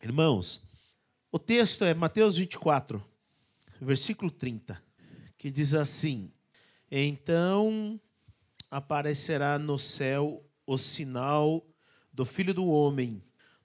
Irmãos, 0.00 0.62
o 1.32 1.40
texto 1.40 1.84
é 1.84 1.92
Mateus 1.92 2.36
24, 2.36 3.04
versículo 3.80 4.30
30, 4.30 4.80
que 5.36 5.50
diz 5.50 5.74
assim: 5.74 6.30
Então 6.88 8.00
aparecerá 8.70 9.58
no 9.58 9.76
céu 9.76 10.44
o 10.64 10.78
sinal 10.78 11.66
do 12.12 12.24
Filho 12.24 12.54
do 12.54 12.64
Homem. 12.68 13.20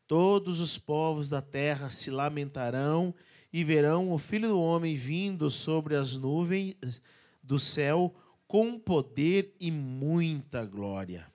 Todos 0.08 0.60
os 0.60 0.76
povos 0.76 1.30
da 1.30 1.40
terra 1.40 1.88
se 1.92 2.10
lamentarão 2.10 3.14
e 3.52 3.64
verão 3.64 4.12
o 4.12 4.18
Filho 4.18 4.50
do 4.50 4.60
Homem 4.60 4.96
vindo 4.96 5.52
sobre 5.52 5.96
as 5.96 6.18
nuvens 6.18 7.00
do 7.44 7.60
céu 7.60 8.12
com 8.48 8.80
poder 8.80 9.56
e 9.60 9.70
muita 9.70 10.66
glória. 10.66 11.32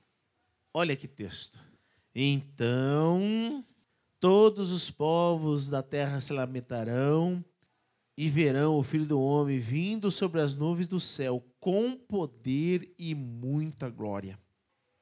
Olha 0.75 0.97
que 0.97 1.07
texto. 1.07 1.57
Então 2.13 3.65
todos 4.21 4.73
os 4.73 4.91
povos 4.91 5.69
da 5.69 5.83
terra 5.83 6.21
se 6.21 6.33
lamentarão 6.33 7.45
e 8.17 8.29
verão 8.29 8.77
o 8.77 8.83
Filho 8.83 9.07
do 9.07 9.21
Homem 9.21 9.59
vindo 9.59 10.11
sobre 10.11 10.41
as 10.41 10.55
nuvens 10.55 10.89
do 10.89 10.99
céu 10.99 11.45
com 11.61 11.97
poder 11.97 12.93
e 12.99 13.15
muita 13.15 13.89
glória. 13.89 14.39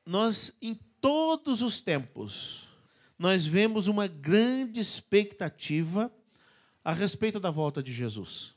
Nós, 0.05 0.57
em 0.61 0.79
todos 1.01 1.63
os 1.63 1.81
tempos, 1.81 2.69
nós 3.19 3.47
vemos 3.47 3.89
uma 3.89 4.07
grande 4.07 4.81
expectativa 4.81 6.13
a 6.85 6.93
respeito 6.93 7.41
da 7.41 7.51
volta 7.51 7.83
de 7.83 7.93
Jesus. 7.93 8.55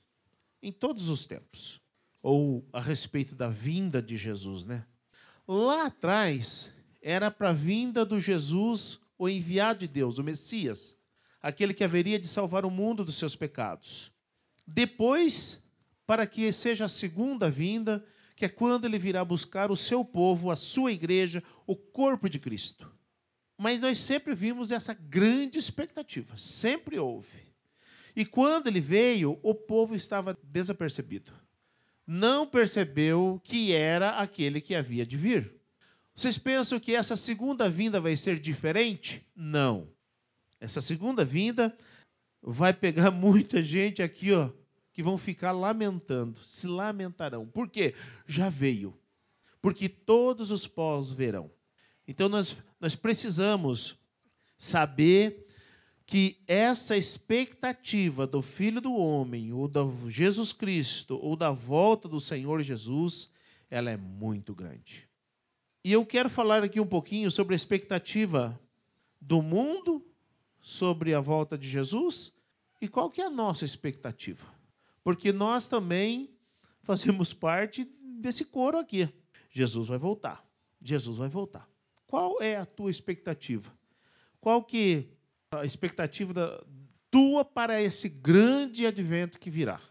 Em 0.62 0.72
todos 0.72 1.10
os 1.10 1.26
tempos. 1.26 1.82
Ou 2.22 2.68
a 2.74 2.82
respeito 2.82 3.34
da 3.34 3.48
vinda 3.48 4.02
de 4.02 4.18
Jesus, 4.18 4.66
né? 4.66 4.86
Lá 5.48 5.86
atrás, 5.86 6.72
era 7.02 7.32
para 7.32 7.52
a 7.52 7.54
vinda 7.54 8.06
do 8.06 8.20
Jesus, 8.20 9.00
o 9.20 9.28
enviado 9.28 9.82
de 9.82 9.88
Deus, 9.88 10.18
o 10.18 10.24
Messias, 10.24 10.98
aquele 11.42 11.74
que 11.74 11.84
haveria 11.84 12.18
de 12.18 12.28
salvar 12.28 12.66
o 12.66 12.72
mundo 12.72 13.04
dos 13.04 13.18
seus 13.18 13.36
pecados. 13.36 14.12
Depois, 14.66 15.62
para 16.08 16.26
que 16.26 16.52
seja 16.54 16.86
a 16.86 16.90
segunda 16.90 17.50
vinda, 17.50 18.04
que 18.36 18.46
é 18.46 18.50
quando 18.50 18.86
ele 18.86 18.98
virá 18.98 19.24
buscar 19.26 19.70
o 19.70 19.76
seu 19.76 20.06
povo, 20.06 20.50
a 20.50 20.56
sua 20.56 20.94
igreja, 20.94 21.44
o 21.68 21.76
corpo 21.76 22.30
de 22.30 22.40
Cristo. 22.40 22.90
Mas 23.58 23.82
nós 23.82 24.00
sempre 24.00 24.34
vimos 24.34 24.72
essa 24.72 24.94
grande 24.94 25.60
expectativa, 25.60 26.38
sempre 26.38 26.98
houve. 26.98 27.54
E 28.16 28.26
quando 28.26 28.68
ele 28.68 28.80
veio, 28.80 29.38
o 29.44 29.54
povo 29.54 29.94
estava 29.94 30.38
desapercebido. 30.42 31.34
Não 32.08 32.48
percebeu 32.48 33.40
que 33.44 33.74
era 33.74 34.12
aquele 34.12 34.62
que 34.62 34.74
havia 34.74 35.06
de 35.06 35.18
vir. 35.18 35.59
Vocês 36.20 36.38
pensam 36.38 36.78
que 36.82 36.94
essa 36.94 37.16
segunda 37.16 37.70
vinda 37.70 38.02
vai 38.02 38.14
ser 38.18 38.42
diferente? 38.42 39.26
Não. 39.34 39.88
Essa 40.60 40.82
segunda 40.82 41.24
vinda 41.24 41.74
vai 42.42 42.74
pegar 42.74 43.10
muita 43.10 43.64
gente 43.64 44.04
aqui, 44.04 44.34
ó, 44.34 44.50
que 44.92 45.02
vão 45.02 45.18
ficar 45.18 45.54
lamentando, 45.54 46.44
se 46.44 46.68
lamentarão. 46.68 47.48
Por 47.48 47.70
quê? 47.70 47.96
Já 48.28 48.50
veio. 48.50 49.00
Porque 49.62 49.88
todos 49.88 50.52
os 50.52 50.68
povos 50.68 51.10
verão. 51.10 51.50
Então 52.06 52.28
nós, 52.28 52.58
nós 52.82 52.98
precisamos 52.98 53.98
saber 54.58 55.48
que 56.06 56.44
essa 56.46 56.98
expectativa 56.98 58.28
do 58.28 58.42
Filho 58.42 58.82
do 58.82 58.94
Homem, 58.94 59.54
ou 59.54 59.70
da 59.70 59.84
Jesus 60.10 60.52
Cristo, 60.52 61.18
ou 61.22 61.38
da 61.38 61.52
volta 61.52 62.10
do 62.10 62.20
Senhor 62.20 62.62
Jesus, 62.62 63.32
ela 63.70 63.90
é 63.90 63.96
muito 63.96 64.54
grande. 64.54 65.09
E 65.84 65.92
eu 65.92 66.06
quero 66.06 66.30
falar 66.30 66.64
aqui 66.64 66.80
um 66.80 66.88
pouquinho 66.88 67.32
sobre 67.32 67.54
a 67.54 67.58
expectativa 67.58 68.60
do 69.20 69.42
mundo 69.42 70.06
sobre 70.62 71.14
a 71.14 71.22
volta 71.22 71.58
de 71.58 71.68
Jesus 71.68 72.34
e 72.82 72.88
qual 72.88 73.10
que 73.10 73.22
é 73.22 73.26
a 73.26 73.30
nossa 73.30 73.64
expectativa. 73.64 74.46
Porque 75.04 75.32
nós 75.32 75.68
também 75.68 76.30
fazemos 76.82 77.34
parte 77.34 77.90
desse 78.02 78.44
coro 78.44 78.78
aqui. 78.78 79.08
Jesus 79.52 79.88
vai 79.88 79.98
voltar. 79.98 80.46
Jesus 80.82 81.18
vai 81.18 81.30
voltar. 81.30 81.68
Qual 82.06 82.42
é 82.42 82.58
a 82.58 82.66
tua 82.66 82.92
expectativa? 82.92 83.72
Qual 84.42 84.64
que 84.64 85.08
a 85.52 85.66
expectativa 85.66 86.34
da, 86.34 86.64
tua 87.12 87.44
para 87.44 87.82
esse 87.82 88.08
grande 88.08 88.86
advento 88.86 89.40
que 89.40 89.50
virá. 89.50 89.82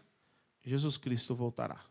Jesus 0.63 0.97
Cristo 0.97 1.35
voltará. 1.35 1.83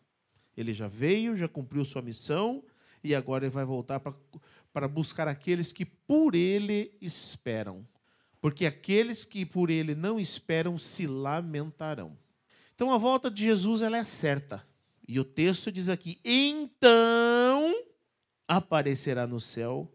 Ele 0.57 0.73
já 0.73 0.89
veio, 0.89 1.37
já 1.37 1.49
cumpriu 1.49 1.85
sua 1.85 2.03
missão 2.03 2.65
e 3.09 3.15
agora 3.15 3.47
ele 3.47 3.51
vai 3.51 3.65
voltar 3.65 4.01
para, 4.01 4.87
buscar 4.87 5.27
aqueles 5.27 5.73
que 5.73 5.87
por 5.87 6.35
ele 6.35 6.95
esperam. 7.01 7.89
Porque 8.39 8.67
aqueles 8.67 9.25
que 9.25 9.47
por 9.47 9.71
ele 9.71 9.95
não 9.95 10.21
esperam 10.21 10.77
se 10.77 11.07
lamentarão. 11.07 12.19
Então 12.75 12.93
a 12.93 12.99
volta 12.99 13.31
de 13.31 13.43
Jesus 13.43 13.81
ela 13.81 13.97
é 13.97 14.05
certa. 14.05 14.63
E 15.09 15.19
o 15.19 15.25
texto 15.25 15.73
diz 15.73 15.89
aqui: 15.89 16.21
então 16.23 17.83
aparecerá 18.47 19.27
no 19.27 19.41
céu 19.41 19.91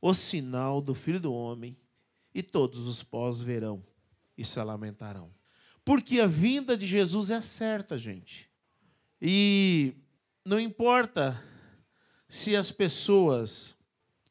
o 0.00 0.12
sinal 0.12 0.80
do 0.80 0.96
Filho 0.96 1.20
do 1.20 1.32
Homem 1.32 1.76
e 2.34 2.42
todos 2.42 2.88
os 2.88 3.04
pós 3.04 3.40
verão 3.40 3.84
e 4.36 4.44
se 4.44 4.60
lamentarão. 4.60 5.30
Porque 5.84 6.18
a 6.18 6.26
vinda 6.26 6.76
de 6.76 6.86
Jesus 6.86 7.30
é 7.30 7.40
certa, 7.40 7.96
gente. 7.96 8.50
E 9.22 9.94
não 10.44 10.58
importa 10.58 11.40
se 12.28 12.54
as 12.54 12.70
pessoas 12.70 13.76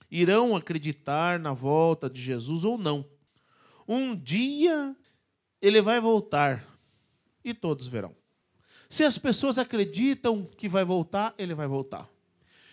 irão 0.10 0.56
acreditar 0.56 1.40
na 1.40 1.54
volta 1.54 2.10
de 2.10 2.22
Jesus 2.22 2.64
ou 2.64 2.78
não. 2.78 3.06
Um 3.88 4.16
dia 4.16 4.96
ele 5.62 5.82
vai 5.82 6.00
voltar 6.00 6.66
e 7.44 7.54
todos 7.54 7.88
verão. 7.88 8.16
Se 8.90 9.04
as 9.04 9.18
pessoas 9.18 9.58
acreditam 9.58 10.46
que 10.46 10.70
vai 10.70 10.86
voltar, 10.86 11.34
ele 11.38 11.54
vai 11.54 11.68
voltar. 11.68 12.08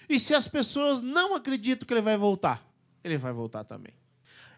E 0.09 0.21
se 0.21 0.35
as 0.35 0.47
pessoas 0.47 1.01
não 1.01 1.35
acreditam 1.35 1.87
que 1.87 1.95
ele 1.95 2.03
vai 2.03 2.17
voltar, 2.17 2.65
ele 3.03 3.19
vai 3.19 3.33
voltar 3.33 3.65
também 3.65 3.95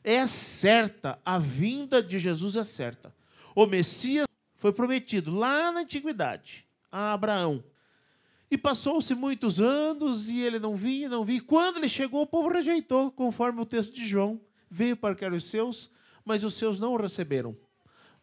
é 0.06 0.24
certa, 0.28 1.18
a 1.24 1.36
vinda 1.36 2.00
de 2.00 2.16
Jesus 2.16 2.54
é 2.54 2.62
certa. 2.62 3.12
O 3.56 3.66
Messias 3.66 4.24
foi 4.54 4.72
prometido 4.72 5.36
lá 5.36 5.72
na 5.72 5.80
antiguidade 5.80 6.64
a 6.92 7.12
Abraão. 7.12 7.62
E 8.50 8.56
passou-se 8.56 9.14
muitos 9.14 9.60
anos 9.60 10.28
e 10.28 10.40
ele 10.40 10.58
não 10.58 10.76
vinha, 10.76 11.08
não 11.08 11.24
vinha. 11.24 11.42
Quando 11.42 11.78
ele 11.78 11.88
chegou, 11.88 12.22
o 12.22 12.26
povo 12.26 12.48
rejeitou, 12.48 13.10
conforme 13.10 13.60
o 13.60 13.66
texto 13.66 13.92
de 13.92 14.06
João. 14.06 14.40
Veio 14.70 14.96
para 14.96 15.14
que 15.14 15.26
os 15.26 15.44
seus, 15.44 15.90
mas 16.24 16.44
os 16.44 16.54
seus 16.54 16.78
não 16.78 16.92
o 16.92 16.96
receberam. 16.96 17.56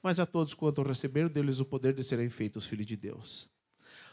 Mas 0.01 0.19
a 0.19 0.25
todos 0.25 0.53
quanto 0.53 0.81
o 0.81 0.87
receberam, 0.87 1.29
deu-lhes 1.29 1.59
o 1.59 1.65
poder 1.65 1.93
de 1.93 2.03
serem 2.03 2.29
feitos 2.29 2.65
filhos 2.65 2.85
de 2.85 2.95
Deus. 2.95 3.49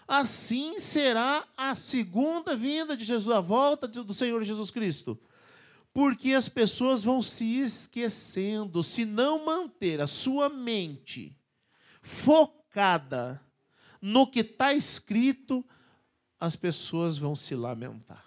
Assim 0.07 0.79
será 0.79 1.47
a 1.57 1.77
segunda 1.77 2.57
vinda 2.57 2.97
de 2.97 3.05
Jesus, 3.05 3.35
a 3.35 3.41
volta 3.41 3.87
do 3.87 4.15
Senhor 4.15 4.43
Jesus 4.43 4.71
Cristo 4.71 5.19
porque 5.93 6.33
as 6.33 6.49
pessoas 6.49 7.03
vão 7.03 7.21
se 7.21 7.59
esquecendo, 7.59 8.83
se 8.83 9.05
não 9.05 9.45
manter 9.45 10.01
a 10.01 10.07
sua 10.07 10.49
mente 10.49 11.37
focada 12.01 13.41
no 14.01 14.27
que 14.27 14.41
está 14.41 14.73
escrito, 14.73 15.65
as 16.41 16.57
pessoas 16.57 17.19
vão 17.19 17.37
se 17.37 17.55
lamentar. 17.55 18.25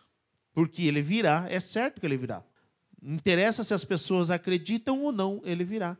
Porque 0.53 0.83
ele 0.83 1.01
virá, 1.01 1.47
é 1.49 1.59
certo 1.59 1.99
que 1.99 2.05
ele 2.05 2.15
virá. 2.15 2.43
Não 3.01 3.15
interessa 3.15 3.63
se 3.63 3.73
as 3.73 3.83
pessoas 3.83 4.29
acreditam 4.29 5.01
ou 5.01 5.11
não, 5.11 5.41
ele 5.43 5.63
virá. 5.63 5.97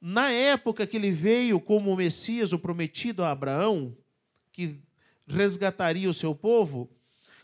Na 0.00 0.30
época 0.30 0.86
que 0.86 0.96
ele 0.96 1.10
veio 1.10 1.60
como 1.60 1.92
o 1.92 1.96
Messias, 1.96 2.52
o 2.52 2.58
prometido 2.58 3.24
a 3.24 3.32
Abraão, 3.32 3.96
que 4.52 4.80
resgataria 5.26 6.08
o 6.08 6.14
seu 6.14 6.34
povo, 6.34 6.88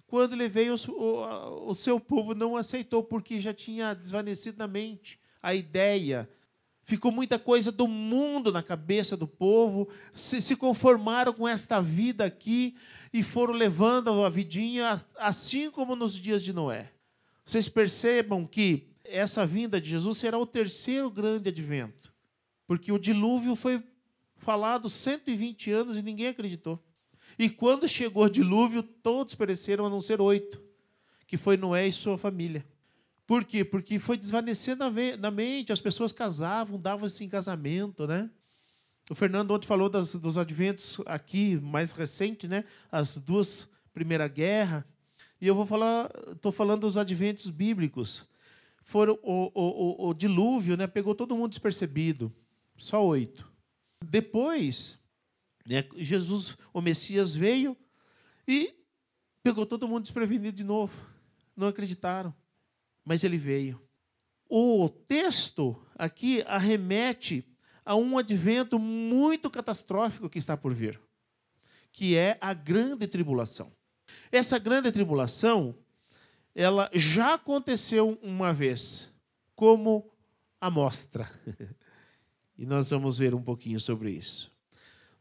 quando 0.06 0.34
ele 0.34 0.48
veio, 0.48 0.74
o, 0.74 1.74
seu 1.74 1.98
povo 1.98 2.34
não 2.34 2.56
aceitou, 2.56 3.02
porque 3.02 3.40
já 3.40 3.52
tinha 3.52 3.94
desvanecido 3.94 4.58
na 4.58 4.68
mente 4.68 5.18
a 5.42 5.54
ideia. 5.54 6.30
Ficou 6.84 7.10
muita 7.10 7.38
coisa 7.38 7.72
do 7.72 7.88
mundo 7.88 8.52
na 8.52 8.62
cabeça 8.62 9.16
do 9.16 9.26
povo, 9.26 9.88
se, 10.12 10.42
se 10.42 10.54
conformaram 10.54 11.32
com 11.32 11.48
esta 11.48 11.80
vida 11.80 12.26
aqui 12.26 12.76
e 13.10 13.22
foram 13.22 13.54
levando 13.54 14.22
a 14.22 14.28
vidinha, 14.28 15.02
assim 15.16 15.70
como 15.70 15.96
nos 15.96 16.14
dias 16.14 16.42
de 16.42 16.52
Noé. 16.52 16.92
Vocês 17.42 17.70
percebam 17.70 18.46
que 18.46 18.86
essa 19.02 19.46
vinda 19.46 19.80
de 19.80 19.88
Jesus 19.90 20.18
será 20.18 20.38
o 20.38 20.44
terceiro 20.44 21.10
grande 21.10 21.48
advento, 21.48 22.12
porque 22.66 22.92
o 22.92 22.98
dilúvio 22.98 23.56
foi 23.56 23.82
falado 24.36 24.90
120 24.90 25.70
anos 25.70 25.96
e 25.96 26.02
ninguém 26.02 26.26
acreditou. 26.26 26.78
E 27.38 27.48
quando 27.48 27.88
chegou 27.88 28.24
o 28.24 28.30
dilúvio, 28.30 28.82
todos 28.82 29.34
pereceram, 29.34 29.86
a 29.86 29.90
não 29.90 30.02
ser 30.02 30.20
oito, 30.20 30.62
que 31.26 31.38
foi 31.38 31.56
Noé 31.56 31.88
e 31.88 31.92
sua 31.92 32.18
família. 32.18 32.64
Por 33.26 33.44
quê? 33.44 33.64
Porque 33.64 33.98
foi 33.98 34.16
desvanecendo 34.16 34.84
na 35.18 35.30
mente, 35.30 35.72
as 35.72 35.80
pessoas 35.80 36.12
casavam, 36.12 36.78
davam-se 36.78 37.24
em 37.24 37.28
casamento, 37.28 38.06
né? 38.06 38.30
O 39.08 39.14
Fernando 39.14 39.50
ontem 39.50 39.66
falou 39.66 39.88
das, 39.88 40.14
dos 40.14 40.38
adventos 40.38 41.00
aqui, 41.06 41.56
mais 41.56 41.92
recente, 41.92 42.48
né? 42.48 42.64
As 42.90 43.16
duas 43.16 43.68
Primeira 43.92 44.26
Guerra. 44.28 44.86
E 45.40 45.46
eu 45.46 45.54
vou 45.54 45.66
falar, 45.66 46.10
estou 46.32 46.50
falando 46.50 46.82
dos 46.82 46.96
adventos 46.96 47.50
bíblicos. 47.50 48.26
Foram 48.82 49.18
o, 49.22 49.50
o, 49.54 50.06
o, 50.06 50.08
o 50.08 50.14
dilúvio, 50.14 50.76
né? 50.76 50.86
Pegou 50.86 51.14
todo 51.14 51.36
mundo 51.36 51.50
despercebido. 51.50 52.34
Só 52.76 53.04
oito. 53.04 53.50
Depois, 54.04 54.98
né, 55.66 55.84
Jesus, 55.96 56.56
o 56.72 56.80
Messias, 56.80 57.34
veio 57.34 57.76
e 58.46 58.74
pegou 59.42 59.64
todo 59.64 59.88
mundo 59.88 60.02
desprevenido 60.02 60.56
de 60.56 60.64
novo. 60.64 60.94
Não 61.56 61.68
acreditaram. 61.68 62.34
Mas 63.04 63.24
ele 63.24 63.36
veio. 63.36 63.80
O 64.48 64.88
texto 64.88 65.76
aqui 65.96 66.42
arremete 66.46 67.44
a 67.84 67.96
um 67.96 68.16
advento 68.16 68.78
muito 68.78 69.50
catastrófico 69.50 70.30
que 70.30 70.38
está 70.38 70.56
por 70.56 70.72
vir, 70.72 71.00
que 71.92 72.16
é 72.16 72.38
a 72.40 72.54
grande 72.54 73.06
tribulação. 73.06 73.72
Essa 74.30 74.58
grande 74.58 74.90
tribulação, 74.92 75.74
ela 76.54 76.88
já 76.92 77.34
aconteceu 77.34 78.18
uma 78.22 78.52
vez, 78.52 79.12
como 79.54 80.10
amostra. 80.60 81.28
e 82.56 82.64
nós 82.64 82.88
vamos 82.88 83.18
ver 83.18 83.34
um 83.34 83.42
pouquinho 83.42 83.80
sobre 83.80 84.12
isso. 84.12 84.53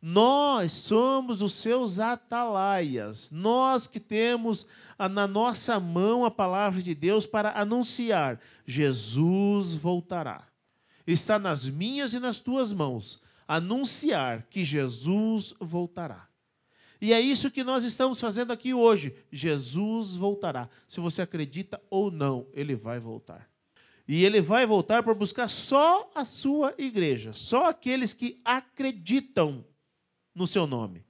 Nós 0.06 0.74
somos 0.74 1.42
os 1.42 1.54
seus 1.54 1.98
atalaias, 1.98 3.32
nós 3.32 3.88
que 3.88 4.02
temos 4.02 4.68
na 5.00 5.26
nossa 5.26 5.80
mão 5.80 6.26
a 6.26 6.30
palavra 6.30 6.84
de 6.84 6.94
Deus 6.94 7.26
para 7.26 7.58
anunciar: 7.58 8.38
Jesus 8.68 9.76
voltará. 9.76 10.46
Está 11.08 11.40
nas 11.40 11.70
minhas 11.70 12.14
e 12.14 12.20
nas 12.20 12.42
tuas 12.42 12.74
mãos 12.74 13.22
anunciar 13.48 14.46
que 14.50 14.66
Jesus 14.66 15.56
voltará. 15.58 16.28
E 17.00 17.14
é 17.14 17.22
isso 17.22 17.50
que 17.50 17.64
nós 17.64 17.86
estamos 17.86 18.20
fazendo 18.20 18.52
aqui 18.52 18.74
hoje. 18.74 19.16
Jesus 19.32 20.18
voltará. 20.18 20.68
Se 20.86 21.00
você 21.00 21.22
acredita 21.22 21.82
ou 21.90 22.12
não, 22.12 22.46
ele 22.52 22.76
vai 22.76 23.00
voltar. 23.00 23.50
E 24.06 24.26
ele 24.26 24.42
vai 24.42 24.66
voltar 24.66 25.02
para 25.02 25.14
buscar 25.14 25.48
só 25.48 26.12
a 26.14 26.26
sua 26.26 26.74
igreja, 26.78 27.32
só 27.32 27.68
aqueles 27.68 28.14
que 28.14 28.42
acreditam 28.44 29.64
no 30.34 30.48
seu 30.48 30.66
nome. 30.66 31.06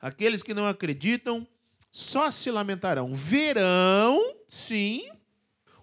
Aqueles 0.00 0.42
que 0.42 0.54
não 0.54 0.66
acreditam 0.66 1.46
só 1.90 2.30
se 2.30 2.50
lamentarão. 2.50 3.12
Verão, 3.12 4.36
sim, 4.48 5.08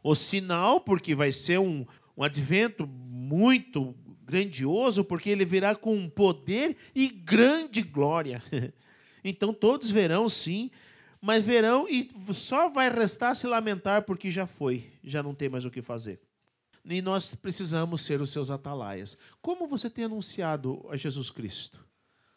o 0.04 0.14
sinal, 0.14 0.82
porque 0.82 1.16
vai 1.16 1.32
ser 1.32 1.60
um, 1.60 1.86
um 2.16 2.24
advento 2.24 2.86
muito 2.86 3.96
grandioso, 4.24 5.04
porque 5.04 5.30
ele 5.30 5.46
virá 5.46 5.76
com 5.76 6.10
poder 6.10 6.78
e 6.96 7.08
grande 7.08 7.82
glória. 7.82 8.42
Então 9.26 9.54
todos 9.54 9.90
verão, 9.90 10.28
sim, 10.28 10.70
mas 11.22 11.46
verão 11.46 11.88
e 11.88 12.10
só 12.34 12.68
vai 12.68 12.90
restar 12.90 13.34
se 13.34 13.48
lamentar 13.48 14.04
porque 14.04 14.30
já 14.30 14.46
foi, 14.46 14.92
já 15.02 15.24
não 15.24 15.34
tem 15.34 15.48
mais 15.48 15.64
o 15.64 15.72
que 15.72 15.82
fazer. 15.82 16.20
E 16.84 17.02
nós 17.02 17.34
precisamos 17.34 18.02
ser 18.02 18.20
os 18.20 18.30
seus 18.30 18.52
atalaias. 18.52 19.18
Como 19.42 19.66
você 19.66 19.90
tem 19.90 20.04
anunciado 20.04 20.86
a 20.90 20.98
Jesus 20.98 21.30
Cristo? 21.30 21.80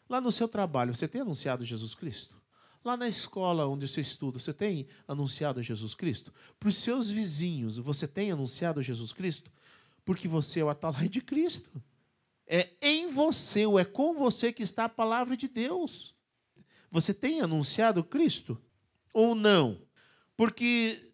Lá 0.09 0.21
no 0.21 0.31
seu 0.31 0.47
trabalho, 0.47 0.95
você 0.95 1.07
tem 1.07 1.21
anunciado 1.21 1.65
Jesus 1.65 1.93
Cristo? 1.93 2.35
Lá 2.83 2.95
na 2.95 3.07
escola 3.07 3.67
onde 3.67 3.87
você 3.87 4.01
estuda, 4.01 4.39
você 4.39 4.53
tem 4.53 4.87
anunciado 5.07 5.61
Jesus 5.61 5.93
Cristo? 5.93 6.33
Para 6.59 6.69
os 6.69 6.77
seus 6.77 7.11
vizinhos, 7.11 7.77
você 7.77 8.07
tem 8.07 8.31
anunciado 8.31 8.81
Jesus 8.81 9.11
Cristo? 9.11 9.51
Porque 10.05 10.27
você 10.27 10.61
é 10.61 10.63
o 10.63 10.69
atalaia 10.69 11.09
de 11.09 11.19
Cristo. 11.19 11.69
É 12.45 12.69
em 12.81 13.07
você, 13.07 13.65
ou 13.65 13.77
é 13.77 13.83
com 13.83 14.13
você 14.13 14.53
que 14.53 14.63
está 14.63 14.85
a 14.85 14.89
palavra 14.89 15.35
de 15.35 15.49
Deus. 15.49 16.15
Você 16.89 17.13
tem 17.13 17.41
anunciado 17.41 18.03
Cristo 18.03 18.57
ou 19.11 19.35
não? 19.35 19.81
Porque 20.37 21.11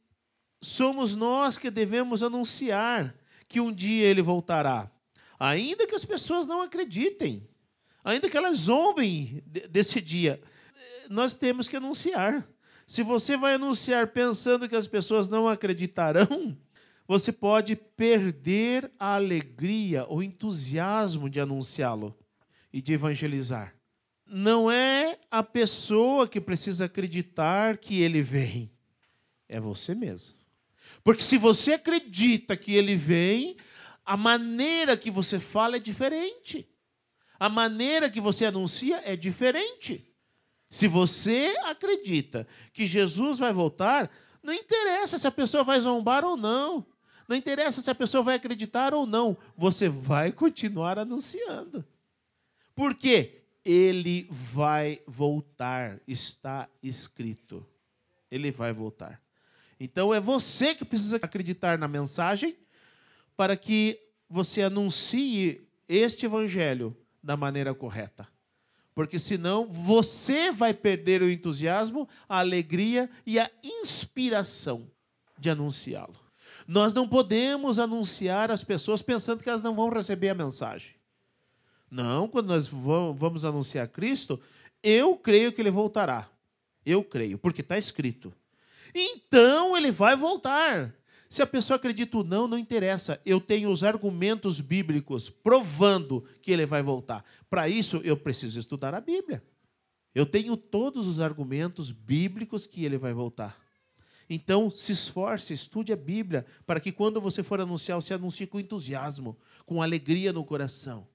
somos 0.62 1.16
nós 1.16 1.58
que 1.58 1.72
devemos 1.72 2.22
anunciar 2.22 3.16
que 3.48 3.60
um 3.60 3.74
dia 3.74 4.06
ele 4.06 4.22
voltará. 4.22 4.92
Ainda 5.40 5.88
que 5.88 5.96
as 5.96 6.06
pessoas 6.06 6.46
não 6.46 6.62
acreditem, 6.62 7.48
ainda 8.04 8.30
que 8.30 8.38
elas 8.38 8.58
zombem 8.58 9.42
desse 9.70 10.02
dia, 10.02 10.42
nós 11.10 11.34
temos 11.34 11.68
que 11.68 11.78
anunciar. 11.78 12.48
Se 12.86 13.02
você 13.04 13.38
vai 13.38 13.56
anunciar 13.56 14.08
pensando 14.08 14.68
que 14.68 14.76
as 14.76 14.88
pessoas 14.88 15.28
não 15.28 15.48
acreditarão, 15.48 16.58
você 17.08 17.32
pode 17.32 17.76
perder 17.76 18.92
a 19.00 19.16
alegria, 19.16 20.06
o 20.10 20.22
entusiasmo 20.22 21.30
de 21.30 21.40
anunciá-lo 21.40 22.18
e 22.72 22.82
de 22.82 22.94
evangelizar. 22.94 23.76
Não 24.26 24.72
é 24.72 25.20
a 25.30 25.44
pessoa 25.44 26.28
que 26.28 26.42
precisa 26.42 26.86
acreditar 26.86 27.78
que 27.78 28.02
ele 28.02 28.22
vem, 28.22 28.72
é 29.48 29.60
você 29.60 29.94
mesmo. 29.94 30.36
Porque 31.04 31.22
se 31.22 31.38
você 31.38 31.74
acredita 31.74 32.56
que 32.56 32.74
ele 32.74 32.96
vem, 32.96 33.58
a 34.06 34.18
maneira 34.18 34.98
que 34.98 35.12
você 35.12 35.40
fala 35.40 35.78
é 35.78 35.80
diferente. 35.80 36.68
A 37.44 37.50
maneira 37.50 38.10
que 38.10 38.22
você 38.22 38.46
anuncia 38.46 39.02
é 39.04 39.18
diferente. 39.18 40.10
Se 40.70 40.88
você 40.88 41.54
acredita 41.66 42.48
que 42.72 42.88
Jesus 42.88 43.38
vai 43.38 43.52
voltar, 43.52 44.10
não 44.42 44.54
interessa 44.54 45.18
se 45.18 45.28
a 45.28 45.32
pessoa 45.32 45.62
vai 45.62 45.78
zombar 45.82 46.24
ou 46.24 46.38
não. 46.38 46.86
Não 47.28 47.36
interessa 47.36 47.82
se 47.82 47.92
a 47.92 47.96
pessoa 47.96 48.24
vai 48.24 48.36
acreditar 48.36 48.94
ou 48.94 49.06
não. 49.06 49.36
Você 49.58 49.90
vai 49.90 50.32
continuar 50.32 50.98
anunciando. 50.98 51.86
Por 52.74 52.96
quê? 52.96 53.44
Ele 53.66 54.26
vai 54.32 55.02
voltar. 55.06 56.00
Está 56.08 56.70
escrito. 56.82 57.68
Ele 58.32 58.52
vai 58.52 58.72
voltar. 58.72 59.22
Então 59.78 60.14
é 60.14 60.20
você 60.22 60.74
que 60.74 60.86
precisa 60.86 61.18
acreditar 61.18 61.78
na 61.78 61.90
mensagem 61.90 62.56
para 63.36 63.58
que 63.58 64.00
você 64.30 64.62
anuncie 64.62 65.68
este 65.90 66.26
evangelho 66.26 66.96
da 67.24 67.38
maneira 67.38 67.74
correta. 67.74 68.28
Porque 68.94 69.18
senão 69.18 69.66
você 69.68 70.52
vai 70.52 70.74
perder 70.74 71.22
o 71.22 71.30
entusiasmo, 71.30 72.08
a 72.28 72.40
alegria 72.40 73.10
e 73.26 73.40
a 73.40 73.50
inspiração 73.64 74.88
de 75.40 75.50
anunciá-lo. 75.50 76.16
Nós 76.68 76.94
não 76.94 77.08
podemos 77.08 77.80
anunciar 77.80 78.52
as 78.52 78.64
pessoas 78.64 79.02
pensando 79.02 79.42
que 79.44 79.50
elas 79.50 79.64
não 79.64 79.76
vão 79.76 79.90
receber 79.90 80.30
a 80.30 80.36
mensagem. 80.36 80.96
Não, 81.90 82.28
quando 82.28 82.48
nós 82.48 82.68
vamos 82.68 83.46
anunciar 83.46 83.88
Cristo, 83.88 84.40
eu 84.82 85.16
creio 85.16 85.52
que 85.52 85.62
ele 85.62 85.72
voltará. 85.72 86.30
Eu 86.86 87.04
creio, 87.04 87.38
porque 87.38 87.62
está 87.62 87.78
escrito. 87.78 88.34
Então 88.94 89.76
ele 89.76 89.92
vai 89.92 90.16
voltar. 90.16 90.94
Se 91.34 91.42
a 91.42 91.48
pessoa 91.48 91.78
acredita 91.78 92.16
ou 92.16 92.24
não, 92.24 92.48
não 92.48 92.60
interessa. 92.60 93.20
Eu 93.26 93.42
tenho 93.42 93.72
os 93.72 93.84
argumentos 93.84 94.62
bíblicos 94.62 95.32
provando 95.32 96.24
que 96.44 96.52
ele 96.52 96.64
vai 96.64 96.84
voltar. 96.84 97.26
Para 97.50 97.68
isso, 97.68 98.00
eu 98.04 98.16
preciso 98.16 98.60
estudar 98.60 98.94
a 98.94 99.02
Bíblia. 99.02 99.44
Eu 100.14 100.28
tenho 100.28 100.56
todos 100.56 101.08
os 101.08 101.20
argumentos 101.20 101.90
bíblicos 101.90 102.68
que 102.68 102.86
ele 102.86 103.00
vai 103.00 103.14
voltar. 103.14 103.60
Então, 104.30 104.70
se 104.70 104.92
esforce, 104.92 105.56
estude 105.56 105.92
a 105.92 105.96
Bíblia, 105.96 106.46
para 106.68 106.80
que 106.80 106.92
quando 106.92 107.20
você 107.20 107.42
for 107.42 107.60
anunciar, 107.60 108.00
você 108.00 108.14
anuncie 108.14 108.46
com 108.46 108.60
entusiasmo, 108.60 109.36
com 109.66 109.82
alegria 109.82 110.32
no 110.32 110.46
coração. 110.46 111.08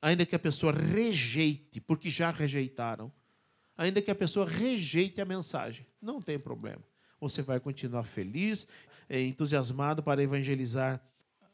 Ainda 0.00 0.24
que 0.24 0.36
a 0.36 0.38
pessoa 0.38 0.72
rejeite, 0.72 1.80
porque 1.80 2.08
já 2.08 2.30
rejeitaram. 2.30 3.12
Ainda 3.76 4.00
que 4.00 4.12
a 4.12 4.14
pessoa 4.14 4.48
rejeite 4.48 5.20
a 5.20 5.24
mensagem, 5.24 5.84
não 6.00 6.22
tem 6.22 6.38
problema 6.38 6.88
você 7.20 7.42
vai 7.42 7.60
continuar 7.60 8.02
feliz, 8.02 8.66
é, 9.08 9.20
entusiasmado 9.20 10.02
para 10.02 10.22
evangelizar 10.22 11.00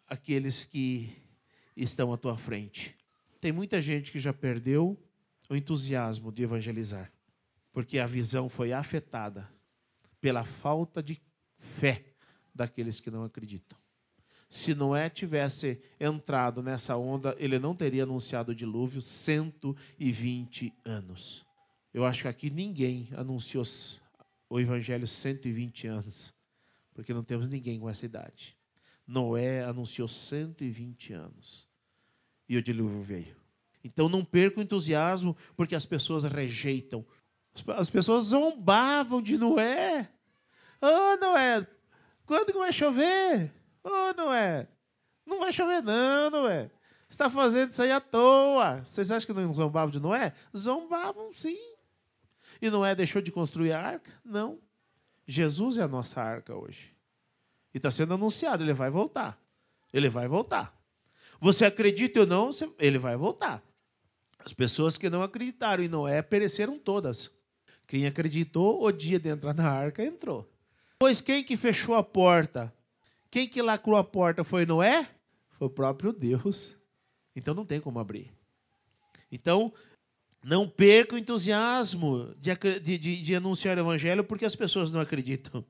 aqueles 0.07 0.65
que 0.65 1.11
estão 1.77 2.13
à 2.13 2.17
tua 2.17 2.37
frente. 2.37 2.95
Tem 3.41 3.53
muita 3.53 3.83
gente 3.83 4.13
que 4.13 4.21
já 4.21 4.33
perdeu 4.33 4.97
o 5.51 5.57
entusiasmo 5.57 6.33
de 6.33 6.43
evangelizar, 6.43 7.13
porque 7.73 7.99
a 7.99 8.07
visão 8.07 8.49
foi 8.49 8.73
afetada 8.73 9.49
pela 10.21 10.45
falta 10.45 11.03
de 11.03 11.21
fé 11.59 12.05
daqueles 12.55 13.01
que 13.01 13.11
não 13.11 13.25
acreditam. 13.25 13.79
Se 14.49 14.75
Noé 14.75 15.11
tivesse 15.11 15.81
entrado 15.99 16.63
nessa 16.63 16.97
onda, 16.97 17.35
ele 17.39 17.59
não 17.59 17.75
teria 17.75 18.05
anunciado 18.05 18.53
o 18.53 18.55
dilúvio 18.55 19.03
120 19.03 20.73
anos. 20.85 21.45
Eu 21.93 22.05
acho 22.05 22.23
que 22.23 22.29
aqui 22.29 22.51
ninguém 22.51 23.09
anunciou 23.17 23.65
o 24.49 24.61
evangelho 24.61 25.07
120 25.07 25.87
anos, 25.87 26.35
porque 26.95 27.13
não 27.13 27.25
temos 27.25 27.49
ninguém 27.49 27.79
com 27.81 27.89
essa 27.89 28.05
idade. 28.05 28.57
Noé 29.07 29.65
anunciou 29.65 30.09
120 30.09 31.13
anos 31.13 31.69
e 32.49 32.57
o 32.57 32.63
dilúvio 32.63 33.03
veio. 33.03 33.37
Então 33.85 34.09
não 34.09 34.25
perca 34.25 34.59
o 34.59 34.63
entusiasmo, 34.63 35.37
porque 35.57 35.75
as 35.75 35.87
pessoas 35.87 36.25
rejeitam. 36.25 37.07
As 37.77 37.89
pessoas 37.89 38.27
zombavam 38.27 39.23
de 39.23 39.39
Noé. 39.39 40.11
Oh, 40.81 41.17
Noé, 41.25 41.67
quando 42.27 42.53
que 42.53 42.59
vai 42.59 42.73
chover? 42.73 43.53
Oh, 43.85 44.13
Noé, 44.17 44.69
não 45.25 45.39
vai 45.39 45.53
chover 45.53 45.83
não, 45.83 46.31
Noé. 46.31 46.71
Você 47.09 47.15
está 47.15 47.31
fazendo 47.31 47.71
isso 47.71 47.81
aí 47.81 47.93
à 47.93 48.01
toa. 48.01 48.83
Vocês 48.85 49.11
acham 49.13 49.27
que 49.27 49.41
não 49.41 49.55
zombavam 49.55 49.91
de 49.91 50.01
Noé? 50.01 50.33
Zombavam 50.55 51.31
sim. 51.31 51.76
E 52.61 52.71
Noé 52.71 52.95
deixou 52.95 53.21
de 53.21 53.31
construir 53.31 53.73
a 53.73 53.81
arca? 53.81 54.13
Não. 54.25 54.59
Jesus 55.27 55.79
é 55.79 55.83
a 55.83 55.89
nossa 55.89 56.21
arca 56.23 56.55
hoje. 56.55 56.95
E 57.75 57.79
está 57.79 57.91
sendo 57.91 58.15
anunciado, 58.15 58.63
ele 58.63 58.73
vai 58.73 58.91
voltar. 58.91 59.39
Ele 59.93 60.09
vai 60.09 60.29
voltar. 60.29 60.77
Você 61.41 61.65
acredita 61.65 62.21
ou 62.21 62.27
não, 62.27 62.51
ele 62.79 62.99
vai 62.99 63.17
voltar. 63.17 63.63
As 64.39 64.53
pessoas 64.53 64.97
que 64.97 65.11
não 65.11 65.23
acreditaram 65.23 65.83
em 65.83 65.89
Noé 65.89 66.23
pereceram 66.23 66.79
todas. 66.79 67.31
Quem 67.87 68.07
acreditou, 68.07 68.83
o 68.85 68.91
dia 68.91 69.19
de 69.19 69.29
entrar 69.29 69.55
na 69.55 69.71
arca 69.71 70.05
entrou. 70.05 70.49
Pois 70.99 71.21
quem 71.21 71.45
que 71.45 71.57
fechou 71.57 71.95
a 71.95 72.03
porta? 72.03 72.73
Quem 73.31 73.49
que 73.49 73.61
lacrou 73.61 73.97
a 73.97 74.05
porta 74.05 74.43
foi 74.43 74.65
Noé? 74.65 75.09
Foi 75.51 75.67
o 75.67 75.71
próprio 75.71 76.13
Deus. 76.13 76.79
Então 77.35 77.55
não 77.55 77.67
tem 77.67 77.81
como 77.81 77.99
abrir. 77.99 78.33
Então, 79.31 79.73
não 80.47 80.69
perca 80.69 81.17
o 81.17 81.19
entusiasmo 81.19 82.33
de, 82.39 82.79
de, 82.79 83.21
de, 83.21 83.35
anunciar 83.35 83.77
o 83.77 83.81
evangelho 83.81 84.23
porque 84.23 84.45
as 84.45 84.55
pessoas 84.55 84.93
não 84.93 85.01
acreditam. 85.01 85.65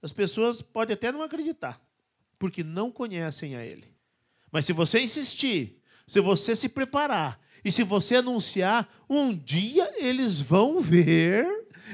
As 0.00 0.10
pessoas 0.10 0.62
podem 0.62 0.94
até 0.94 1.12
não 1.12 1.20
acreditar, 1.20 1.78
porque 2.38 2.64
não 2.64 2.90
conhecem 2.90 3.54
a 3.54 3.62
Ele. 3.62 3.94
Mas 4.50 4.64
se 4.64 4.72
você 4.72 5.00
insistir, 5.00 5.82
se 6.06 6.18
você 6.18 6.56
se 6.56 6.66
preparar 6.66 7.38
e 7.62 7.70
se 7.70 7.82
você 7.82 8.16
anunciar, 8.16 8.88
um 9.06 9.36
dia 9.36 9.92
eles 9.98 10.40
vão 10.40 10.80
ver 10.80 11.46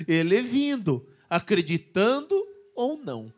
Ele 0.07 0.41
vindo, 0.43 1.09
acreditando 1.29 2.41
ou 2.73 2.97
não. 2.97 3.35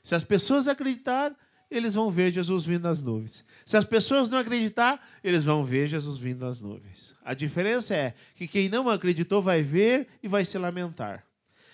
Se 0.00 0.14
as 0.14 0.22
pessoas 0.22 0.68
acreditar, 0.68 1.36
eles 1.76 1.94
vão 1.94 2.10
ver 2.10 2.30
Jesus 2.30 2.64
vindo 2.64 2.82
nas 2.82 3.02
nuvens. 3.02 3.44
Se 3.66 3.76
as 3.76 3.84
pessoas 3.84 4.28
não 4.28 4.38
acreditar, 4.38 5.04
eles 5.22 5.44
vão 5.44 5.64
ver 5.64 5.86
Jesus 5.86 6.18
vindo 6.18 6.44
nas 6.44 6.60
nuvens. 6.60 7.16
A 7.24 7.34
diferença 7.34 7.94
é 7.94 8.14
que 8.34 8.46
quem 8.46 8.68
não 8.68 8.88
acreditou 8.88 9.42
vai 9.42 9.62
ver 9.62 10.08
e 10.22 10.28
vai 10.28 10.44
se 10.44 10.56
lamentar. 10.58 11.24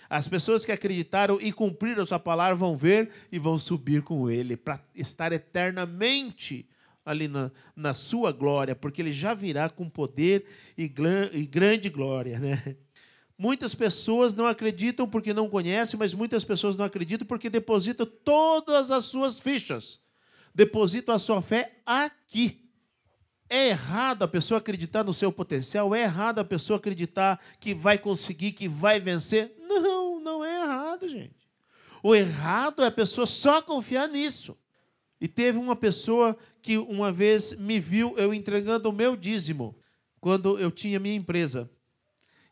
As 0.09 0.27
pessoas 0.27 0.65
que 0.65 0.71
acreditaram 0.71 1.39
e 1.39 1.53
cumpriram 1.53 2.05
sua 2.05 2.19
palavra 2.19 2.55
vão 2.55 2.75
ver 2.75 3.09
e 3.31 3.39
vão 3.39 3.57
subir 3.57 4.01
com 4.01 4.29
ele 4.29 4.57
para 4.57 4.79
estar 4.93 5.31
eternamente 5.31 6.67
ali 7.05 7.27
na, 7.27 7.51
na 7.75 7.93
sua 7.93 8.31
glória, 8.31 8.75
porque 8.75 9.01
ele 9.01 9.13
já 9.13 9.33
virá 9.33 9.69
com 9.69 9.89
poder 9.89 10.45
e, 10.77 10.91
e 11.33 11.45
grande 11.45 11.89
glória, 11.89 12.39
né? 12.39 12.75
Muitas 13.41 13.73
pessoas 13.73 14.35
não 14.35 14.45
acreditam 14.45 15.09
porque 15.09 15.33
não 15.33 15.49
conhecem, 15.49 15.97
mas 15.97 16.13
muitas 16.13 16.43
pessoas 16.43 16.77
não 16.77 16.85
acreditam 16.85 17.25
porque 17.25 17.49
depositam 17.49 18.05
todas 18.05 18.91
as 18.91 19.05
suas 19.05 19.39
fichas, 19.39 19.99
depositam 20.53 21.15
a 21.15 21.17
sua 21.17 21.41
fé 21.41 21.79
aqui. 21.83 22.69
É 23.49 23.69
errado 23.69 24.21
a 24.21 24.27
pessoa 24.27 24.59
acreditar 24.59 25.03
no 25.03 25.11
seu 25.11 25.31
potencial, 25.31 25.95
é 25.95 26.03
errado 26.03 26.37
a 26.37 26.43
pessoa 26.43 26.77
acreditar 26.77 27.43
que 27.59 27.73
vai 27.73 27.97
conseguir, 27.97 28.51
que 28.51 28.67
vai 28.67 28.99
vencer. 28.99 29.55
Não, 29.59 30.19
não 30.19 30.45
é 30.45 30.61
errado, 30.61 31.09
gente. 31.09 31.49
O 32.03 32.13
errado 32.13 32.83
é 32.83 32.85
a 32.85 32.91
pessoa 32.91 33.25
só 33.25 33.59
confiar 33.59 34.07
nisso. 34.07 34.55
E 35.19 35.27
teve 35.27 35.57
uma 35.57 35.75
pessoa 35.75 36.37
que 36.61 36.77
uma 36.77 37.11
vez 37.11 37.53
me 37.57 37.79
viu 37.79 38.15
eu 38.19 38.35
entregando 38.35 38.87
o 38.87 38.93
meu 38.93 39.15
dízimo 39.15 39.75
quando 40.19 40.59
eu 40.59 40.69
tinha 40.69 40.99
minha 40.99 41.15
empresa. 41.15 41.67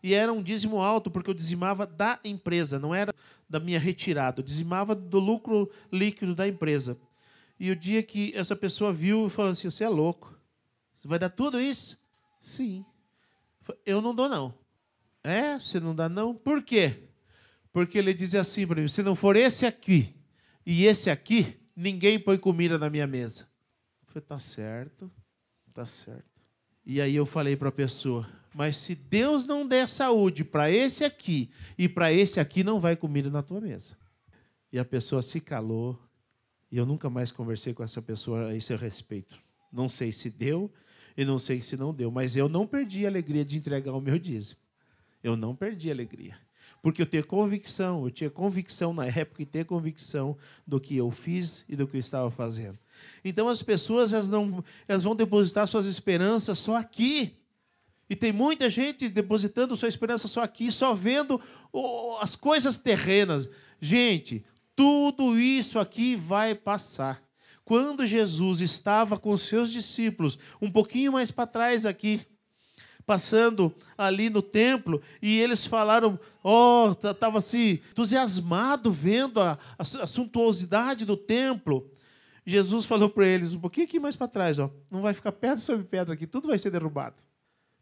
E 0.02 0.14
era 0.14 0.32
um 0.32 0.42
dízimo 0.42 0.78
alto, 0.82 1.12
porque 1.12 1.30
eu 1.30 1.34
dizimava 1.34 1.86
da 1.86 2.20
empresa, 2.24 2.80
não 2.80 2.96
era 2.96 3.14
da 3.50 3.60
minha 3.60 3.80
retirada, 3.80 4.40
eu 4.40 4.44
dizimava 4.44 4.96
do 4.96 5.20
lucro 5.20 5.70
líquido 5.92 6.34
da 6.34 6.48
empresa. 6.48 6.98
E 7.60 7.70
o 7.70 7.76
dia 7.76 8.02
que 8.02 8.34
essa 8.36 8.56
pessoa 8.56 8.94
viu, 8.94 9.28
falou 9.28 9.52
assim: 9.52 9.70
Você 9.70 9.84
é 9.84 9.90
louco. 9.90 10.34
Você 10.96 11.08
vai 11.08 11.20
dar 11.20 11.30
tudo 11.30 11.60
isso? 11.60 12.00
Sim. 12.40 12.86
Eu 13.86 14.02
não 14.02 14.16
dou, 14.16 14.30
não. 14.30 14.54
É? 15.24 15.60
Você 15.60 15.80
não 15.80 15.94
dá, 15.94 16.08
não? 16.08 16.34
Por 16.34 16.64
quê? 16.64 17.10
Porque 17.74 17.98
ele 17.98 18.14
dizia 18.14 18.40
assim 18.40 18.66
para 18.66 18.82
mim: 18.82 18.88
Se 18.88 19.04
não 19.04 19.16
for 19.16 19.36
esse 19.36 19.66
aqui 19.66 20.16
e 20.66 20.86
esse 20.86 21.10
aqui, 21.10 21.60
ninguém 21.76 22.18
põe 22.18 22.38
comida 22.38 22.78
na 22.78 22.90
minha 22.90 23.06
mesa. 23.06 23.50
Eu 24.02 24.14
falei: 24.14 24.26
Tá 24.26 24.40
certo, 24.40 25.12
tá 25.74 25.86
certo. 25.86 26.24
E 26.86 27.02
aí 27.02 27.16
eu 27.16 27.26
falei 27.26 27.58
para 27.58 27.70
a 27.70 27.74
pessoa: 27.74 28.28
mas 28.54 28.78
se 28.78 28.96
Deus 28.96 29.46
não 29.46 29.68
der 29.68 29.88
saúde 29.88 30.44
para 30.44 30.72
esse 30.72 31.04
aqui 31.04 31.50
e 31.78 31.88
para 31.88 32.12
esse 32.12 32.40
aqui, 32.40 32.64
não 32.64 32.80
vai 32.80 32.96
comida 32.96 33.30
na 33.30 33.42
tua 33.42 33.62
mesa. 33.62 33.96
E 34.72 34.80
a 34.80 34.86
pessoa 34.86 35.22
se 35.22 35.40
calou. 35.40 36.00
E 36.72 36.78
eu 36.78 36.86
nunca 36.86 37.10
mais 37.10 37.32
conversei 37.32 37.74
com 37.74 37.84
essa 37.84 38.02
pessoa 38.02 38.50
a 38.50 38.56
esse 38.56 38.76
respeito. 38.76 39.40
Não 39.72 39.90
sei 39.90 40.12
se 40.12 40.30
deu 40.30 40.72
e 41.18 41.26
não 41.26 41.38
sei 41.38 41.62
se 41.62 41.76
não 41.76 41.94
deu, 41.94 42.12
mas 42.12 42.36
eu 42.36 42.48
não 42.48 42.66
perdi 42.66 43.06
a 43.06 43.10
alegria 43.10 43.44
de 43.44 43.58
entregar 43.58 43.94
o 43.94 44.02
meu 44.02 44.18
dízimo. 44.18 44.60
Eu 45.24 45.36
não 45.36 45.56
perdi 45.56 45.90
a 45.90 45.94
alegria. 45.94 46.38
Porque 46.82 47.02
eu 47.02 47.06
tenho 47.06 47.26
convicção, 47.26 48.06
eu 48.06 48.12
tinha 48.12 48.30
convicção 48.30 48.94
na 48.94 49.06
época 49.06 49.42
e 49.42 49.46
tenho 49.46 49.66
convicção 49.66 50.38
do 50.66 50.80
que 50.80 50.96
eu 50.96 51.12
fiz 51.12 51.66
e 51.68 51.76
do 51.76 51.88
que 51.88 51.98
eu 51.98 52.00
estava 52.00 52.32
fazendo. 52.32 52.78
Então 53.24 53.50
as 53.50 53.62
pessoas 53.62 54.14
elas 54.14 54.30
não, 54.30 54.64
elas 54.88 55.04
vão 55.04 55.16
depositar 55.16 55.68
suas 55.68 55.88
esperanças 55.88 56.58
só 56.58 56.78
aqui. 56.78 57.39
E 58.10 58.16
tem 58.16 58.34
muita 58.34 58.70
gente 58.70 59.08
depositando 59.08 59.76
sua 59.76 59.88
esperança 59.88 60.28
só 60.28 60.42
aqui, 60.42 60.72
só 60.72 60.94
vendo 60.94 61.40
as 62.20 62.36
coisas 62.36 62.76
terrenas. 62.76 63.48
Gente, 63.80 64.44
tudo 64.76 65.38
isso 65.40 65.78
aqui 65.78 66.16
vai 66.16 66.56
passar. 66.56 67.22
Quando 67.64 68.08
Jesus 68.08 68.62
estava 68.62 69.16
com 69.16 69.38
seus 69.38 69.72
discípulos, 69.72 70.40
um 70.60 70.72
pouquinho 70.72 71.12
mais 71.12 71.30
para 71.30 71.46
trás 71.46 71.86
aqui, 71.86 72.26
passando 73.06 73.72
ali 73.96 74.28
no 74.28 74.42
templo, 74.42 75.02
e 75.22 75.40
eles 75.40 75.68
falaram, 75.68 76.20
oh, 76.44 76.92
estava 76.92 77.38
assim, 77.38 77.80
entusiasmado 77.92 78.92
vendo 78.92 79.40
a, 79.40 79.52
a, 79.78 79.82
a 79.82 80.08
suntuosidade 80.08 81.06
do 81.06 81.16
templo. 81.16 81.92
Jesus 82.44 82.86
falou 82.86 83.10
para 83.10 83.28
eles, 83.28 83.54
um 83.54 83.60
pouquinho 83.60 83.86
aqui 83.86 84.00
mais 84.00 84.16
para 84.16 84.28
trás, 84.28 84.58
ó, 84.58 84.72
não 84.90 85.02
vai 85.02 85.14
ficar 85.14 85.32
pedra 85.32 85.60
sobre 85.60 85.86
pedra 85.86 86.16
aqui, 86.16 86.26
tudo 86.26 86.48
vai 86.48 86.58
ser 86.58 86.72
derrubado. 86.72 87.29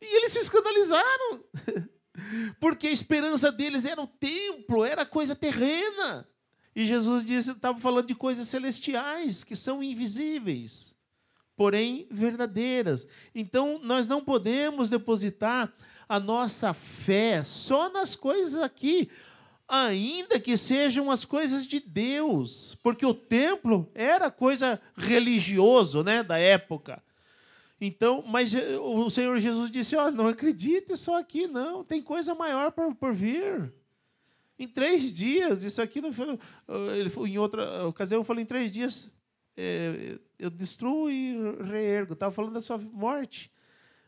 E 0.01 0.17
eles 0.17 0.31
se 0.31 0.39
escandalizaram, 0.39 1.43
porque 2.59 2.87
a 2.87 2.91
esperança 2.91 3.51
deles 3.51 3.85
era 3.85 4.01
o 4.01 4.07
templo, 4.07 4.83
era 4.83 5.05
coisa 5.05 5.35
terrena. 5.35 6.27
E 6.75 6.85
Jesus 6.85 7.25
disse, 7.25 7.51
estava 7.51 7.79
falando 7.79 8.05
de 8.05 8.13
coisas 8.13 8.47
celestiais, 8.47 9.43
que 9.43 9.55
são 9.55 9.81
invisíveis, 9.81 10.95
porém 11.55 12.07
verdadeiras. 12.11 13.07
Então, 13.33 13.79
nós 13.81 14.07
não 14.07 14.23
podemos 14.23 14.87
depositar 14.87 15.73
a 16.07 16.19
nossa 16.19 16.73
fé 16.73 17.43
só 17.43 17.89
nas 17.89 18.15
coisas 18.15 18.61
aqui, 18.61 19.09
ainda 19.67 20.39
que 20.39 20.55
sejam 20.55 21.11
as 21.11 21.25
coisas 21.25 21.65
de 21.65 21.79
Deus, 21.79 22.77
porque 22.81 23.05
o 23.05 23.13
templo 23.13 23.91
era 23.93 24.31
coisa 24.31 24.79
religioso, 24.95 26.03
né, 26.03 26.21
da 26.21 26.37
época. 26.37 27.03
Então, 27.79 28.23
mas 28.25 28.53
eh, 28.53 28.77
o 28.77 29.09
Senhor 29.09 29.37
Jesus 29.37 29.69
disse: 29.69 29.95
ó, 29.95 30.07
oh, 30.07 30.11
não 30.11 30.27
acredite 30.27 30.97
só 30.97 31.19
aqui, 31.19 31.47
não, 31.47 31.83
tem 31.83 32.01
coisa 32.01 32.33
maior 32.33 32.71
por, 32.71 32.93
por 32.95 33.13
vir. 33.13 33.71
Em 34.59 34.67
três 34.67 35.13
dias, 35.13 35.63
isso 35.63 35.81
aqui 35.81 36.01
não 36.01 36.11
foi. 36.11 36.33
Eh, 36.67 36.97
ele 36.97 37.09
foi 37.09 37.29
em 37.29 37.37
outra 37.37 37.85
ocasião, 37.87 38.21
eu 38.21 38.23
falei: 38.23 38.43
em 38.43 38.47
três 38.47 38.71
dias 38.71 39.11
é, 39.57 40.19
eu 40.37 40.49
destruo 40.51 41.09
e 41.09 41.35
reergo. 41.63 42.13
Estava 42.13 42.31
falando 42.31 42.53
da 42.53 42.61
sua 42.61 42.77
morte. 42.77 43.51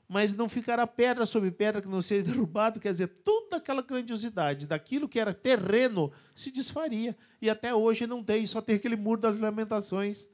Mas 0.08 0.34
não 0.34 0.50
ficará 0.50 0.88
pedra 0.88 1.26
sobre 1.26 1.52
pedra 1.52 1.82
que 1.82 1.88
não 1.88 2.02
seja 2.02 2.26
derrubado, 2.32 2.80
quer 2.80 2.92
dizer, 2.92 3.08
toda 3.24 3.58
aquela 3.58 3.82
grandiosidade 3.82 4.66
daquilo 4.68 5.08
que 5.08 5.20
era 5.20 5.34
terreno 5.34 6.12
se 6.34 6.52
desfaria. 6.52 7.16
E 7.40 7.50
até 7.50 7.74
hoje 7.74 8.08
não 8.08 8.24
tem, 8.24 8.46
só 8.48 8.62
tem 8.62 8.76
aquele 8.76 8.96
muro 8.96 9.22
das 9.22 9.40
lamentações 9.40 10.30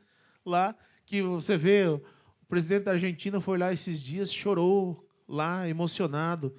lá, 0.46 0.75
que 1.06 1.22
você 1.22 1.58
vê 1.58 2.00
presidente 2.55 2.83
da 2.83 2.91
Argentina 2.91 3.41
foi 3.41 3.57
lá 3.57 3.74
esses 3.74 4.01
dias, 4.01 4.33
chorou 4.33 5.05
lá, 5.27 5.67
emocionado. 5.67 6.55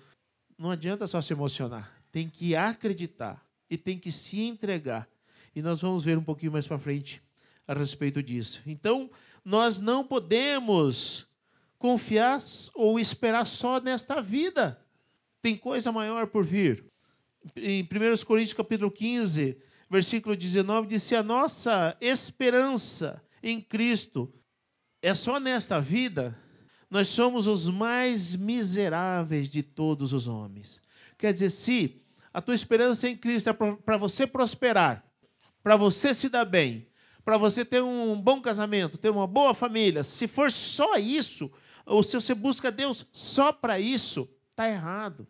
Não 0.58 0.70
adianta 0.70 1.06
só 1.06 1.22
se 1.22 1.32
emocionar, 1.32 1.90
tem 2.12 2.28
que 2.28 2.54
acreditar 2.54 3.42
e 3.70 3.78
tem 3.78 3.98
que 3.98 4.12
se 4.12 4.42
entregar. 4.42 5.08
E 5.54 5.62
nós 5.62 5.80
vamos 5.80 6.04
ver 6.04 6.18
um 6.18 6.22
pouquinho 6.22 6.52
mais 6.52 6.66
para 6.66 6.78
frente 6.78 7.22
a 7.66 7.72
respeito 7.72 8.22
disso. 8.22 8.60
Então, 8.66 9.10
nós 9.42 9.78
não 9.78 10.04
podemos 10.04 11.26
confiar 11.78 12.40
ou 12.74 13.00
esperar 13.00 13.46
só 13.46 13.80
nesta 13.80 14.20
vida. 14.20 14.78
Tem 15.40 15.56
coisa 15.56 15.90
maior 15.90 16.26
por 16.26 16.44
vir. 16.44 16.84
Em 17.56 17.82
1 17.82 18.22
Coríntios 18.26 18.52
capítulo 18.52 18.90
15, 18.90 19.56
versículo 19.88 20.36
19, 20.36 20.88
diz: 20.88 21.10
a 21.14 21.22
nossa 21.22 21.96
esperança 22.02 23.22
em 23.42 23.62
Cristo 23.62 24.30
é 25.06 25.14
só 25.14 25.38
nesta 25.38 25.80
vida 25.80 26.36
nós 26.90 27.08
somos 27.08 27.46
os 27.46 27.68
mais 27.68 28.34
miseráveis 28.34 29.48
de 29.48 29.62
todos 29.62 30.12
os 30.12 30.26
homens. 30.26 30.82
Quer 31.16 31.32
dizer, 31.32 31.50
se 31.50 32.02
a 32.32 32.40
tua 32.40 32.54
esperança 32.54 33.08
em 33.08 33.16
Cristo 33.16 33.50
é 33.50 33.52
para 33.52 33.96
você 33.96 34.26
prosperar, 34.26 35.04
para 35.62 35.76
você 35.76 36.12
se 36.12 36.28
dar 36.28 36.44
bem, 36.44 36.88
para 37.24 37.36
você 37.36 37.64
ter 37.64 37.82
um 37.82 38.20
bom 38.20 38.40
casamento, 38.40 38.98
ter 38.98 39.10
uma 39.10 39.26
boa 39.26 39.54
família, 39.54 40.02
se 40.02 40.26
for 40.26 40.50
só 40.50 40.96
isso, 40.96 41.50
ou 41.84 42.02
se 42.02 42.14
você 42.14 42.34
busca 42.34 42.70
Deus 42.70 43.06
só 43.12 43.52
para 43.52 43.78
isso, 43.78 44.28
está 44.50 44.68
errado. 44.68 45.26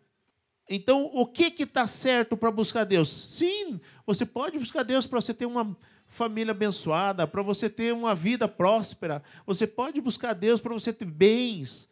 Então, 0.69 1.05
o 1.13 1.25
que 1.25 1.53
está 1.63 1.87
certo 1.87 2.35
para 2.35 2.51
buscar 2.51 2.83
Deus? 2.83 3.09
Sim, 3.09 3.79
você 4.05 4.25
pode 4.25 4.59
buscar 4.59 4.83
Deus 4.83 5.07
para 5.07 5.21
você 5.21 5.33
ter 5.33 5.45
uma 5.45 5.77
família 6.07 6.51
abençoada, 6.51 7.27
para 7.27 7.41
você 7.41 7.69
ter 7.69 7.93
uma 7.93 8.15
vida 8.15 8.47
próspera. 8.47 9.21
Você 9.45 9.67
pode 9.67 9.99
buscar 10.01 10.33
Deus 10.33 10.61
para 10.61 10.73
você 10.73 10.93
ter 10.93 11.05
bens, 11.05 11.89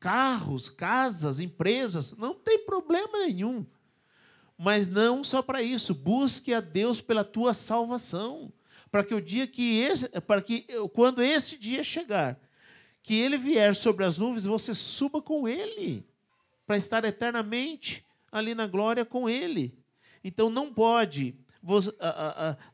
carros, 0.00 0.68
casas, 0.70 1.40
empresas, 1.40 2.16
não 2.16 2.34
tem 2.34 2.64
problema 2.64 3.18
nenhum. 3.26 3.64
Mas 4.56 4.88
não 4.88 5.22
só 5.22 5.42
para 5.42 5.62
isso, 5.62 5.94
busque 5.94 6.52
a 6.52 6.60
Deus 6.60 7.00
pela 7.00 7.22
tua 7.22 7.54
salvação, 7.54 8.52
para 8.90 9.04
que 9.04 9.14
o 9.14 9.20
dia 9.20 9.46
que 9.46 9.78
esse, 9.78 10.08
para 10.22 10.42
que 10.42 10.66
quando 10.92 11.22
esse 11.22 11.56
dia 11.56 11.84
chegar, 11.84 12.38
que 13.02 13.14
ele 13.14 13.38
vier 13.38 13.74
sobre 13.74 14.04
as 14.04 14.18
nuvens, 14.18 14.44
você 14.44 14.74
suba 14.74 15.22
com 15.22 15.46
ele, 15.46 16.04
para 16.66 16.76
estar 16.76 17.04
eternamente 17.04 18.04
ali 18.30 18.54
na 18.54 18.66
glória 18.66 19.04
com 19.04 19.28
ele. 19.28 19.78
Então 20.24 20.50
não 20.50 20.72
pode 20.72 21.34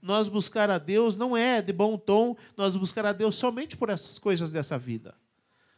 nós 0.01 0.29
buscar 0.29 0.71
a 0.71 0.79
Deus 0.79 1.17
não 1.17 1.37
é 1.37 1.63
de 1.63 1.73
bom 1.73 1.97
tom, 1.97 2.37
nós 2.57 2.77
buscar 2.77 3.07
a 3.07 3.13
Deus 3.13 3.37
somente 3.37 3.77
por 3.77 3.89
essas 3.89 4.19
coisas 4.19 4.53
dessa 4.53 4.79
vida. 4.79 5.15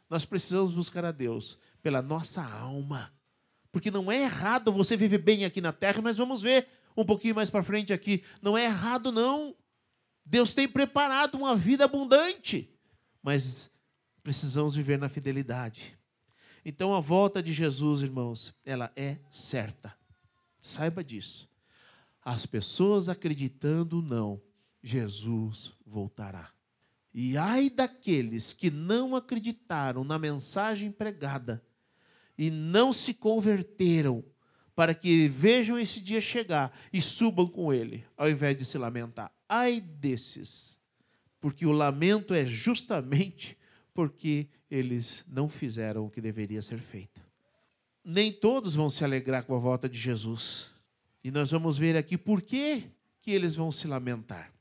Nós 0.08 0.24
precisamos 0.24 0.72
buscar 0.72 1.04
a 1.04 1.12
Deus 1.12 1.58
pela 1.82 2.02
nossa 2.02 2.42
alma. 2.42 3.12
Porque 3.72 3.90
não 3.90 4.10
é 4.10 4.22
errado 4.22 4.72
você 4.72 4.96
viver 4.96 5.18
bem 5.18 5.44
aqui 5.44 5.60
na 5.60 5.72
terra, 5.72 6.00
mas 6.00 6.16
vamos 6.16 6.42
ver 6.42 6.68
um 6.96 7.04
pouquinho 7.04 7.34
mais 7.34 7.50
para 7.50 7.62
frente 7.62 7.92
aqui. 7.92 8.24
Não 8.40 8.56
é 8.56 8.64
errado, 8.64 9.12
não. 9.12 9.54
Deus 10.24 10.54
tem 10.54 10.66
preparado 10.66 11.36
uma 11.36 11.54
vida 11.54 11.84
abundante, 11.84 12.68
mas 13.22 13.70
precisamos 14.22 14.74
viver 14.74 14.98
na 14.98 15.08
fidelidade. 15.08 15.96
Então 16.64 16.94
a 16.94 17.00
volta 17.00 17.40
de 17.40 17.52
Jesus, 17.52 18.02
irmãos, 18.02 18.52
ela 18.64 18.90
é 18.96 19.18
certa. 19.30 19.96
Saiba 20.58 21.04
disso. 21.04 21.48
As 22.26 22.44
pessoas 22.44 23.08
acreditando 23.08 24.02
não, 24.02 24.42
Jesus 24.82 25.76
voltará. 25.86 26.50
E 27.14 27.36
ai 27.36 27.70
daqueles 27.70 28.52
que 28.52 28.68
não 28.68 29.14
acreditaram 29.14 30.02
na 30.02 30.18
mensagem 30.18 30.90
pregada 30.90 31.64
e 32.36 32.50
não 32.50 32.92
se 32.92 33.14
converteram, 33.14 34.24
para 34.74 34.92
que 34.92 35.28
vejam 35.28 35.78
esse 35.78 36.00
dia 36.00 36.20
chegar 36.20 36.76
e 36.92 37.00
subam 37.00 37.46
com 37.46 37.72
ele, 37.72 38.04
ao 38.16 38.28
invés 38.28 38.58
de 38.58 38.64
se 38.64 38.76
lamentar. 38.76 39.32
Ai 39.48 39.80
desses, 39.80 40.80
porque 41.40 41.64
o 41.64 41.70
lamento 41.70 42.34
é 42.34 42.44
justamente 42.44 43.56
porque 43.94 44.48
eles 44.68 45.24
não 45.28 45.48
fizeram 45.48 46.06
o 46.06 46.10
que 46.10 46.20
deveria 46.20 46.60
ser 46.60 46.80
feito. 46.80 47.20
Nem 48.04 48.32
todos 48.32 48.74
vão 48.74 48.90
se 48.90 49.04
alegrar 49.04 49.44
com 49.44 49.54
a 49.54 49.60
volta 49.60 49.88
de 49.88 49.96
Jesus. 49.96 50.74
E 51.26 51.30
nós 51.32 51.50
vamos 51.50 51.76
ver 51.76 51.96
aqui 51.96 52.16
por 52.16 52.40
que, 52.40 52.84
que 53.20 53.32
eles 53.32 53.56
vão 53.56 53.72
se 53.72 53.88
lamentar. 53.88 54.52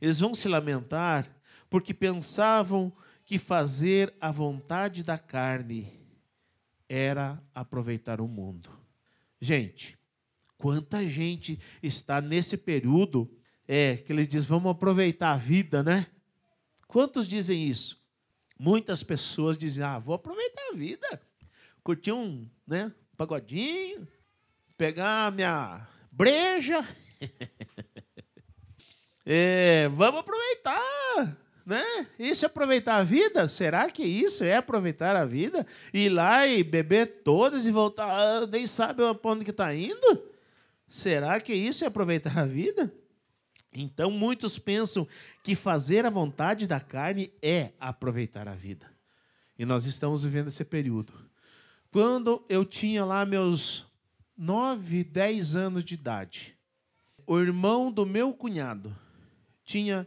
Eles 0.00 0.18
vão 0.18 0.34
se 0.34 0.48
lamentar 0.48 1.24
porque 1.70 1.94
pensavam 1.94 2.92
que 3.24 3.38
fazer 3.38 4.12
a 4.20 4.32
vontade 4.32 5.04
da 5.04 5.16
carne 5.16 6.02
era 6.88 7.40
aproveitar 7.54 8.20
o 8.20 8.26
mundo. 8.26 8.76
Gente, 9.40 9.96
quanta 10.58 11.08
gente 11.08 11.60
está 11.80 12.20
nesse 12.20 12.56
período 12.56 13.32
é, 13.68 13.96
que 13.96 14.12
eles 14.12 14.26
dizem, 14.26 14.48
vamos 14.48 14.72
aproveitar 14.72 15.30
a 15.30 15.36
vida, 15.36 15.80
né? 15.80 16.08
Quantos 16.88 17.28
dizem 17.28 17.68
isso? 17.68 18.02
Muitas 18.58 19.04
pessoas 19.04 19.56
dizem, 19.56 19.84
ah, 19.84 20.00
vou 20.00 20.16
aproveitar 20.16 20.70
a 20.72 20.76
vida. 20.76 21.22
Curtir 21.84 22.10
um 22.10 22.50
né, 22.66 22.92
pagodinho, 23.16 24.08
pegar 24.76 25.30
minha 25.30 25.86
breja. 26.10 26.86
é, 29.24 29.88
vamos 29.88 30.20
aproveitar, 30.20 31.36
né? 31.64 31.84
Isso 32.18 32.44
é 32.44 32.46
aproveitar 32.46 32.96
a 32.96 33.02
vida? 33.02 33.48
Será 33.48 33.90
que 33.90 34.02
isso 34.02 34.44
é 34.44 34.56
aproveitar 34.56 35.16
a 35.16 35.24
vida? 35.24 35.66
Ir 35.92 36.08
lá 36.08 36.46
e 36.46 36.62
beber 36.62 37.22
todas 37.22 37.66
e 37.66 37.70
voltar, 37.70 38.10
ah, 38.10 38.46
nem 38.46 38.66
sabe 38.66 39.02
para 39.14 39.30
onde 39.30 39.44
que 39.44 39.50
está 39.50 39.74
indo? 39.74 40.22
Será 40.88 41.40
que 41.40 41.54
isso 41.54 41.84
é 41.84 41.86
aproveitar 41.86 42.36
a 42.38 42.44
vida? 42.44 42.92
Então 43.72 44.10
muitos 44.10 44.58
pensam 44.58 45.06
que 45.44 45.54
fazer 45.54 46.04
a 46.04 46.10
vontade 46.10 46.66
da 46.66 46.80
carne 46.80 47.32
é 47.40 47.72
aproveitar 47.78 48.48
a 48.48 48.54
vida. 48.54 48.90
E 49.58 49.64
nós 49.64 49.84
estamos 49.84 50.24
vivendo 50.24 50.48
esse 50.48 50.64
período. 50.64 51.12
Quando 51.92 52.44
eu 52.48 52.64
tinha 52.64 53.04
lá 53.04 53.24
meus 53.24 53.89
9, 54.40 55.04
10 55.04 55.54
anos 55.54 55.84
de 55.84 55.92
idade. 55.92 56.56
O 57.26 57.38
irmão 57.38 57.92
do 57.92 58.06
meu 58.06 58.32
cunhado 58.32 58.96
tinha 59.62 60.06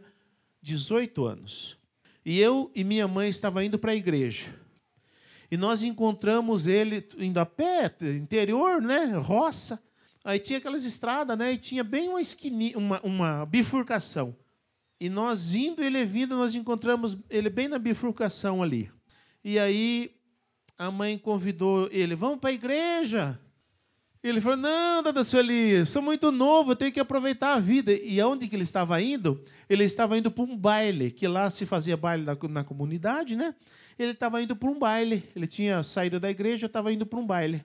18 0.60 1.24
anos. 1.24 1.78
E 2.26 2.40
eu 2.40 2.68
e 2.74 2.82
minha 2.82 3.06
mãe 3.06 3.28
estavam 3.28 3.62
indo 3.62 3.78
para 3.78 3.92
a 3.92 3.94
igreja. 3.94 4.52
E 5.48 5.56
nós 5.56 5.84
encontramos 5.84 6.66
ele 6.66 7.06
indo 7.16 7.38
a 7.38 7.46
pé, 7.46 7.94
interior, 8.00 8.82
né? 8.82 9.16
Roça. 9.16 9.80
Aí 10.24 10.40
tinha 10.40 10.58
aquelas 10.58 10.84
estradas, 10.84 11.38
né? 11.38 11.52
E 11.52 11.56
tinha 11.56 11.84
bem 11.84 12.08
uma 12.08 12.20
esquininha, 12.20 12.76
uma, 12.76 13.00
uma 13.02 13.46
bifurcação. 13.46 14.36
E 14.98 15.08
nós 15.08 15.54
indo, 15.54 15.80
ele 15.80 16.04
vindo, 16.04 16.34
nós 16.34 16.56
encontramos 16.56 17.16
ele 17.30 17.48
bem 17.48 17.68
na 17.68 17.78
bifurcação 17.78 18.64
ali. 18.64 18.90
E 19.44 19.60
aí 19.60 20.10
a 20.76 20.90
mãe 20.90 21.16
convidou 21.16 21.88
ele, 21.92 22.16
vamos 22.16 22.40
para 22.40 22.50
a 22.50 22.54
igreja. 22.54 23.40
Ele 24.24 24.40
falou: 24.40 24.56
Não, 24.56 25.02
Dada 25.02 25.22
Sueli, 25.22 25.84
sou 25.84 26.00
muito 26.00 26.32
novo, 26.32 26.72
eu 26.72 26.76
tenho 26.76 26.90
que 26.90 26.98
aproveitar 26.98 27.52
a 27.52 27.60
vida. 27.60 27.92
E 27.92 28.18
aonde 28.18 28.48
que 28.48 28.56
ele 28.56 28.62
estava 28.62 29.00
indo? 29.02 29.44
Ele 29.68 29.84
estava 29.84 30.16
indo 30.16 30.30
para 30.30 30.44
um 30.44 30.56
baile, 30.56 31.10
que 31.10 31.28
lá 31.28 31.50
se 31.50 31.66
fazia 31.66 31.94
baile 31.94 32.24
na, 32.24 32.34
na 32.48 32.64
comunidade, 32.64 33.36
né? 33.36 33.54
Ele 33.98 34.12
estava 34.12 34.42
indo 34.42 34.56
para 34.56 34.70
um 34.70 34.78
baile. 34.78 35.28
Ele 35.36 35.46
tinha 35.46 35.82
saído 35.82 36.18
da 36.18 36.30
igreja, 36.30 36.64
estava 36.64 36.90
indo 36.90 37.04
para 37.04 37.18
um 37.18 37.26
baile. 37.26 37.62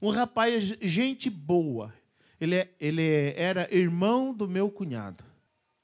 Um 0.00 0.10
rapaz, 0.10 0.76
gente 0.80 1.28
boa. 1.28 1.92
Ele, 2.40 2.54
é, 2.54 2.70
ele 2.78 3.34
era 3.36 3.68
irmão 3.74 4.32
do 4.32 4.46
meu 4.46 4.70
cunhado. 4.70 5.24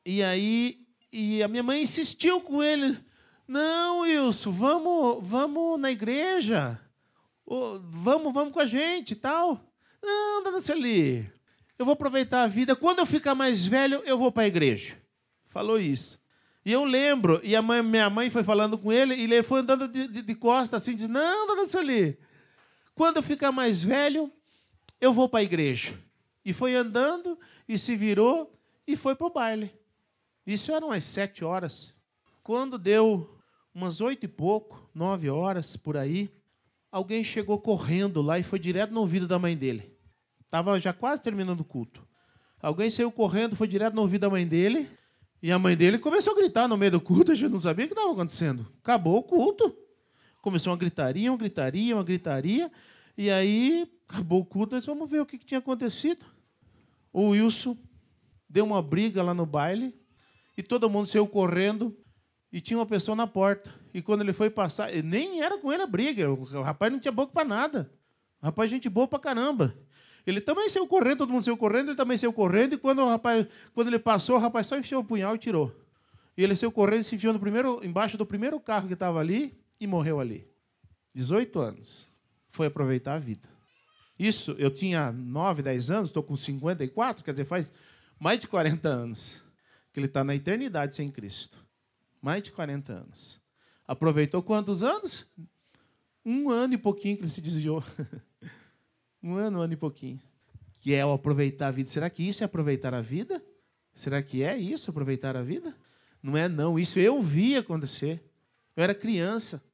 E 0.06 0.22
aí, 0.22 0.86
e 1.12 1.42
a 1.42 1.48
minha 1.48 1.64
mãe 1.64 1.82
insistiu 1.82 2.40
com 2.40 2.62
ele: 2.62 2.96
Não, 3.48 4.02
Wilson, 4.02 4.52
vamos, 4.52 5.28
vamos 5.28 5.80
na 5.80 5.90
igreja. 5.90 6.80
vamos, 7.82 8.32
vamos 8.32 8.54
com 8.54 8.60
a 8.60 8.66
gente 8.66 9.10
e 9.10 9.16
tal. 9.16 9.73
Não, 10.04 10.60
Celi, 10.60 11.30
eu 11.78 11.84
vou 11.84 11.92
aproveitar 11.92 12.42
a 12.42 12.46
vida. 12.46 12.76
Quando 12.76 13.00
eu 13.00 13.06
ficar 13.06 13.34
mais 13.34 13.66
velho, 13.66 14.02
eu 14.04 14.16
vou 14.16 14.32
para 14.32 14.44
a 14.44 14.46
igreja. 14.46 14.96
Falou 15.48 15.78
isso. 15.78 16.22
E 16.64 16.72
eu 16.72 16.84
lembro, 16.84 17.40
e 17.42 17.54
a 17.54 17.60
mãe, 17.60 17.82
minha 17.82 18.08
mãe 18.08 18.30
foi 18.30 18.42
falando 18.42 18.78
com 18.78 18.90
ele, 18.90 19.14
e 19.14 19.24
ele 19.24 19.42
foi 19.42 19.60
andando 19.60 19.86
de, 19.86 20.08
de, 20.08 20.22
de 20.22 20.34
costas 20.34 20.82
assim, 20.82 20.94
diz, 20.94 21.08
não, 21.08 21.46
dona 21.46 21.68
Celi, 21.68 22.18
quando 22.94 23.18
eu 23.18 23.22
ficar 23.22 23.52
mais 23.52 23.82
velho, 23.82 24.32
eu 24.98 25.12
vou 25.12 25.28
para 25.28 25.40
a 25.40 25.42
igreja. 25.42 25.94
E 26.42 26.54
foi 26.54 26.74
andando, 26.74 27.38
e 27.68 27.78
se 27.78 27.94
virou, 27.96 28.58
e 28.86 28.96
foi 28.96 29.14
para 29.14 29.26
o 29.26 29.30
baile. 29.30 29.74
Isso 30.46 30.72
eram 30.72 30.88
umas 30.88 31.04
sete 31.04 31.44
horas. 31.44 31.94
Quando 32.42 32.78
deu 32.78 33.38
umas 33.74 34.00
oito 34.00 34.24
e 34.24 34.28
pouco, 34.28 34.88
nove 34.94 35.28
horas, 35.28 35.76
por 35.76 35.96
aí, 35.96 36.30
alguém 36.90 37.24
chegou 37.24 37.58
correndo 37.58 38.22
lá 38.22 38.38
e 38.38 38.42
foi 38.42 38.58
direto 38.58 38.92
no 38.92 39.00
ouvido 39.00 39.26
da 39.26 39.38
mãe 39.38 39.56
dele. 39.56 39.93
Estava 40.54 40.78
já 40.78 40.92
quase 40.92 41.20
terminando 41.20 41.62
o 41.62 41.64
culto. 41.64 42.06
Alguém 42.62 42.88
saiu 42.88 43.10
correndo, 43.10 43.56
foi 43.56 43.66
direto 43.66 43.94
no 43.94 44.02
ouvido 44.02 44.20
da 44.20 44.30
mãe 44.30 44.46
dele. 44.46 44.88
E 45.42 45.50
a 45.50 45.58
mãe 45.58 45.76
dele 45.76 45.98
começou 45.98 46.32
a 46.32 46.36
gritar 46.36 46.68
no 46.68 46.76
meio 46.76 46.92
do 46.92 47.00
culto. 47.00 47.32
A 47.32 47.34
gente 47.34 47.50
não 47.50 47.58
sabia 47.58 47.86
o 47.86 47.88
que 47.88 47.92
estava 47.92 48.12
acontecendo. 48.12 48.64
Acabou 48.80 49.18
o 49.18 49.22
culto. 49.24 49.76
Começou 50.40 50.72
uma 50.72 50.78
gritaria, 50.78 51.28
uma 51.32 51.36
gritaria, 51.36 51.96
uma 51.96 52.04
gritaria. 52.04 52.70
E 53.18 53.32
aí, 53.32 53.92
acabou 54.08 54.42
o 54.42 54.44
culto. 54.44 54.76
Nós 54.76 54.86
vamos 54.86 55.10
ver 55.10 55.22
o 55.22 55.26
que, 55.26 55.38
que 55.38 55.44
tinha 55.44 55.58
acontecido. 55.58 56.24
O 57.12 57.30
Wilson 57.30 57.76
deu 58.48 58.64
uma 58.64 58.80
briga 58.80 59.24
lá 59.24 59.34
no 59.34 59.44
baile. 59.44 59.92
E 60.56 60.62
todo 60.62 60.88
mundo 60.88 61.08
saiu 61.08 61.26
correndo. 61.26 61.98
E 62.52 62.60
tinha 62.60 62.78
uma 62.78 62.86
pessoa 62.86 63.16
na 63.16 63.26
porta. 63.26 63.74
E 63.92 64.00
quando 64.00 64.20
ele 64.20 64.32
foi 64.32 64.50
passar, 64.50 64.88
nem 65.02 65.42
era 65.42 65.58
com 65.58 65.72
ele 65.72 65.82
a 65.82 65.86
briga. 65.88 66.30
O 66.30 66.62
rapaz 66.62 66.92
não 66.92 67.00
tinha 67.00 67.10
boca 67.10 67.32
para 67.32 67.44
nada. 67.44 67.90
O 68.40 68.46
rapaz, 68.46 68.70
gente 68.70 68.88
boa 68.88 69.08
para 69.08 69.18
caramba. 69.18 69.74
Ele 70.26 70.40
também 70.40 70.68
saiu 70.68 70.86
correndo, 70.86 71.18
todo 71.18 71.32
mundo 71.32 71.44
saiu 71.44 71.56
correndo, 71.56 71.88
ele 71.88 71.96
também 71.96 72.16
saiu 72.16 72.32
correndo, 72.32 72.74
e 72.74 72.78
quando 72.78 73.00
o 73.00 73.08
rapaz, 73.08 73.46
quando 73.74 73.88
ele 73.88 73.98
passou, 73.98 74.36
o 74.36 74.38
rapaz 74.38 74.66
só 74.66 74.78
enfiou 74.78 75.02
o 75.02 75.04
punhal 75.04 75.34
e 75.34 75.38
tirou. 75.38 75.74
E 76.36 76.42
ele 76.42 76.56
saiu 76.56 76.72
correndo 76.72 77.00
e 77.00 77.04
se 77.04 77.14
enfiou 77.14 77.32
no 77.32 77.38
primeiro, 77.38 77.84
embaixo 77.84 78.16
do 78.16 78.24
primeiro 78.24 78.58
carro 78.58 78.86
que 78.86 78.94
estava 78.94 79.20
ali 79.20 79.56
e 79.78 79.86
morreu 79.86 80.18
ali. 80.18 80.48
18 81.14 81.58
anos. 81.60 82.08
Foi 82.48 82.66
aproveitar 82.66 83.14
a 83.14 83.18
vida. 83.18 83.48
Isso, 84.18 84.52
eu 84.58 84.70
tinha 84.70 85.12
9, 85.12 85.62
10 85.62 85.90
anos, 85.90 86.08
estou 86.08 86.22
com 86.22 86.36
54, 86.36 87.24
quer 87.24 87.32
dizer, 87.32 87.44
faz 87.44 87.72
mais 88.18 88.38
de 88.38 88.46
40 88.46 88.88
anos 88.88 89.44
que 89.92 90.00
ele 90.00 90.06
está 90.06 90.24
na 90.24 90.34
eternidade 90.34 90.96
sem 90.96 91.10
Cristo. 91.10 91.58
Mais 92.20 92.42
de 92.42 92.50
40 92.52 92.92
anos. 92.92 93.40
Aproveitou 93.86 94.42
quantos 94.42 94.82
anos? 94.82 95.26
Um 96.24 96.48
ano 96.48 96.74
e 96.74 96.78
pouquinho 96.78 97.16
que 97.16 97.22
ele 97.22 97.30
se 97.30 97.40
desviou. 97.40 97.82
Um 99.24 99.36
ano, 99.36 99.60
um 99.60 99.62
ano 99.62 99.72
e 99.72 99.76
pouquinho. 99.76 100.20
Que 100.82 100.92
é 100.92 101.04
o 101.04 101.12
aproveitar 101.14 101.68
a 101.68 101.70
vida. 101.70 101.88
Será 101.88 102.10
que 102.10 102.22
isso 102.22 102.42
é 102.42 102.44
aproveitar 102.44 102.92
a 102.92 103.00
vida? 103.00 103.42
Será 103.94 104.22
que 104.22 104.42
é 104.42 104.54
isso, 104.54 104.90
aproveitar 104.90 105.34
a 105.34 105.40
vida? 105.40 105.74
Não 106.22 106.36
é, 106.36 106.46
não. 106.46 106.78
Isso 106.78 106.98
eu 106.98 107.22
vi 107.22 107.56
acontecer. 107.56 108.22
Eu 108.76 108.84
era 108.84 108.94
criança. 108.94 109.64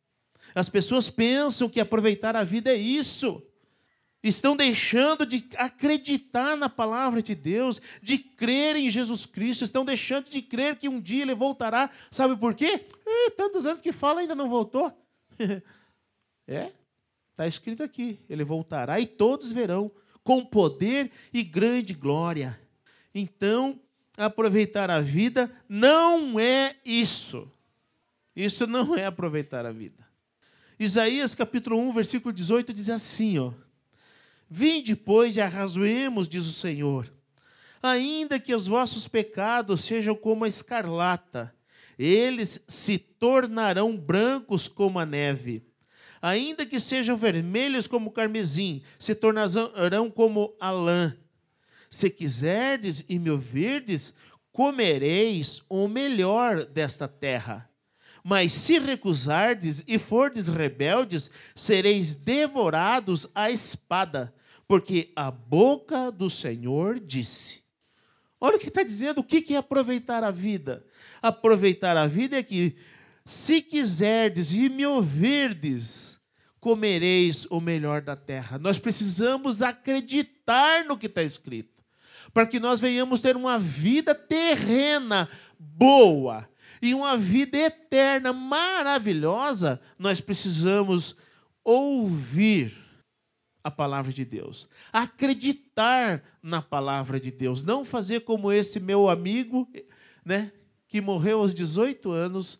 As 0.54 0.68
pessoas 0.68 1.10
pensam 1.10 1.68
que 1.68 1.80
aproveitar 1.80 2.36
a 2.36 2.44
vida 2.44 2.70
é 2.70 2.76
isso. 2.76 3.42
Estão 4.22 4.54
deixando 4.54 5.26
de 5.26 5.44
acreditar 5.56 6.56
na 6.56 6.68
palavra 6.68 7.20
de 7.20 7.34
Deus, 7.34 7.82
de 8.00 8.18
crer 8.18 8.76
em 8.76 8.88
Jesus 8.88 9.26
Cristo, 9.26 9.64
estão 9.64 9.84
deixando 9.84 10.30
de 10.30 10.42
crer 10.42 10.76
que 10.76 10.88
um 10.88 11.00
dia 11.00 11.22
ele 11.22 11.34
voltará. 11.34 11.90
Sabe 12.08 12.36
por 12.36 12.54
quê? 12.54 12.84
Eh, 13.04 13.30
tantos 13.30 13.66
anos 13.66 13.80
que 13.80 13.90
fala 13.90 14.20
ainda 14.20 14.36
não 14.36 14.48
voltou. 14.48 14.92
é, 16.46 16.70
está 17.40 17.46
escrito 17.46 17.82
aqui: 17.82 18.18
ele 18.28 18.44
voltará 18.44 19.00
e 19.00 19.06
todos 19.06 19.50
verão, 19.50 19.90
com 20.22 20.44
poder 20.44 21.10
e 21.32 21.42
grande 21.42 21.94
glória. 21.94 22.60
Então, 23.14 23.80
aproveitar 24.16 24.90
a 24.90 25.00
vida 25.00 25.50
não 25.68 26.38
é 26.38 26.76
isso. 26.84 27.50
Isso 28.36 28.66
não 28.66 28.94
é 28.94 29.06
aproveitar 29.06 29.64
a 29.64 29.72
vida. 29.72 30.06
Isaías 30.78 31.34
capítulo 31.34 31.78
1, 31.78 31.92
versículo 31.92 32.32
18 32.32 32.72
diz 32.74 32.90
assim, 32.90 33.38
ó: 33.38 33.52
Vinde, 34.48 34.94
pois, 34.94 35.36
e 35.36 35.40
arrazoemos, 35.40 36.28
diz 36.28 36.46
o 36.46 36.52
Senhor. 36.52 37.10
Ainda 37.82 38.38
que 38.38 38.54
os 38.54 38.66
vossos 38.66 39.08
pecados 39.08 39.84
sejam 39.84 40.14
como 40.14 40.44
a 40.44 40.48
escarlata, 40.48 41.54
eles 41.98 42.62
se 42.68 42.98
tornarão 42.98 43.96
brancos 43.96 44.68
como 44.68 44.98
a 44.98 45.06
neve. 45.06 45.69
Ainda 46.22 46.66
que 46.66 46.78
sejam 46.78 47.16
vermelhos 47.16 47.86
como 47.86 48.10
carmesim, 48.10 48.82
se 48.98 49.14
tornarão 49.14 50.10
como 50.10 50.54
a 50.60 50.70
lã. 50.70 51.16
Se 51.88 52.10
quiserdes 52.10 53.04
e 53.08 53.18
me 53.18 53.30
ouvirdes, 53.30 54.14
comereis 54.52 55.62
o 55.68 55.88
melhor 55.88 56.64
desta 56.64 57.08
terra. 57.08 57.68
Mas 58.22 58.52
se 58.52 58.78
recusardes 58.78 59.82
e 59.88 59.98
fordes 59.98 60.46
rebeldes, 60.46 61.30
sereis 61.54 62.14
devorados 62.14 63.26
à 63.34 63.50
espada, 63.50 64.34
porque 64.68 65.10
a 65.16 65.30
boca 65.30 66.10
do 66.12 66.28
Senhor 66.28 67.00
disse. 67.00 67.62
Olha 68.38 68.56
o 68.56 68.60
que 68.60 68.68
está 68.68 68.82
dizendo, 68.82 69.20
o 69.20 69.24
que 69.24 69.54
é 69.54 69.56
aproveitar 69.56 70.22
a 70.22 70.30
vida? 70.30 70.84
Aproveitar 71.20 71.96
a 71.96 72.06
vida 72.06 72.38
é 72.38 72.42
que, 72.42 72.76
se 73.30 73.62
quiserdes 73.62 74.52
e 74.52 74.68
me 74.68 74.84
ouvirdes, 74.84 76.20
comereis 76.58 77.46
o 77.48 77.60
melhor 77.60 78.02
da 78.02 78.16
terra. 78.16 78.58
Nós 78.58 78.76
precisamos 78.76 79.62
acreditar 79.62 80.84
no 80.84 80.98
que 80.98 81.06
está 81.06 81.22
escrito 81.22 81.80
para 82.34 82.44
que 82.46 82.58
nós 82.58 82.80
venhamos 82.80 83.20
ter 83.20 83.36
uma 83.36 83.56
vida 83.56 84.14
terrena 84.14 85.28
boa 85.56 86.48
e 86.82 86.92
uma 86.92 87.16
vida 87.16 87.56
eterna 87.56 88.32
maravilhosa, 88.32 89.80
nós 89.98 90.20
precisamos 90.20 91.14
ouvir 91.62 92.76
a 93.62 93.70
palavra 93.70 94.12
de 94.12 94.24
Deus, 94.24 94.68
acreditar 94.92 96.22
na 96.42 96.60
palavra 96.60 97.20
de 97.20 97.30
Deus, 97.30 97.62
não 97.62 97.84
fazer 97.84 98.20
como 98.20 98.50
esse 98.50 98.80
meu 98.80 99.08
amigo, 99.08 99.68
né, 100.24 100.50
que 100.88 101.00
morreu 101.00 101.40
aos 101.40 101.54
18 101.54 102.10
anos 102.10 102.58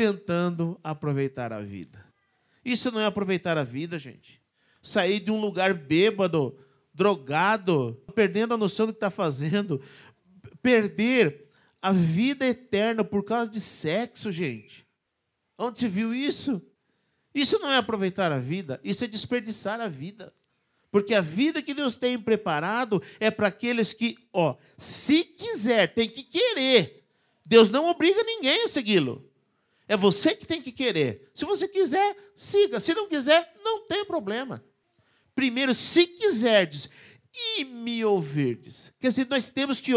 tentando 0.00 0.80
aproveitar 0.82 1.52
a 1.52 1.60
vida. 1.60 2.02
Isso 2.64 2.90
não 2.90 2.98
é 2.98 3.04
aproveitar 3.04 3.58
a 3.58 3.64
vida, 3.64 3.98
gente. 3.98 4.40
Sair 4.80 5.20
de 5.20 5.30
um 5.30 5.38
lugar 5.38 5.74
bêbado, 5.74 6.56
drogado, 6.94 8.02
perdendo 8.14 8.54
a 8.54 8.56
noção 8.56 8.86
do 8.86 8.94
que 8.94 8.96
está 8.96 9.10
fazendo, 9.10 9.78
perder 10.62 11.50
a 11.82 11.92
vida 11.92 12.46
eterna 12.46 13.04
por 13.04 13.22
causa 13.22 13.50
de 13.50 13.60
sexo, 13.60 14.32
gente. 14.32 14.86
Onde 15.58 15.78
se 15.78 15.86
viu 15.86 16.14
isso? 16.14 16.62
Isso 17.34 17.58
não 17.58 17.68
é 17.68 17.76
aproveitar 17.76 18.32
a 18.32 18.38
vida, 18.38 18.80
isso 18.82 19.04
é 19.04 19.06
desperdiçar 19.06 19.82
a 19.82 19.88
vida. 19.88 20.32
Porque 20.90 21.12
a 21.12 21.20
vida 21.20 21.60
que 21.60 21.74
Deus 21.74 21.94
tem 21.94 22.18
preparado 22.18 23.02
é 23.20 23.30
para 23.30 23.48
aqueles 23.48 23.92
que, 23.92 24.16
ó, 24.32 24.56
se 24.78 25.24
quiser, 25.24 25.92
tem 25.92 26.08
que 26.08 26.22
querer. 26.22 27.04
Deus 27.44 27.70
não 27.70 27.86
obriga 27.86 28.24
ninguém 28.24 28.64
a 28.64 28.68
segui-lo. 28.68 29.29
É 29.90 29.96
você 29.96 30.36
que 30.36 30.46
tem 30.46 30.62
que 30.62 30.70
querer. 30.70 31.28
Se 31.34 31.44
você 31.44 31.66
quiser, 31.66 32.16
siga. 32.32 32.78
Se 32.78 32.94
não 32.94 33.08
quiser, 33.08 33.52
não 33.64 33.88
tem 33.88 34.04
problema. 34.04 34.64
Primeiro, 35.34 35.74
se 35.74 36.06
quiserdes 36.06 36.88
e 37.34 37.64
me 37.64 38.04
ouvirdes. 38.04 38.92
Quer 39.00 39.08
dizer, 39.08 39.26
nós 39.28 39.48
temos 39.48 39.80
que 39.80 39.90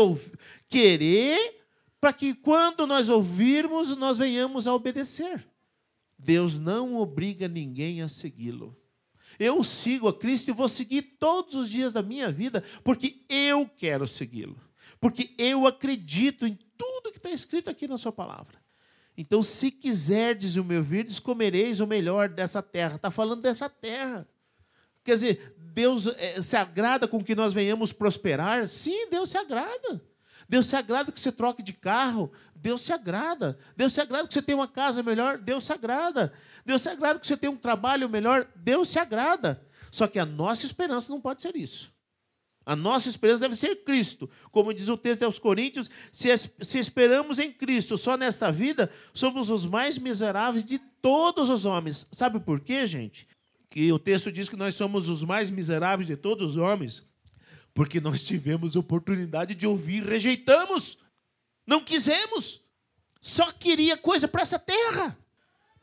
querer 0.67 1.63
para 2.01 2.11
que 2.11 2.33
quando 2.33 2.87
nós 2.87 3.07
ouvirmos, 3.07 3.95
nós 3.95 4.17
venhamos 4.17 4.65
a 4.65 4.73
obedecer. 4.73 5.47
Deus 6.17 6.57
não 6.57 6.95
obriga 6.95 7.47
ninguém 7.47 8.01
a 8.01 8.09
segui-lo. 8.09 8.75
Eu 9.37 9.63
sigo 9.63 10.07
a 10.07 10.17
Cristo 10.17 10.47
e 10.47 10.53
vou 10.53 10.67
seguir 10.67 11.03
todos 11.19 11.53
os 11.53 11.69
dias 11.69 11.93
da 11.93 12.01
minha 12.01 12.31
vida, 12.31 12.63
porque 12.83 13.23
eu 13.29 13.69
quero 13.77 14.07
segui-lo. 14.07 14.59
Porque 14.99 15.35
eu 15.37 15.67
acredito 15.67 16.47
em 16.47 16.57
tudo 16.75 17.11
que 17.11 17.19
está 17.19 17.29
escrito 17.29 17.69
aqui 17.69 17.87
na 17.87 17.97
Sua 17.97 18.11
palavra. 18.11 18.62
Então, 19.17 19.43
se 19.43 19.69
quiserdes 19.69 20.55
o 20.55 20.63
meu 20.63 20.81
virdes, 20.81 21.19
comereis 21.19 21.79
o 21.79 21.87
melhor 21.87 22.29
dessa 22.29 22.61
terra. 22.61 22.95
Está 22.95 23.11
falando 23.11 23.41
dessa 23.41 23.69
terra. 23.69 24.27
Quer 25.03 25.13
dizer, 25.13 25.55
Deus 25.57 26.07
eh, 26.07 26.41
se 26.41 26.55
agrada 26.55 27.07
com 27.07 27.23
que 27.23 27.35
nós 27.35 27.53
venhamos 27.53 27.93
prosperar? 27.93 28.67
Sim, 28.67 29.09
Deus 29.09 29.29
se 29.29 29.37
agrada. 29.37 30.01
Deus 30.49 30.65
se 30.65 30.75
agrada 30.75 31.11
que 31.11 31.19
você 31.19 31.31
troque 31.31 31.61
de 31.61 31.73
carro? 31.73 32.31
Deus 32.55 32.81
se 32.81 32.91
agrada. 32.91 33.57
Deus 33.75 33.93
se 33.93 34.01
agrada 34.01 34.27
que 34.27 34.33
você 34.33 34.41
tenha 34.41 34.57
uma 34.57 34.67
casa 34.67 35.03
melhor? 35.03 35.37
Deus 35.37 35.65
se 35.65 35.73
agrada. 35.73 36.33
Deus 36.65 36.81
se 36.81 36.89
agrada 36.89 37.19
que 37.19 37.27
você 37.27 37.37
tenha 37.37 37.51
um 37.51 37.57
trabalho 37.57 38.09
melhor? 38.09 38.47
Deus 38.55 38.89
se 38.89 38.97
agrada. 38.97 39.61
Só 39.91 40.07
que 40.07 40.17
a 40.17 40.25
nossa 40.25 40.65
esperança 40.65 41.11
não 41.11 41.21
pode 41.21 41.41
ser 41.41 41.55
isso. 41.55 41.92
A 42.65 42.75
nossa 42.75 43.09
esperança 43.09 43.41
deve 43.41 43.55
ser 43.55 43.83
Cristo. 43.83 44.29
Como 44.51 44.73
diz 44.73 44.87
o 44.87 44.97
texto 44.97 45.23
aos 45.23 45.37
Coríntios, 45.39 45.89
se, 46.11 46.29
se 46.37 46.79
esperamos 46.79 47.39
em 47.39 47.51
Cristo 47.51 47.97
só 47.97 48.17
nesta 48.17 48.51
vida, 48.51 48.89
somos 49.13 49.49
os 49.49 49.65
mais 49.65 49.97
miseráveis 49.97 50.63
de 50.63 50.79
todos 51.01 51.49
os 51.49 51.65
homens. 51.65 52.07
Sabe 52.11 52.39
por 52.39 52.59
quê, 52.59 52.87
gente? 52.87 53.27
que 53.73 53.91
o 53.91 53.97
texto 53.97 54.31
diz 54.31 54.47
que 54.47 54.55
nós 54.55 54.75
somos 54.75 55.09
os 55.09 55.23
mais 55.23 55.49
miseráveis 55.49 56.05
de 56.05 56.15
todos 56.15 56.51
os 56.51 56.57
homens, 56.57 57.01
porque 57.73 57.99
nós 57.99 58.21
tivemos 58.21 58.75
oportunidade 58.75 59.55
de 59.55 59.65
ouvir, 59.65 60.03
rejeitamos, 60.03 60.99
não 61.65 61.83
quisemos, 61.83 62.61
só 63.19 63.51
queria 63.51 63.97
coisa 63.97 64.27
para 64.27 64.43
essa 64.43 64.59
terra, 64.59 65.17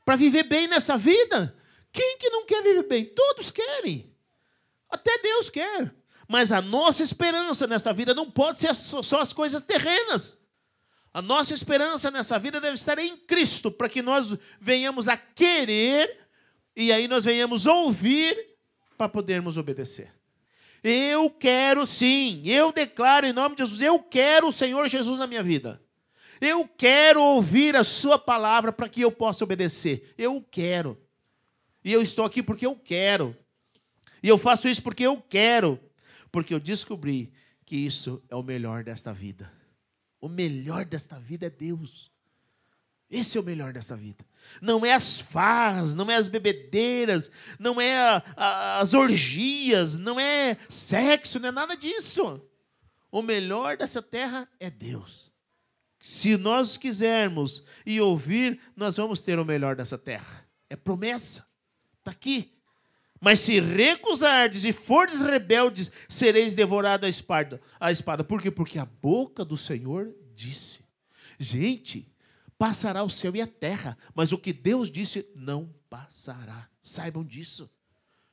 para 0.05 0.15
viver 0.15 0.45
bem 0.45 0.69
nessa 0.69 0.97
vida. 0.97 1.53
Quem 1.93 2.17
que 2.17 2.31
não 2.31 2.47
quer 2.47 2.63
viver 2.63 2.87
bem? 2.87 3.07
Todos 3.07 3.51
querem, 3.51 4.15
até 4.89 5.19
Deus 5.19 5.51
quer. 5.51 5.93
Mas 6.31 6.53
a 6.53 6.63
nossa 6.63 7.03
esperança 7.03 7.67
nessa 7.67 7.93
vida 7.93 8.15
não 8.15 8.31
pode 8.31 8.61
ser 8.61 8.73
só 8.73 9.21
as 9.21 9.33
coisas 9.33 9.63
terrenas. 9.63 10.39
A 11.13 11.21
nossa 11.21 11.53
esperança 11.53 12.09
nessa 12.09 12.39
vida 12.39 12.61
deve 12.61 12.77
estar 12.77 13.01
em 13.01 13.17
Cristo, 13.17 13.69
para 13.69 13.89
que 13.89 14.01
nós 14.01 14.39
venhamos 14.61 15.09
a 15.09 15.17
querer 15.17 16.21
e 16.77 16.93
aí 16.93 17.09
nós 17.09 17.25
venhamos 17.25 17.67
ouvir 17.67 18.39
para 18.97 19.09
podermos 19.09 19.59
obedecer. 19.59 20.15
Eu 20.85 21.31
quero 21.31 21.85
sim, 21.85 22.43
eu 22.45 22.71
declaro 22.71 23.27
em 23.27 23.33
nome 23.33 23.57
de 23.57 23.65
Jesus, 23.65 23.83
eu 23.83 23.99
quero 23.99 24.51
o 24.51 24.53
Senhor 24.53 24.89
Jesus 24.89 25.19
na 25.19 25.27
minha 25.27 25.43
vida. 25.43 25.83
Eu 26.41 26.65
quero 26.79 27.21
ouvir 27.21 27.75
a 27.75 27.83
Sua 27.83 28.17
palavra 28.17 28.73
para 28.73 28.89
que 28.89 29.01
eu 29.01 29.11
possa 29.11 29.43
obedecer. 29.43 30.15
Eu 30.17 30.41
quero. 30.49 30.97
E 31.85 31.93
eu 31.93 32.01
estou 32.01 32.25
aqui 32.25 32.41
porque 32.41 32.67
eu 32.67 32.77
quero. 32.77 33.37
E 34.23 34.29
eu 34.29 34.39
faço 34.39 34.69
isso 34.69 34.81
porque 34.81 35.03
eu 35.03 35.21
quero. 35.29 35.90
Porque 36.31 36.55
eu 36.55 36.61
descobri 36.61 37.33
que 37.65 37.77
isso 37.77 38.23
é 38.29 38.35
o 38.35 38.43
melhor 38.43 38.85
desta 38.85 39.13
vida. 39.13 39.53
O 40.21 40.29
melhor 40.29 40.85
desta 40.85 41.19
vida 41.19 41.47
é 41.47 41.51
Deus. 41.51 42.11
Esse 43.11 43.37
é 43.37 43.41
o 43.41 43.45
melhor 43.45 43.73
dessa 43.73 43.97
vida. 43.97 44.25
Não 44.63 44.87
é 44.87 44.93
as 44.93 45.21
farras, 45.21 45.95
não 45.95 46.11
é 46.11 46.15
as 46.15 46.29
bebedeiras, 46.29 47.31
não 47.59 47.81
é 47.81 47.99
a, 47.99 48.23
a, 48.37 48.79
as 48.79 48.95
orgias, 48.95 49.97
não 49.97 50.19
é 50.19 50.57
sexo, 50.69 51.41
não 51.41 51.49
é 51.49 51.53
nada 51.53 51.77
disso. 51.77 52.41
O 53.11 53.21
melhor 53.21 53.77
dessa 53.77 54.01
terra 54.01 54.49
é 54.61 54.71
Deus. 54.71 55.33
Se 55.99 56.37
nós 56.37 56.77
quisermos 56.77 57.65
e 57.85 58.01
ouvir, 58.01 58.61
nós 58.77 58.97
vamos 58.97 59.21
ter 59.21 59.39
o 59.39 59.45
melhor 59.45 59.75
dessa 59.75 59.99
terra. 59.99 60.47
É 60.69 60.77
promessa. 60.77 61.47
Está 61.99 62.13
aqui. 62.13 62.57
Mas 63.21 63.41
se 63.41 63.61
recusardes 63.61 64.65
e 64.65 64.73
fordes 64.73 65.21
rebeldes, 65.21 65.93
sereis 66.09 66.55
devorados 66.55 67.07
à 67.07 67.09
espada. 67.09 67.61
A 67.79 67.93
espada. 67.93 68.25
Por 68.25 68.41
quê? 68.41 68.51
Porque 68.51 68.79
a 68.79 68.87
boca 68.87 69.45
do 69.45 69.57
Senhor 69.57 70.15
disse. 70.35 70.81
Gente, 71.39 72.11
Passará 72.61 73.03
o 73.03 73.09
céu 73.09 73.35
e 73.35 73.41
a 73.41 73.47
terra, 73.47 73.97
mas 74.15 74.33
o 74.33 74.39
que 74.39 74.53
Deus 74.53 74.91
disse 74.91 75.27
não 75.35 75.75
passará. 75.89 76.69
Saibam 76.83 77.25
disso. 77.25 77.71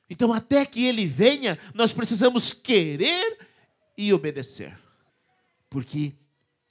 Então, 0.10 0.34
até 0.34 0.66
que 0.66 0.84
ele 0.84 1.08
venha, 1.08 1.58
nós 1.74 1.94
precisamos 1.94 2.52
querer 2.52 3.40
e 3.98 4.12
obedecer. 4.12 4.78
Porque 5.70 6.14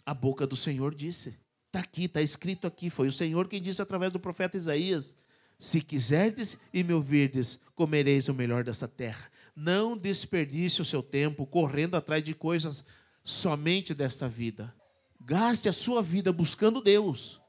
A 0.05 0.13
boca 0.13 0.47
do 0.47 0.55
Senhor 0.55 0.95
disse. 0.95 1.39
Está 1.69 1.79
aqui, 1.81 2.05
está 2.05 2.21
escrito 2.21 2.67
aqui. 2.67 2.91
Foi 2.91 3.09
o 3.09 3.13
Senhor 3.13 3.49
quem 3.49 3.63
disse 3.63 3.81
através 3.81 4.13
do 4.13 4.21
profeta 4.21 4.59
Isaías: 4.59 5.17
Se 5.59 5.81
quiserdes 5.81 6.59
e 6.73 6.85
me 6.85 6.93
ouvirdes, 6.93 7.61
comereis 7.75 8.29
o 8.29 8.35
melhor 8.35 8.63
dessa 8.63 8.87
terra. 8.87 9.31
Não 9.55 9.97
desperdice 9.97 10.83
o 10.83 10.85
seu 10.85 11.03
tempo 11.03 11.47
correndo 11.47 11.95
atrás 11.95 12.23
de 12.23 12.35
coisas 12.35 12.85
somente 13.25 13.95
desta 13.95 14.29
vida. 14.29 14.75
Gaste 15.21 15.69
a 15.69 15.73
sua 15.73 16.03
vida 16.03 16.33
buscando 16.33 16.81
Deus. 16.81 17.41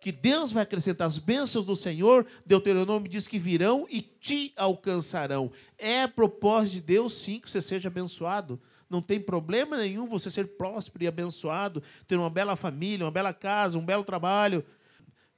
Que 0.00 0.12
Deus 0.12 0.52
vai 0.52 0.62
acrescentar 0.62 1.06
as 1.06 1.18
bênçãos 1.18 1.64
do 1.64 1.74
Senhor, 1.74 2.26
Deuteronômio 2.44 3.08
diz 3.08 3.26
que 3.26 3.38
virão 3.38 3.86
e 3.88 4.02
te 4.02 4.52
alcançarão. 4.56 5.50
É 5.78 6.06
propósito 6.06 6.74
de 6.74 6.80
Deus, 6.82 7.14
sim, 7.14 7.40
que 7.40 7.50
você 7.50 7.62
seja 7.62 7.88
abençoado. 7.88 8.60
Não 8.90 9.00
tem 9.00 9.18
problema 9.18 9.76
nenhum 9.76 10.06
você 10.06 10.30
ser 10.30 10.56
próspero 10.56 11.04
e 11.04 11.08
abençoado, 11.08 11.82
ter 12.06 12.16
uma 12.16 12.30
bela 12.30 12.54
família, 12.54 13.04
uma 13.04 13.10
bela 13.10 13.32
casa, 13.32 13.78
um 13.78 13.84
belo 13.84 14.04
trabalho, 14.04 14.64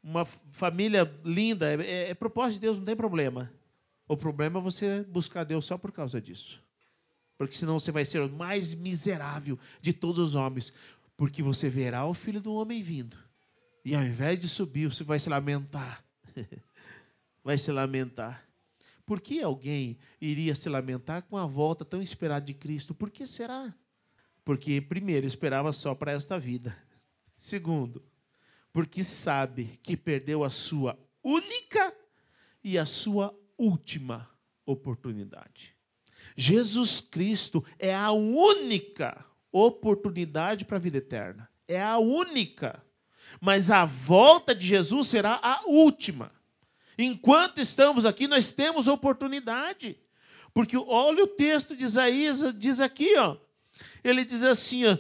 uma 0.08 0.24
família 0.24 1.12
linda. 1.24 1.74
É, 1.74 1.86
é, 1.86 2.10
é 2.10 2.14
propósito 2.14 2.54
de 2.54 2.60
Deus, 2.60 2.78
não 2.78 2.84
tem 2.84 2.96
problema. 2.96 3.52
O 4.08 4.16
problema 4.16 4.58
é 4.58 4.62
você 4.62 5.04
buscar 5.04 5.44
Deus 5.44 5.66
só 5.66 5.76
por 5.76 5.92
causa 5.92 6.20
disso. 6.20 6.62
Porque 7.36 7.54
senão 7.54 7.78
você 7.78 7.92
vai 7.92 8.04
ser 8.04 8.22
o 8.22 8.30
mais 8.30 8.74
miserável 8.74 9.58
de 9.80 9.92
todos 9.92 10.18
os 10.18 10.34
homens. 10.34 10.72
Porque 11.16 11.42
você 11.42 11.68
verá 11.68 12.06
o 12.06 12.14
filho 12.14 12.40
do 12.40 12.54
homem 12.54 12.80
vindo. 12.80 13.16
E 13.84 13.94
ao 13.94 14.02
invés 14.02 14.38
de 14.38 14.48
subir, 14.48 14.90
você 14.90 15.04
vai 15.04 15.18
se 15.18 15.28
lamentar. 15.28 16.02
vai 17.44 17.58
se 17.58 17.70
lamentar. 17.70 18.44
Por 19.04 19.20
que 19.20 19.42
alguém 19.42 19.98
iria 20.20 20.54
se 20.54 20.68
lamentar 20.68 21.22
com 21.22 21.36
a 21.36 21.46
volta 21.46 21.84
tão 21.84 22.02
esperada 22.02 22.44
de 22.44 22.54
Cristo? 22.54 22.94
Por 22.94 23.10
que 23.10 23.26
será? 23.26 23.74
Porque, 24.44 24.80
primeiro, 24.80 25.26
esperava 25.26 25.72
só 25.72 25.94
para 25.94 26.12
esta 26.12 26.38
vida. 26.38 26.76
Segundo, 27.36 28.02
porque 28.72 29.02
sabe 29.02 29.78
que 29.82 29.96
perdeu 29.96 30.44
a 30.44 30.50
sua 30.50 30.98
única 31.22 31.94
e 32.62 32.78
a 32.78 32.86
sua 32.86 33.34
última 33.56 34.28
oportunidade. 34.64 35.74
Jesus 36.36 37.00
Cristo 37.00 37.64
é 37.78 37.94
a 37.94 38.12
única 38.12 39.24
oportunidade 39.50 40.64
para 40.64 40.76
a 40.76 40.80
vida 40.80 40.98
eterna. 40.98 41.48
É 41.66 41.82
a 41.82 41.98
única. 41.98 42.82
Mas 43.40 43.70
a 43.70 43.84
volta 43.84 44.54
de 44.54 44.66
Jesus 44.66 45.08
será 45.08 45.38
a 45.42 45.62
última. 45.66 46.32
Enquanto 46.96 47.60
estamos 47.60 48.04
aqui, 48.04 48.26
nós 48.26 48.52
temos 48.52 48.88
oportunidade. 48.88 49.98
Porque 50.52 50.76
olha 50.76 51.24
o 51.24 51.28
texto 51.28 51.76
de 51.76 51.84
Isaías, 51.84 52.42
diz 52.56 52.80
aqui, 52.80 53.16
ó. 53.16 53.36
Ele 54.02 54.24
diz 54.24 54.42
assim, 54.42 54.84
ó, 54.86 54.98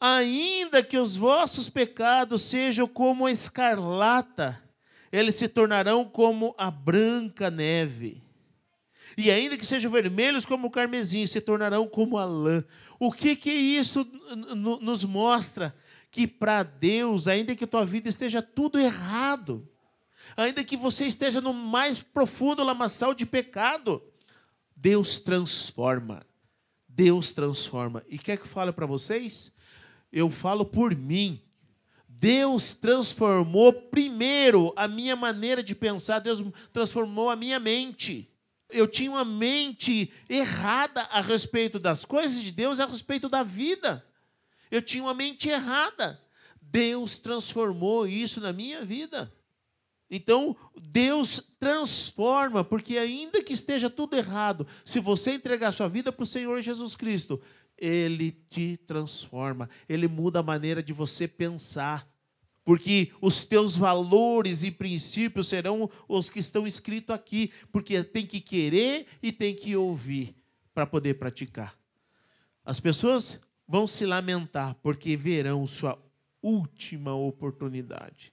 ainda 0.00 0.82
que 0.82 0.98
os 0.98 1.16
vossos 1.16 1.68
pecados 1.68 2.42
sejam 2.42 2.86
como 2.86 3.26
a 3.26 3.30
escarlata, 3.30 4.62
eles 5.10 5.34
se 5.36 5.48
tornarão 5.48 6.04
como 6.04 6.54
a 6.58 6.70
branca 6.70 7.50
neve. 7.50 8.22
E 9.16 9.30
ainda 9.30 9.56
que 9.56 9.64
sejam 9.64 9.90
vermelhos 9.90 10.44
como 10.44 10.68
o 10.68 10.70
carmesim, 10.70 11.26
se 11.26 11.40
tornarão 11.40 11.88
como 11.88 12.18
a 12.18 12.24
lã. 12.24 12.62
O 12.98 13.10
que 13.10 13.34
que 13.34 13.50
isso 13.50 14.06
nos 14.54 15.04
mostra? 15.04 15.74
Que 16.10 16.26
para 16.26 16.62
Deus, 16.62 17.26
ainda 17.26 17.56
que 17.56 17.66
tua 17.66 17.84
vida 17.84 18.08
esteja 18.08 18.42
tudo 18.42 18.78
errado, 18.78 19.66
ainda 20.36 20.62
que 20.62 20.76
você 20.76 21.06
esteja 21.06 21.40
no 21.40 21.54
mais 21.54 22.02
profundo 22.02 22.62
lamaçal 22.62 23.14
de 23.14 23.24
pecado, 23.24 24.02
Deus 24.74 25.18
transforma. 25.18 26.26
Deus 26.86 27.32
transforma. 27.32 28.02
E 28.08 28.18
quer 28.18 28.36
que 28.36 28.44
eu 28.44 28.48
fale 28.48 28.72
para 28.72 28.86
vocês? 28.86 29.52
Eu 30.16 30.30
falo 30.30 30.64
por 30.64 30.96
mim. 30.96 31.42
Deus 32.08 32.72
transformou 32.72 33.70
primeiro 33.70 34.72
a 34.74 34.88
minha 34.88 35.14
maneira 35.14 35.62
de 35.62 35.74
pensar, 35.74 36.20
Deus 36.20 36.42
transformou 36.72 37.28
a 37.28 37.36
minha 37.36 37.60
mente. 37.60 38.26
Eu 38.70 38.88
tinha 38.88 39.10
uma 39.10 39.26
mente 39.26 40.10
errada 40.26 41.02
a 41.02 41.20
respeito 41.20 41.78
das 41.78 42.06
coisas 42.06 42.42
de 42.42 42.50
Deus, 42.50 42.80
a 42.80 42.86
respeito 42.86 43.28
da 43.28 43.42
vida. 43.42 44.02
Eu 44.70 44.80
tinha 44.80 45.02
uma 45.02 45.12
mente 45.12 45.50
errada. 45.50 46.18
Deus 46.62 47.18
transformou 47.18 48.06
isso 48.06 48.40
na 48.40 48.54
minha 48.54 48.86
vida. 48.86 49.30
Então, 50.10 50.56
Deus 50.80 51.42
transforma, 51.60 52.64
porque 52.64 52.96
ainda 52.96 53.42
que 53.42 53.52
esteja 53.52 53.90
tudo 53.90 54.16
errado, 54.16 54.66
se 54.82 54.98
você 54.98 55.32
entregar 55.32 55.72
sua 55.72 55.88
vida 55.88 56.10
para 56.10 56.22
o 56.22 56.26
Senhor 56.26 56.58
Jesus 56.62 56.96
Cristo, 56.96 57.38
ele 57.78 58.32
te 58.32 58.76
transforma, 58.76 59.68
ele 59.88 60.08
muda 60.08 60.40
a 60.40 60.42
maneira 60.42 60.82
de 60.82 60.92
você 60.92 61.28
pensar. 61.28 62.06
Porque 62.64 63.12
os 63.20 63.44
teus 63.44 63.76
valores 63.76 64.64
e 64.64 64.72
princípios 64.72 65.46
serão 65.46 65.88
os 66.08 66.28
que 66.28 66.40
estão 66.40 66.66
escritos 66.66 67.14
aqui, 67.14 67.52
porque 67.70 68.02
tem 68.02 68.26
que 68.26 68.40
querer 68.40 69.06
e 69.22 69.30
tem 69.30 69.54
que 69.54 69.76
ouvir 69.76 70.34
para 70.74 70.84
poder 70.84 71.14
praticar. 71.14 71.78
As 72.64 72.80
pessoas 72.80 73.40
vão 73.68 73.86
se 73.86 74.04
lamentar 74.04 74.74
porque 74.82 75.16
verão 75.16 75.64
sua 75.68 75.96
última 76.42 77.14
oportunidade. 77.14 78.32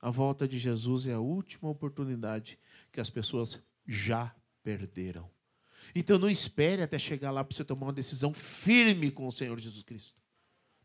A 0.00 0.10
volta 0.10 0.46
de 0.46 0.58
Jesus 0.58 1.06
é 1.06 1.14
a 1.14 1.20
última 1.20 1.70
oportunidade 1.70 2.58
que 2.90 3.00
as 3.00 3.08
pessoas 3.08 3.62
já 3.86 4.34
perderam. 4.62 5.30
Então 5.94 6.18
não 6.18 6.30
espere 6.30 6.82
até 6.82 6.98
chegar 6.98 7.30
lá 7.30 7.44
para 7.44 7.56
você 7.56 7.64
tomar 7.64 7.86
uma 7.86 7.92
decisão 7.92 8.32
firme 8.32 9.10
com 9.10 9.26
o 9.26 9.32
Senhor 9.32 9.58
Jesus 9.58 9.82
Cristo. 9.82 10.14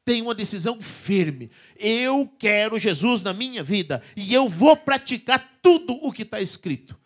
Tenha 0.04 0.24
uma 0.24 0.36
decisão 0.36 0.82
firme. 0.82 1.52
Eu 1.76 2.28
quero 2.40 2.80
Jesus 2.80 3.22
na 3.22 3.34
minha 3.34 3.62
vida 3.62 4.02
e 4.16 4.34
eu 4.34 4.48
vou 4.50 4.76
praticar 4.78 5.60
tudo 5.62 5.94
o 5.94 6.12
que 6.12 6.22
está 6.22 6.42
escrito. 6.42 6.98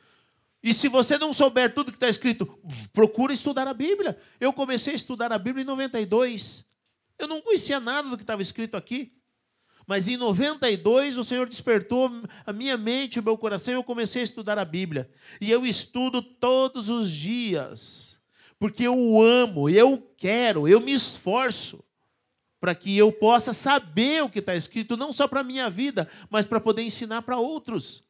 E 0.64 0.74
se 0.74 0.88
você 0.88 1.18
não 1.18 1.34
souber 1.34 1.74
tudo 1.74 1.92
que 1.92 1.98
está 1.98 2.08
escrito, 2.08 2.46
procura 2.94 3.34
estudar 3.34 3.68
a 3.68 3.74
Bíblia. 3.74 4.18
Eu 4.40 4.54
comecei 4.54 4.94
a 4.94 4.96
estudar 4.96 5.32
a 5.32 5.40
Bíblia 5.40 5.64
em 5.64 5.66
92. 5.66 6.64
Eu 7.18 7.28
não 7.28 7.42
conhecia 7.42 7.80
nada 7.80 8.10
do 8.10 8.18
que 8.18 8.24
estava 8.24 8.42
escrito 8.42 8.78
aqui. 8.78 9.12
Mas 9.92 10.08
em 10.08 10.16
92 10.16 11.18
o 11.18 11.24
Senhor 11.26 11.50
despertou 11.50 12.10
a 12.46 12.54
minha 12.54 12.78
mente, 12.78 13.20
o 13.20 13.24
meu 13.24 13.38
coração, 13.38 13.74
e 13.74 13.76
eu 13.76 13.84
comecei 13.84 14.22
a 14.22 14.24
estudar 14.24 14.58
a 14.58 14.64
Bíblia. 14.64 15.12
E 15.42 15.52
eu 15.52 15.66
estudo 15.66 16.22
todos 16.22 16.90
os 16.90 17.12
dias, 17.12 18.18
porque 18.58 18.88
eu 18.88 19.22
amo, 19.22 19.70
eu 19.70 20.02
quero, 20.16 20.66
eu 20.66 20.80
me 20.80 20.94
esforço 20.94 21.84
para 22.58 22.74
que 22.74 22.98
eu 22.98 23.12
possa 23.12 23.52
saber 23.52 24.24
o 24.24 24.30
que 24.30 24.40
está 24.40 24.56
escrito, 24.56 24.96
não 24.96 25.12
só 25.12 25.28
para 25.28 25.42
a 25.42 25.44
minha 25.44 25.70
vida, 25.70 26.08
mas 26.30 26.46
para 26.46 26.62
poder 26.62 26.84
ensinar 26.84 27.24
para 27.24 27.36
outros. 27.36 28.02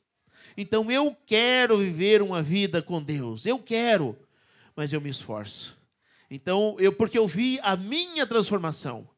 Então 0.56 0.92
eu 0.92 1.18
quero 1.26 1.80
viver 1.80 2.22
uma 2.22 2.44
vida 2.44 2.84
com 2.84 3.02
Deus, 3.02 3.44
eu 3.48 3.58
quero, 3.58 4.16
mas 4.76 4.94
eu 4.94 5.02
me 5.02 5.10
esforço. 5.10 5.76
Então, 6.30 6.76
eu, 6.78 6.94
porque 6.94 7.18
eu 7.18 7.28
vi 7.28 7.60
a 7.64 7.76
minha 7.76 8.28
transformação, 8.28 9.10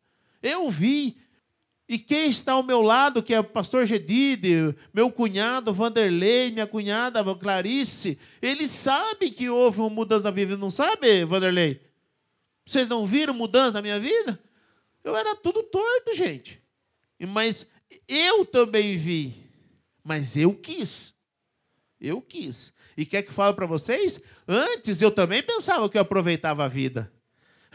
eu 0.41 0.69
vi 0.71 1.17
e 1.87 1.99
quem 1.99 2.29
está 2.29 2.53
ao 2.53 2.63
meu 2.63 2.81
lado, 2.81 3.21
que 3.21 3.33
é 3.33 3.39
o 3.39 3.43
pastor 3.43 3.85
Gedide, 3.85 4.75
meu 4.93 5.11
cunhado 5.11 5.73
Vanderlei, 5.73 6.49
minha 6.49 6.65
cunhada 6.65 7.23
Clarice, 7.35 8.17
eles 8.41 8.71
sabem 8.71 9.31
que 9.31 9.49
houve 9.49 9.79
uma 9.79 9.89
mudança 9.89 10.23
na 10.23 10.31
vida, 10.31 10.55
não 10.55 10.71
sabe, 10.71 11.25
Vanderlei? 11.25 11.81
Vocês 12.65 12.87
não 12.87 13.05
viram 13.05 13.33
mudança 13.33 13.73
na 13.73 13.81
minha 13.81 13.99
vida? 13.99 14.39
Eu 15.03 15.15
era 15.15 15.35
tudo 15.35 15.61
torto, 15.63 16.15
gente. 16.15 16.61
Mas 17.19 17.69
eu 18.07 18.45
também 18.45 18.97
vi. 18.97 19.49
Mas 20.01 20.37
eu 20.37 20.55
quis. 20.55 21.13
Eu 21.99 22.21
quis. 22.21 22.73
E 22.95 23.05
quer 23.05 23.23
que 23.23 23.33
fale 23.33 23.55
para 23.55 23.65
vocês? 23.65 24.21
Antes 24.47 25.01
eu 25.01 25.11
também 25.11 25.43
pensava 25.43 25.89
que 25.89 25.97
eu 25.97 26.01
aproveitava 26.01 26.63
a 26.63 26.67
vida. 26.69 27.11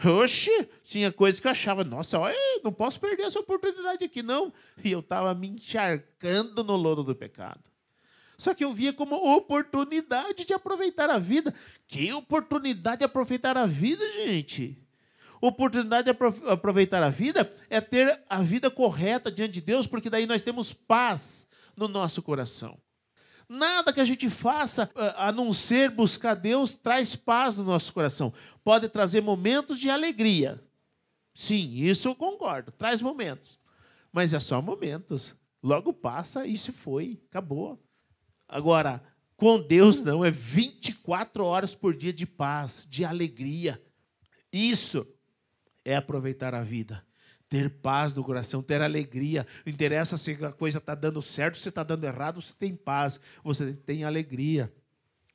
Oxe, 0.05 0.69
tinha 0.83 1.11
coisas 1.11 1.39
que 1.39 1.47
eu 1.47 1.51
achava, 1.51 1.83
nossa, 1.83 2.17
olha, 2.17 2.35
não 2.63 2.71
posso 2.71 2.99
perder 2.99 3.23
essa 3.23 3.39
oportunidade 3.39 4.03
aqui, 4.03 4.23
não. 4.23 4.53
E 4.83 4.91
eu 4.91 5.01
estava 5.01 5.33
me 5.33 5.49
encharcando 5.49 6.63
no 6.63 6.75
lodo 6.75 7.03
do 7.03 7.15
pecado. 7.15 7.69
Só 8.37 8.53
que 8.53 8.63
eu 8.63 8.73
via 8.73 8.93
como 8.93 9.15
oportunidade 9.35 10.45
de 10.45 10.53
aproveitar 10.53 11.09
a 11.09 11.17
vida. 11.17 11.53
Que 11.85 12.13
oportunidade 12.13 12.99
de 12.99 13.03
aproveitar 13.03 13.57
a 13.57 13.65
vida, 13.65 14.05
gente? 14.13 14.81
Oportunidade 15.41 16.05
de 16.05 16.17
aproveitar 16.47 17.03
a 17.03 17.09
vida 17.09 17.53
é 17.69 17.81
ter 17.81 18.21
a 18.29 18.41
vida 18.41 18.71
correta 18.71 19.29
diante 19.29 19.53
de 19.53 19.61
Deus, 19.61 19.85
porque 19.85 20.09
daí 20.09 20.25
nós 20.25 20.41
temos 20.41 20.71
paz 20.73 21.47
no 21.75 21.89
nosso 21.89 22.21
coração. 22.21 22.77
Nada 23.49 23.91
que 23.91 23.99
a 23.99 24.05
gente 24.05 24.29
faça 24.29 24.87
a 25.17 25.31
não 25.31 25.51
ser 25.51 25.89
buscar 25.89 26.35
Deus 26.35 26.75
traz 26.75 27.15
paz 27.15 27.55
no 27.55 27.63
nosso 27.63 27.91
coração. 27.91 28.31
Pode 28.63 28.87
trazer 28.87 29.21
momentos 29.21 29.79
de 29.79 29.89
alegria. 29.89 30.63
Sim, 31.33 31.71
isso 31.73 32.07
eu 32.07 32.15
concordo, 32.15 32.71
traz 32.71 33.01
momentos. 33.01 33.57
Mas 34.11 34.33
é 34.33 34.39
só 34.39 34.61
momentos. 34.61 35.35
Logo 35.63 35.91
passa 35.91 36.45
e 36.45 36.57
se 36.59 36.71
foi, 36.71 37.19
acabou. 37.27 37.83
Agora, 38.47 39.01
com 39.35 39.59
Deus 39.59 40.03
não, 40.03 40.23
é 40.23 40.29
24 40.29 41.43
horas 41.43 41.73
por 41.73 41.95
dia 41.95 42.13
de 42.13 42.27
paz, 42.27 42.85
de 42.87 43.03
alegria. 43.03 43.81
Isso 44.53 45.07
é 45.83 45.95
aproveitar 45.95 46.53
a 46.53 46.61
vida. 46.61 47.03
Ter 47.49 47.69
paz 47.69 48.13
no 48.13 48.23
coração, 48.23 48.61
ter 48.61 48.81
alegria. 48.81 49.45
Não 49.65 49.73
interessa 49.73 50.17
se 50.17 50.37
a 50.45 50.51
coisa 50.51 50.77
está 50.77 50.93
dando 50.93 51.21
certo, 51.21 51.57
se 51.57 51.67
está 51.67 51.83
dando 51.83 52.05
errado, 52.05 52.41
você 52.41 52.53
tem 52.53 52.75
paz, 52.75 53.19
você 53.43 53.73
tem 53.73 54.03
alegria. 54.03 54.71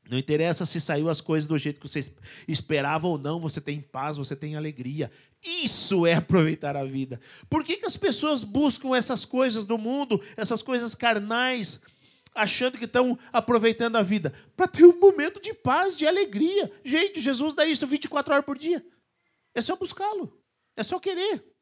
Não 0.08 0.18
interessa 0.18 0.66
se 0.66 0.80
saiu 0.80 1.08
as 1.08 1.20
coisas 1.20 1.48
do 1.48 1.58
jeito 1.58 1.80
que 1.80 1.88
você 1.88 2.12
esperava 2.46 3.06
ou 3.06 3.18
não, 3.18 3.40
você 3.40 3.60
tem 3.60 3.80
paz, 3.80 4.16
você 4.16 4.36
tem 4.36 4.54
alegria. 4.54 5.10
Isso 5.42 6.06
é 6.06 6.14
aproveitar 6.14 6.76
a 6.76 6.84
vida. 6.84 7.18
Por 7.48 7.64
que, 7.64 7.78
que 7.78 7.86
as 7.86 7.96
pessoas 7.96 8.44
buscam 8.44 8.94
essas 8.94 9.24
coisas 9.24 9.64
do 9.64 9.78
mundo, 9.78 10.20
essas 10.36 10.62
coisas 10.62 10.94
carnais, 10.94 11.80
achando 12.34 12.76
que 12.76 12.84
estão 12.84 13.18
aproveitando 13.32 13.96
a 13.96 14.02
vida? 14.02 14.32
Para 14.54 14.68
ter 14.68 14.84
um 14.84 15.00
momento 15.00 15.40
de 15.40 15.54
paz, 15.54 15.96
de 15.96 16.06
alegria. 16.06 16.70
Gente, 16.84 17.18
Jesus 17.18 17.54
dá 17.54 17.66
isso 17.66 17.86
24 17.86 18.34
horas 18.34 18.44
por 18.44 18.58
dia. 18.58 18.84
É 19.54 19.62
só 19.62 19.74
buscá-lo, 19.74 20.38
é 20.76 20.82
só 20.82 20.98
querer. 21.00 21.53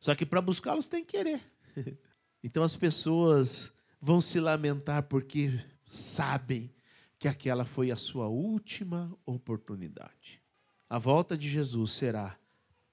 Só 0.00 0.14
que 0.14 0.26
para 0.26 0.40
buscá-lo 0.40 0.82
você 0.82 0.90
tem 0.90 1.04
que 1.04 1.16
querer. 1.16 1.40
Então 2.42 2.62
as 2.62 2.74
pessoas 2.74 3.70
vão 4.00 4.18
se 4.18 4.40
lamentar 4.40 5.02
porque 5.02 5.62
sabem 5.84 6.72
que 7.18 7.28
aquela 7.28 7.66
foi 7.66 7.90
a 7.90 7.96
sua 7.96 8.28
última 8.28 9.14
oportunidade. 9.26 10.40
A 10.88 10.98
volta 10.98 11.36
de 11.36 11.50
Jesus 11.50 11.92
será 11.92 12.38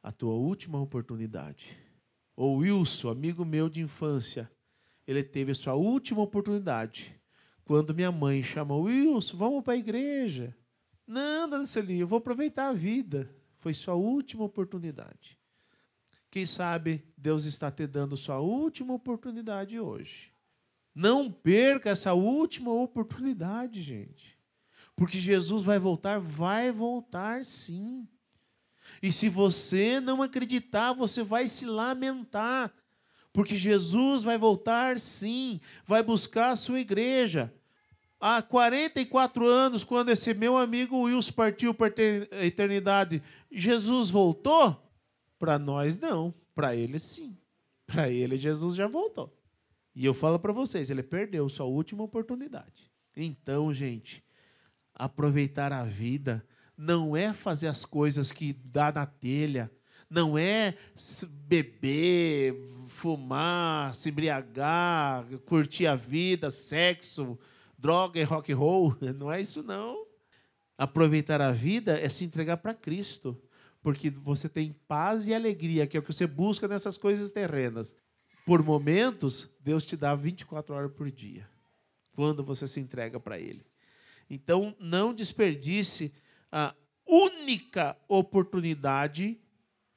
a 0.03 0.11
tua 0.11 0.33
última 0.33 0.81
oportunidade. 0.81 1.77
O 2.35 2.55
Wilson, 2.55 3.09
amigo 3.09 3.45
meu 3.45 3.69
de 3.69 3.79
infância, 3.79 4.51
ele 5.07 5.23
teve 5.23 5.53
a 5.53 5.55
sua 5.55 5.75
última 5.75 6.21
oportunidade 6.21 7.17
quando 7.67 7.93
minha 7.93 8.13
mãe 8.13 8.41
chamou 8.41 8.83
Wilson, 8.83 9.35
vamos 9.35 9.61
para 9.61 9.73
a 9.73 9.77
igreja. 9.77 10.55
Não, 11.05 11.49
Danceli, 11.49 11.99
eu 11.99 12.07
vou 12.07 12.19
aproveitar 12.19 12.69
a 12.69 12.73
vida. 12.73 13.29
Foi 13.57 13.73
sua 13.73 13.93
última 13.93 14.45
oportunidade. 14.45 15.37
Quem 16.37 16.45
sabe 16.45 17.03
Deus 17.17 17.45
está 17.45 17.71
te 17.71 17.87
dando 17.87 18.15
sua 18.15 18.37
última 18.37 18.93
oportunidade 18.93 19.79
hoje. 19.79 20.31
Não 20.93 21.31
perca 21.31 21.89
essa 21.89 22.13
última 22.13 22.71
oportunidade, 22.71 23.81
gente. 23.81 24.37
Porque 24.95 25.19
Jesus 25.19 25.63
vai 25.63 25.79
voltar, 25.79 26.19
vai 26.19 26.71
voltar 26.71 27.43
sim. 27.43 28.07
E 29.01 29.11
se 29.11 29.29
você 29.29 29.99
não 29.99 30.21
acreditar, 30.21 30.93
você 30.93 31.23
vai 31.23 31.47
se 31.47 31.65
lamentar. 31.65 32.71
Porque 33.33 33.57
Jesus 33.57 34.23
vai 34.23 34.37
voltar 34.37 34.99
sim, 34.99 35.59
vai 35.87 36.03
buscar 36.03 36.49
a 36.49 36.55
sua 36.55 36.79
igreja. 36.79 37.51
Há 38.19 38.43
44 38.43 39.47
anos, 39.47 39.83
quando 39.83 40.09
esse 40.09 40.35
meu 40.35 40.55
amigo 40.55 41.01
Wilson 41.01 41.31
partiu 41.31 41.73
para 41.73 41.91
a 42.31 42.45
eternidade, 42.45 43.23
Jesus 43.51 44.11
voltou? 44.11 44.86
Para 45.39 45.59
nós, 45.59 45.97
não. 45.97 46.33
Para 46.55 46.75
ele, 46.75 46.99
sim. 46.99 47.37
Para 47.85 48.09
ele, 48.09 48.37
Jesus 48.37 48.75
já 48.75 48.87
voltou. 48.87 49.33
E 49.95 50.05
eu 50.05 50.13
falo 50.13 50.37
para 50.37 50.53
vocês, 50.53 50.89
ele 50.89 51.01
perdeu 51.01 51.49
sua 51.49 51.65
última 51.65 52.03
oportunidade. 52.03 52.91
Então, 53.15 53.73
gente, 53.73 54.23
aproveitar 54.93 55.73
a 55.73 55.83
vida 55.83 56.45
não 56.77 57.17
é 57.17 57.33
fazer 57.33 57.67
as 57.67 57.83
coisas 57.83 58.31
que 58.31 58.53
dá 58.53 58.91
na 58.91 59.07
telha, 59.07 59.71
não 60.09 60.37
é 60.37 60.75
beber, 61.47 62.55
fumar, 62.87 63.95
se 63.95 64.09
embriagar, 64.09 65.25
curtir 65.45 65.87
a 65.87 65.95
vida, 65.95 66.51
sexo, 66.51 67.37
droga 67.77 68.19
e 68.19 68.23
rock 68.23 68.51
and 68.51 68.57
roll, 68.57 68.95
não 69.17 69.31
é 69.31 69.41
isso 69.41 69.63
não. 69.63 70.05
Aproveitar 70.77 71.41
a 71.41 71.51
vida 71.51 71.99
é 71.99 72.07
se 72.07 72.23
entregar 72.23 72.57
para 72.57 72.73
Cristo, 72.73 73.35
porque 73.87 74.09
você 74.09 74.49
tem 74.49 74.75
paz 74.85 75.27
e 75.27 75.33
alegria, 75.33 75.87
que 75.87 75.95
é 75.95 76.01
o 76.01 76.03
que 76.03 76.11
você 76.11 76.27
busca 76.27 76.67
nessas 76.67 76.97
coisas 76.97 77.31
terrenas 77.31 77.95
por 78.45 78.61
momentos, 78.61 79.49
Deus 79.61 79.85
te 79.85 79.95
dá 79.95 80.13
24 80.13 80.75
horas 80.75 80.91
por 80.91 81.09
dia, 81.09 81.49
quando 82.13 82.43
você 82.43 82.67
se 82.67 82.81
entrega 82.81 83.17
para 83.17 83.39
Ele. 83.39 83.65
Então, 84.29 84.75
não 84.77 85.13
desperdice 85.13 86.13
a 86.51 86.75
única 87.07 87.97
oportunidade 88.09 89.39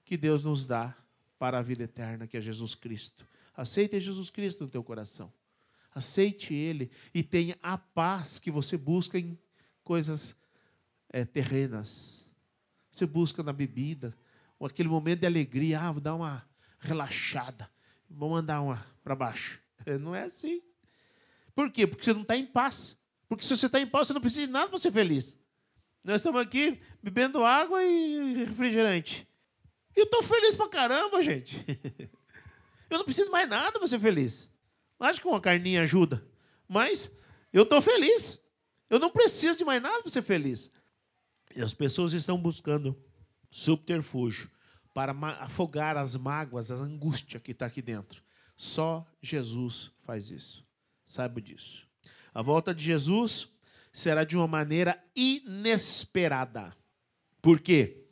que 0.05 0.17
Deus 0.17 0.45
nos 0.45 0.65
dá 0.65 0.97
para 1.37 1.59
a 1.59 1.63
vida 1.63 1.83
eterna, 1.83 2.29
que 2.29 2.37
é 2.37 2.41
Jesus 2.41 2.77
Cristo. 2.77 3.27
Aceite 3.57 3.99
Jesus 3.99 4.31
Cristo 4.31 4.63
no 4.63 4.71
teu 4.71 4.85
coração. 4.85 5.33
Aceite 5.93 6.55
Ele 6.55 6.93
e 7.13 7.25
tenha 7.25 7.59
a 7.61 7.77
paz 7.77 8.39
que 8.39 8.53
você 8.53 8.77
busca 8.77 9.19
em 9.19 9.37
coisas 9.83 10.37
é, 11.09 11.25
terrenas. 11.25 12.30
Você 12.91 13.07
busca 13.07 13.43
na 13.43 13.53
bebida, 13.53 14.17
ou 14.59 14.67
aquele 14.67 14.89
momento 14.89 15.21
de 15.21 15.27
alegria, 15.27 15.81
ah, 15.81 15.93
vou 15.93 16.01
dar 16.01 16.15
uma 16.15 16.45
relaxada. 16.81 17.71
Vamos 18.09 18.37
mandar 18.37 18.61
uma 18.61 18.85
para 19.03 19.15
baixo. 19.15 19.61
Não 20.01 20.15
é 20.15 20.25
assim. 20.25 20.61
Por 21.55 21.71
quê? 21.71 21.87
Porque 21.87 22.05
você 22.05 22.13
não 22.13 22.23
está 22.23 22.37
em 22.37 22.47
paz. 22.47 22.99
Porque 23.29 23.45
se 23.45 23.57
você 23.57 23.67
está 23.67 23.81
em 23.81 23.87
paz, 23.87 24.09
você 24.09 24.13
não 24.13 24.21
precisa 24.21 24.47
de 24.47 24.53
nada 24.53 24.69
para 24.69 24.79
ser 24.79 24.91
feliz. 24.91 25.39
Nós 26.03 26.17
estamos 26.17 26.41
aqui 26.41 26.81
bebendo 27.03 27.45
água 27.45 27.85
e 27.85 28.35
refrigerante. 28.45 29.29
E 29.97 30.01
eu 30.01 30.05
estou 30.05 30.23
feliz 30.23 30.57
para 30.57 30.69
caramba, 30.69 31.23
gente. 31.23 31.65
Eu 32.91 32.99
não 32.99 33.05
preciso 33.05 33.31
mais 33.31 33.49
nada 33.49 33.79
para 33.79 33.87
ser 33.87 34.01
feliz. 34.01 34.51
Acho 34.99 35.21
que 35.21 35.29
uma 35.29 35.41
carninha 35.41 35.83
ajuda. 35.83 36.27
Mas 36.67 37.09
eu 37.53 37.63
estou 37.63 37.81
feliz. 37.81 38.43
Eu 38.89 38.99
não 38.99 39.11
preciso 39.11 39.57
de 39.57 39.65
mais 39.65 39.81
nada 39.81 40.03
para 40.03 40.11
ser 40.11 40.23
feliz. 40.23 40.73
E 41.55 41.63
as 41.63 41.75
pessoas 41.75 42.13
estão 42.13 42.41
buscando 42.41 42.97
subterfúgio 43.51 44.51
para 44.95 45.13
afogar 45.41 45.97
as 45.97 46.17
mágoas, 46.17 46.71
a 46.71 46.77
angústia 46.77 47.41
que 47.41 47.53
está 47.53 47.67
aqui 47.67 47.83
dentro. 47.83 48.23
Só 48.57 49.07
Jesus 49.23 49.91
faz 50.03 50.31
isso. 50.31 50.65
Saiba 51.05 51.41
disso. 51.41 51.89
A 52.33 52.43
volta 52.43 52.75
de 52.75 52.85
Jesus 52.85 53.49
será 53.93 54.25
de 54.25 54.37
uma 54.37 54.47
maneira 54.47 55.03
inesperada. 55.17 56.77
Por 57.43 57.61
quê? 57.61 58.07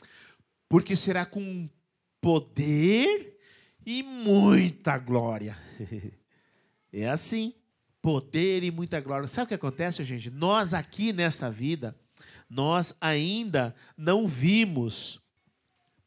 Porque 0.68 0.96
será 0.96 1.24
com 1.24 1.68
poder 2.20 3.38
e 3.85 4.03
muita 4.03 4.98
glória. 4.98 5.57
É 6.90 7.07
assim. 7.07 7.55
Poder 8.01 8.64
e 8.64 8.70
muita 8.70 8.98
glória. 8.98 9.29
Sabe 9.29 9.44
o 9.44 9.48
que 9.48 9.55
acontece, 9.55 10.03
gente? 10.05 10.31
Nós 10.31 10.72
aqui 10.72 11.12
nesta 11.12 11.51
vida, 11.51 11.94
nós 12.49 12.95
ainda 13.01 13.75
não 13.97 14.27
vimos 14.27 15.21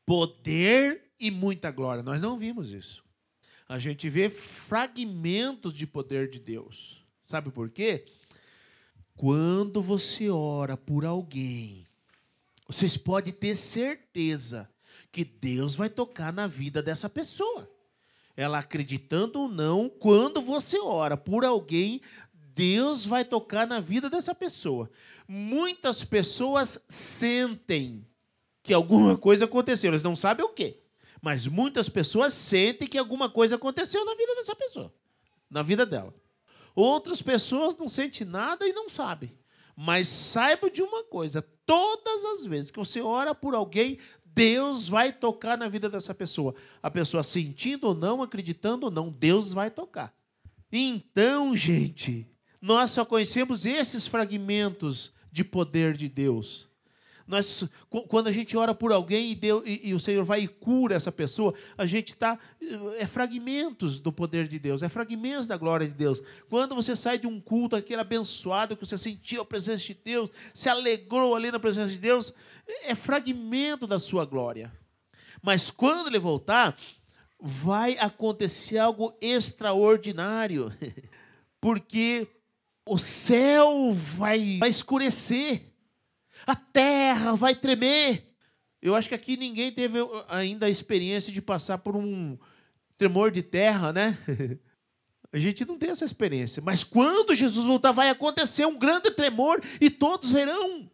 poder 0.05 1.11
e 1.19 1.29
muita 1.29 1.69
glória. 1.71 2.01
Nós 2.01 2.19
não 2.19 2.37
vimos 2.37 2.71
isso. 2.71 3.03
A 3.69 3.79
gente 3.79 4.09
vê 4.09 4.29
fragmentos 4.29 5.73
de 5.73 5.85
poder 5.87 6.29
de 6.29 6.39
Deus. 6.39 7.05
Sabe 7.23 7.51
por 7.51 7.69
quê? 7.69 8.05
Quando 9.15 9.81
você 9.81 10.29
ora 10.29 10.75
por 10.75 11.05
alguém, 11.05 11.85
vocês 12.67 12.97
podem 12.97 13.31
ter 13.31 13.55
certeza 13.55 14.69
que 15.11 15.23
Deus 15.23 15.75
vai 15.75 15.89
tocar 15.89 16.33
na 16.33 16.47
vida 16.47 16.81
dessa 16.81 17.09
pessoa. 17.09 17.69
Ela 18.35 18.59
acreditando 18.59 19.41
ou 19.41 19.47
não, 19.47 19.89
quando 19.89 20.41
você 20.41 20.79
ora 20.79 21.15
por 21.15 21.45
alguém, 21.45 22.01
Deus 22.61 23.07
vai 23.07 23.25
tocar 23.25 23.65
na 23.65 23.79
vida 23.79 24.07
dessa 24.07 24.35
pessoa. 24.35 24.87
Muitas 25.27 26.03
pessoas 26.03 26.79
sentem 26.87 28.05
que 28.61 28.71
alguma 28.71 29.17
coisa 29.17 29.45
aconteceu. 29.45 29.89
Eles 29.89 30.03
não 30.03 30.15
sabem 30.15 30.45
o 30.45 30.49
quê. 30.49 30.79
Mas 31.19 31.47
muitas 31.47 31.89
pessoas 31.89 32.35
sentem 32.35 32.87
que 32.87 32.99
alguma 32.99 33.27
coisa 33.27 33.55
aconteceu 33.55 34.05
na 34.05 34.13
vida 34.13 34.35
dessa 34.35 34.55
pessoa, 34.55 34.93
na 35.49 35.63
vida 35.63 35.87
dela. 35.87 36.13
Outras 36.75 37.19
pessoas 37.19 37.75
não 37.75 37.89
sentem 37.89 38.27
nada 38.27 38.67
e 38.67 38.73
não 38.73 38.87
sabem. 38.87 39.35
Mas 39.75 40.07
saiba 40.07 40.69
de 40.69 40.83
uma 40.83 41.03
coisa: 41.03 41.41
todas 41.65 42.23
as 42.25 42.45
vezes 42.45 42.69
que 42.69 42.77
você 42.77 43.01
ora 43.01 43.33
por 43.33 43.55
alguém, 43.55 43.97
Deus 44.23 44.87
vai 44.87 45.11
tocar 45.11 45.57
na 45.57 45.67
vida 45.67 45.89
dessa 45.89 46.13
pessoa. 46.13 46.53
A 46.83 46.91
pessoa 46.91 47.23
sentindo 47.23 47.87
ou 47.87 47.95
não, 47.95 48.21
acreditando 48.21 48.85
ou 48.85 48.91
não, 48.91 49.09
Deus 49.09 49.51
vai 49.51 49.71
tocar. 49.71 50.13
Então, 50.71 51.57
gente, 51.57 52.30
nós 52.61 52.91
só 52.91 53.03
conhecemos 53.03 53.65
esses 53.65 54.05
fragmentos 54.05 55.11
de 55.31 55.43
poder 55.43 55.97
de 55.97 56.07
Deus. 56.07 56.69
Nós, 57.31 57.63
quando 58.09 58.27
a 58.27 58.31
gente 58.31 58.57
ora 58.57 58.75
por 58.75 58.91
alguém 58.91 59.31
e, 59.31 59.35
Deus, 59.35 59.63
e, 59.65 59.89
e 59.89 59.93
o 59.93 59.99
Senhor 59.99 60.23
vai 60.23 60.41
e 60.41 60.47
cura 60.49 60.95
essa 60.95 61.11
pessoa, 61.11 61.53
a 61.77 61.85
gente 61.85 62.09
está. 62.09 62.37
É 62.97 63.07
fragmentos 63.07 64.01
do 64.01 64.11
poder 64.11 64.49
de 64.49 64.59
Deus, 64.59 64.83
é 64.83 64.89
fragmentos 64.89 65.47
da 65.47 65.55
glória 65.55 65.87
de 65.87 65.93
Deus. 65.93 66.21
Quando 66.49 66.75
você 66.75 66.93
sai 66.93 67.17
de 67.17 67.27
um 67.27 67.39
culto, 67.39 67.75
aquele 67.75 68.01
abençoado, 68.01 68.75
que 68.75 68.85
você 68.85 68.97
sentiu 68.97 69.41
a 69.43 69.45
presença 69.45 69.85
de 69.85 69.93
Deus, 69.93 70.31
se 70.53 70.67
alegrou 70.67 71.33
ali 71.33 71.51
na 71.51 71.59
presença 71.59 71.91
de 71.91 71.99
Deus, 71.99 72.33
é 72.83 72.93
fragmento 72.95 73.87
da 73.87 73.97
sua 73.97 74.25
glória. 74.25 74.69
Mas 75.41 75.71
quando 75.71 76.07
ele 76.07 76.19
voltar, 76.19 76.77
vai 77.39 77.97
acontecer 77.97 78.77
algo 78.77 79.15
extraordinário, 79.21 80.71
porque 81.61 82.27
o 82.85 82.97
céu 82.97 83.93
vai, 83.93 84.57
vai 84.59 84.69
escurecer 84.69 85.71
a 86.45 86.55
terra 86.55 87.35
vai 87.35 87.55
tremer. 87.55 88.35
Eu 88.81 88.95
acho 88.95 89.09
que 89.09 89.15
aqui 89.15 89.37
ninguém 89.37 89.71
teve 89.71 89.99
ainda 90.27 90.65
a 90.65 90.69
experiência 90.69 91.31
de 91.31 91.41
passar 91.41 91.77
por 91.77 91.95
um 91.95 92.37
tremor 92.97 93.31
de 93.31 93.43
terra, 93.43 93.93
né? 93.93 94.17
A 95.33 95.37
gente 95.37 95.63
não 95.63 95.77
tem 95.77 95.89
essa 95.89 96.03
experiência. 96.03 96.61
Mas 96.61 96.83
quando 96.83 97.33
Jesus 97.33 97.65
voltar, 97.65 97.93
vai 97.93 98.09
acontecer 98.09 98.65
um 98.65 98.77
grande 98.77 99.11
tremor 99.11 99.63
e 99.79 99.89
todos 99.89 100.29
verão. 100.29 100.91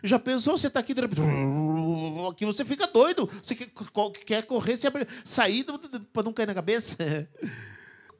Já 0.00 0.16
pensou? 0.16 0.56
Você 0.56 0.68
está 0.68 0.78
aqui, 0.78 0.94
que 2.36 2.46
você 2.46 2.64
fica 2.64 2.86
doido. 2.86 3.28
Você 3.42 3.56
quer 3.56 4.46
correr, 4.46 4.76
se 4.76 4.86
sair 5.24 5.64
para 6.12 6.22
não 6.22 6.32
cair 6.32 6.46
na 6.46 6.54
cabeça. 6.54 6.96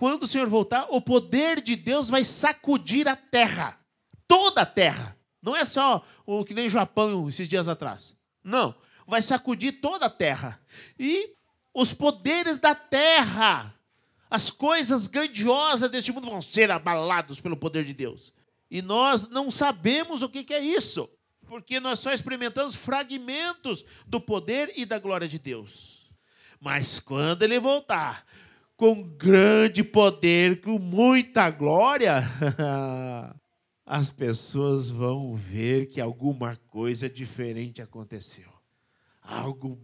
Quando 0.04 0.24
o 0.24 0.26
Senhor 0.26 0.50
voltar, 0.50 0.86
o 0.90 1.00
poder 1.00 1.62
de 1.62 1.74
Deus 1.74 2.10
vai 2.10 2.26
sacudir 2.26 3.08
a 3.08 3.16
terra. 3.16 3.80
Toda 4.28 4.60
a 4.60 4.66
terra. 4.66 5.16
Não 5.40 5.56
é 5.56 5.64
só 5.64 6.04
o 6.26 6.44
que 6.44 6.52
nem 6.52 6.66
o 6.66 6.70
Japão 6.70 7.26
esses 7.26 7.48
dias 7.48 7.68
atrás. 7.68 8.14
Não. 8.44 8.74
Vai 9.06 9.22
sacudir 9.22 9.80
toda 9.80 10.04
a 10.04 10.10
terra. 10.10 10.60
E 10.98 11.32
os 11.72 11.94
poderes 11.94 12.58
da 12.58 12.74
terra 12.74 13.74
as 14.30 14.50
coisas 14.50 15.06
grandiosas 15.06 15.88
deste 15.88 16.12
mundo 16.12 16.28
vão 16.28 16.42
ser 16.42 16.70
abalados 16.70 17.40
pelo 17.40 17.56
poder 17.56 17.82
de 17.86 17.94
Deus. 17.94 18.30
E 18.70 18.82
nós 18.82 19.30
não 19.30 19.50
sabemos 19.50 20.20
o 20.20 20.28
que 20.28 20.52
é 20.52 20.60
isso, 20.60 21.08
porque 21.46 21.80
nós 21.80 21.98
só 21.98 22.12
experimentamos 22.12 22.76
fragmentos 22.76 23.86
do 24.06 24.20
poder 24.20 24.70
e 24.76 24.84
da 24.84 24.98
glória 24.98 25.26
de 25.26 25.38
Deus. 25.38 26.10
Mas 26.60 27.00
quando 27.00 27.42
ele 27.42 27.58
voltar, 27.58 28.26
com 28.84 29.02
grande 29.02 29.82
poder, 29.82 30.60
com 30.60 30.78
muita 30.78 31.48
glória, 31.48 32.20
as 33.86 34.10
pessoas 34.10 34.90
vão 34.90 35.34
ver 35.34 35.86
que 35.86 36.02
alguma 36.02 36.56
coisa 36.68 37.08
diferente 37.08 37.80
aconteceu. 37.80 38.52
Algo 39.22 39.80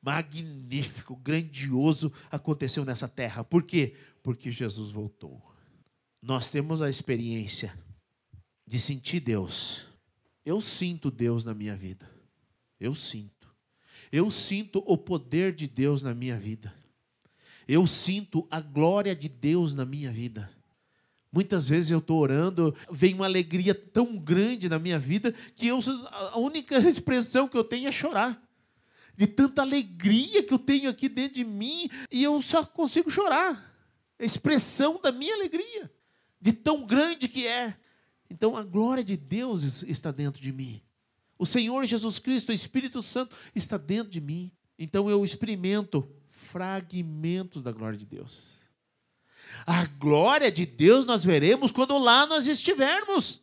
magnífico, 0.00 1.14
grandioso 1.16 2.10
aconteceu 2.30 2.82
nessa 2.82 3.06
terra. 3.06 3.44
Por 3.44 3.62
quê? 3.62 3.94
Porque 4.22 4.50
Jesus 4.50 4.90
voltou. 4.90 5.42
Nós 6.22 6.48
temos 6.48 6.80
a 6.80 6.88
experiência 6.88 7.78
de 8.66 8.80
sentir 8.80 9.20
Deus. 9.20 9.86
Eu 10.46 10.62
sinto 10.62 11.10
Deus 11.10 11.44
na 11.44 11.52
minha 11.52 11.76
vida. 11.76 12.10
Eu 12.80 12.94
sinto. 12.94 13.54
Eu 14.10 14.30
sinto 14.30 14.82
o 14.86 14.96
poder 14.96 15.54
de 15.54 15.68
Deus 15.68 16.00
na 16.00 16.14
minha 16.14 16.38
vida. 16.38 16.74
Eu 17.66 17.86
sinto 17.86 18.46
a 18.50 18.60
glória 18.60 19.14
de 19.14 19.28
Deus 19.28 19.74
na 19.74 19.84
minha 19.84 20.10
vida. 20.10 20.50
Muitas 21.32 21.68
vezes 21.68 21.90
eu 21.90 21.98
estou 21.98 22.20
orando, 22.20 22.74
vem 22.90 23.14
uma 23.14 23.24
alegria 23.24 23.74
tão 23.74 24.16
grande 24.16 24.68
na 24.68 24.78
minha 24.78 24.98
vida 24.98 25.34
que 25.56 25.66
eu, 25.66 25.80
a 26.10 26.38
única 26.38 26.76
expressão 26.78 27.48
que 27.48 27.56
eu 27.56 27.64
tenho 27.64 27.88
é 27.88 27.92
chorar 27.92 28.40
de 29.16 29.26
tanta 29.26 29.62
alegria 29.62 30.42
que 30.42 30.52
eu 30.52 30.58
tenho 30.58 30.90
aqui 30.90 31.08
dentro 31.08 31.34
de 31.34 31.44
mim 31.44 31.88
e 32.10 32.22
eu 32.22 32.40
só 32.42 32.64
consigo 32.64 33.10
chorar. 33.10 33.72
É 34.18 34.24
expressão 34.24 35.00
da 35.02 35.12
minha 35.12 35.34
alegria, 35.34 35.90
de 36.40 36.52
tão 36.52 36.84
grande 36.84 37.28
que 37.28 37.46
é. 37.46 37.76
Então 38.28 38.56
a 38.56 38.62
glória 38.62 39.04
de 39.04 39.16
Deus 39.16 39.82
está 39.82 40.10
dentro 40.10 40.40
de 40.40 40.52
mim. 40.52 40.80
O 41.38 41.46
Senhor 41.46 41.84
Jesus 41.84 42.18
Cristo, 42.18 42.50
o 42.50 42.54
Espírito 42.54 43.02
Santo 43.02 43.36
está 43.54 43.76
dentro 43.76 44.10
de 44.10 44.20
mim. 44.20 44.50
Então 44.78 45.08
eu 45.08 45.24
experimento 45.24 46.08
fragmentos 46.54 47.62
da 47.62 47.72
glória 47.72 47.98
de 47.98 48.06
Deus. 48.06 48.60
A 49.66 49.86
glória 49.86 50.52
de 50.52 50.64
Deus 50.64 51.04
nós 51.04 51.24
veremos 51.24 51.72
quando 51.72 51.98
lá 51.98 52.26
nós 52.26 52.46
estivermos. 52.46 53.42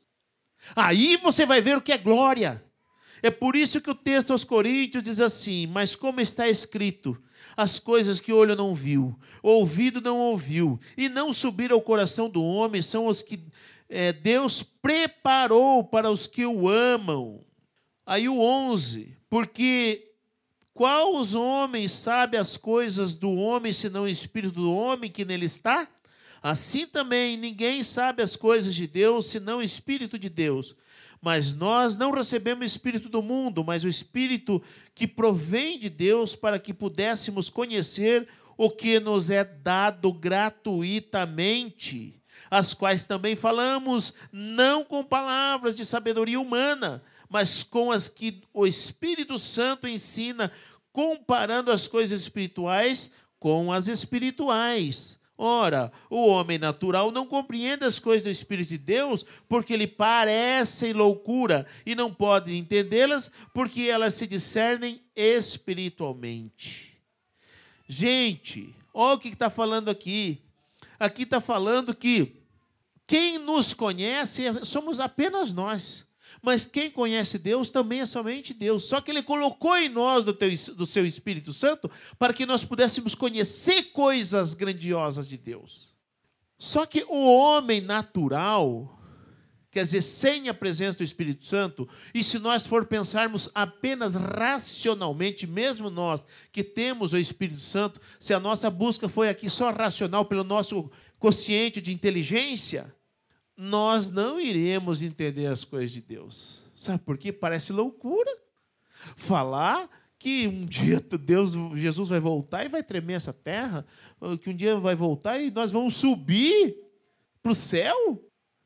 Aí 0.73 1.17
você 1.17 1.45
vai 1.45 1.61
ver 1.61 1.75
o 1.75 1.81
que 1.81 1.91
é 1.91 1.97
glória. 1.97 2.63
É 3.21 3.29
por 3.29 3.57
isso 3.57 3.81
que 3.81 3.89
o 3.89 3.95
texto 3.95 4.31
aos 4.31 4.45
Coríntios 4.45 5.03
diz 5.03 5.19
assim: 5.19 5.67
Mas 5.67 5.93
como 5.93 6.21
está 6.21 6.47
escrito, 6.47 7.21
as 7.57 7.79
coisas 7.79 8.21
que 8.21 8.31
olho 8.31 8.55
não 8.55 8.73
viu, 8.73 9.19
ouvido 9.43 9.99
não 9.99 10.17
ouviu, 10.17 10.79
e 10.95 11.09
não 11.09 11.33
subiram 11.33 11.75
ao 11.75 11.81
coração 11.81 12.29
do 12.29 12.41
homem, 12.41 12.81
são 12.81 13.07
os 13.07 13.21
que 13.21 13.45
é, 13.89 14.13
Deus 14.13 14.63
preparou 14.63 15.83
para 15.83 16.09
os 16.09 16.27
que 16.27 16.45
o 16.45 16.69
amam. 16.69 17.43
Aí 18.05 18.29
o 18.29 18.39
11: 18.39 19.17
Porque 19.29 20.10
qual 20.73 21.15
os 21.15 21.35
homens 21.35 21.91
sabe 21.91 22.37
as 22.37 22.57
coisas 22.57 23.15
do 23.15 23.31
homem, 23.31 23.73
senão 23.73 24.03
o 24.03 24.07
espírito 24.07 24.53
do 24.53 24.73
homem 24.73 25.11
que 25.11 25.25
nele 25.25 25.45
está? 25.45 25.87
Assim 26.41 26.87
também 26.87 27.37
ninguém 27.37 27.83
sabe 27.83 28.23
as 28.23 28.35
coisas 28.35 28.73
de 28.73 28.87
Deus, 28.87 29.27
senão 29.27 29.59
o 29.59 29.63
espírito 29.63 30.17
de 30.17 30.29
Deus. 30.29 30.75
Mas 31.21 31.53
nós 31.53 31.95
não 31.95 32.11
recebemos 32.11 32.63
o 32.63 32.65
Espírito 32.65 33.07
do 33.07 33.21
mundo, 33.21 33.63
mas 33.63 33.83
o 33.83 33.87
Espírito 33.87 34.59
que 34.95 35.05
provém 35.05 35.77
de 35.77 35.87
Deus 35.87 36.35
para 36.35 36.57
que 36.57 36.73
pudéssemos 36.73 37.47
conhecer 37.47 38.27
o 38.57 38.71
que 38.71 38.99
nos 38.99 39.29
é 39.29 39.43
dado 39.43 40.11
gratuitamente, 40.11 42.19
as 42.49 42.73
quais 42.73 43.05
também 43.05 43.35
falamos, 43.35 44.15
não 44.31 44.83
com 44.83 45.03
palavras 45.03 45.75
de 45.75 45.85
sabedoria 45.85 46.39
humana, 46.39 47.03
mas 47.31 47.63
com 47.63 47.91
as 47.91 48.09
que 48.09 48.41
o 48.53 48.67
Espírito 48.67 49.39
Santo 49.39 49.87
ensina, 49.87 50.51
comparando 50.91 51.71
as 51.71 51.87
coisas 51.87 52.19
espirituais 52.19 53.09
com 53.39 53.71
as 53.71 53.87
espirituais. 53.87 55.17
Ora, 55.37 55.91
o 56.09 56.27
homem 56.27 56.59
natural 56.59 57.09
não 57.09 57.25
compreende 57.25 57.85
as 57.85 57.97
coisas 57.97 58.21
do 58.21 58.29
Espírito 58.29 58.67
de 58.67 58.77
Deus, 58.77 59.25
porque 59.47 59.77
lhe 59.77 59.87
parecem 59.87 60.91
loucura, 60.91 61.65
e 61.85 61.95
não 61.95 62.13
pode 62.13 62.55
entendê-las, 62.55 63.31
porque 63.53 63.83
elas 63.83 64.13
se 64.13 64.27
discernem 64.27 65.01
espiritualmente. 65.15 66.95
Gente, 67.87 68.75
olha 68.93 69.15
o 69.15 69.19
que 69.19 69.29
está 69.29 69.49
falando 69.49 69.89
aqui. 69.89 70.41
Aqui 70.99 71.23
está 71.23 71.39
falando 71.39 71.95
que 71.95 72.35
quem 73.07 73.39
nos 73.39 73.73
conhece 73.73 74.43
somos 74.65 74.99
apenas 74.99 75.53
nós. 75.53 76.05
Mas 76.41 76.65
quem 76.65 76.91
conhece 76.91 77.37
Deus 77.37 77.69
também 77.69 78.01
é 78.01 78.05
somente 78.05 78.53
Deus. 78.53 78.85
Só 78.85 79.01
que 79.01 79.11
Ele 79.11 79.23
colocou 79.23 79.77
em 79.77 79.89
nós 79.89 80.23
do, 80.23 80.33
teu, 80.33 80.51
do 80.75 80.85
seu 80.85 81.05
Espírito 81.05 81.53
Santo 81.53 81.89
para 82.19 82.33
que 82.33 82.45
nós 82.45 82.63
pudéssemos 82.63 83.15
conhecer 83.15 83.91
coisas 83.91 84.53
grandiosas 84.53 85.27
de 85.27 85.37
Deus. 85.37 85.95
Só 86.57 86.85
que 86.85 87.03
o 87.09 87.25
homem 87.25 87.81
natural, 87.81 89.01
quer 89.71 89.83
dizer, 89.83 90.03
sem 90.03 90.47
a 90.47 90.53
presença 90.53 90.99
do 90.99 91.03
Espírito 91.03 91.43
Santo, 91.43 91.89
e 92.13 92.23
se 92.23 92.37
nós 92.37 92.67
for 92.67 92.85
pensarmos 92.85 93.49
apenas 93.55 94.13
racionalmente, 94.13 95.47
mesmo 95.47 95.89
nós 95.89 96.23
que 96.51 96.63
temos 96.63 97.13
o 97.13 97.17
Espírito 97.17 97.61
Santo, 97.61 97.99
se 98.19 98.31
a 98.31 98.39
nossa 98.39 98.69
busca 98.69 99.09
foi 99.09 99.27
aqui 99.27 99.49
só 99.49 99.71
racional 99.71 100.25
pelo 100.25 100.43
nosso 100.43 100.91
consciente 101.17 101.81
de 101.81 101.91
inteligência, 101.91 102.93
nós 103.61 104.09
não 104.09 104.39
iremos 104.39 105.03
entender 105.03 105.45
as 105.45 105.63
coisas 105.63 105.91
de 105.91 106.01
Deus. 106.01 106.65
Sabe 106.75 107.03
por 107.03 107.15
quê? 107.15 107.31
Parece 107.31 107.71
loucura 107.71 108.35
falar 109.15 109.87
que 110.17 110.47
um 110.47 110.65
dia 110.65 110.99
Deus, 110.99 111.53
Jesus 111.75 112.09
vai 112.09 112.19
voltar 112.19 112.65
e 112.65 112.69
vai 112.69 112.81
tremer 112.81 113.13
essa 113.13 113.31
terra, 113.31 113.85
que 114.41 114.49
um 114.49 114.55
dia 114.55 114.77
vai 114.77 114.95
voltar 114.95 115.39
e 115.39 115.51
nós 115.51 115.71
vamos 115.71 115.95
subir 115.95 116.75
para 117.43 117.51
o 117.51 117.55
céu. 117.55 118.25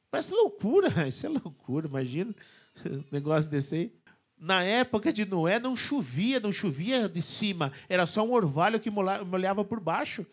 Parece 0.09 0.33
loucura, 0.33 0.87
isso 1.09 1.25
é 1.25 1.29
loucura, 1.29 1.87
imagina 1.87 2.33
um 2.85 3.03
negócio 3.11 3.51
desse 3.51 3.75
aí. 3.75 3.93
Na 4.39 4.63
época 4.63 5.11
de 5.11 5.25
Noé 5.25 5.59
não 5.59 5.75
chovia, 5.75 6.39
não 6.39 6.53
chovia 6.53 7.09
de 7.09 7.21
cima, 7.21 7.73
era 7.89 8.05
só 8.05 8.25
um 8.25 8.31
orvalho 8.31 8.79
que 8.79 8.89
molhava 8.89 9.65
por 9.65 9.81
baixo. 9.81 10.25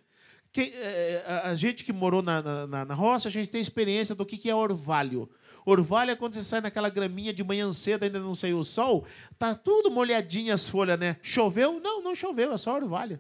Quem, 0.53 0.71
é, 0.75 1.25
a 1.45 1.55
gente 1.55 1.83
que 1.83 1.93
morou 1.93 2.23
na, 2.23 2.67
na, 2.67 2.85
na, 2.85 2.95
roça, 2.95 3.29
a 3.29 3.31
gente 3.31 3.51
tem 3.51 3.63
experiência 3.63 4.15
do 4.15 4.27
que, 4.27 4.37
que 4.37 4.51
é 4.51 4.55
orvalho. 4.55 5.29
Orvalho 5.65 6.11
é 6.11 6.17
quando 6.17 6.35
você 6.35 6.43
sai 6.43 6.61
naquela 6.61 6.91
graminha 6.91 7.33
de 7.33 7.43
manhã 7.43 7.73
cedo, 7.73 8.03
ainda 8.03 8.21
não 8.21 8.35
saiu 8.35 8.59
o 8.59 8.65
sol, 8.65 9.07
tá 9.39 9.55
tudo 9.55 9.91
molhadinho 9.91 10.53
as 10.53 10.69
folhas, 10.69 10.99
né? 10.99 11.17
Choveu? 11.23 11.81
Não, 11.81 12.03
não 12.03 12.15
choveu, 12.15 12.53
é 12.53 12.59
só 12.59 12.75
orvalho. 12.75 13.19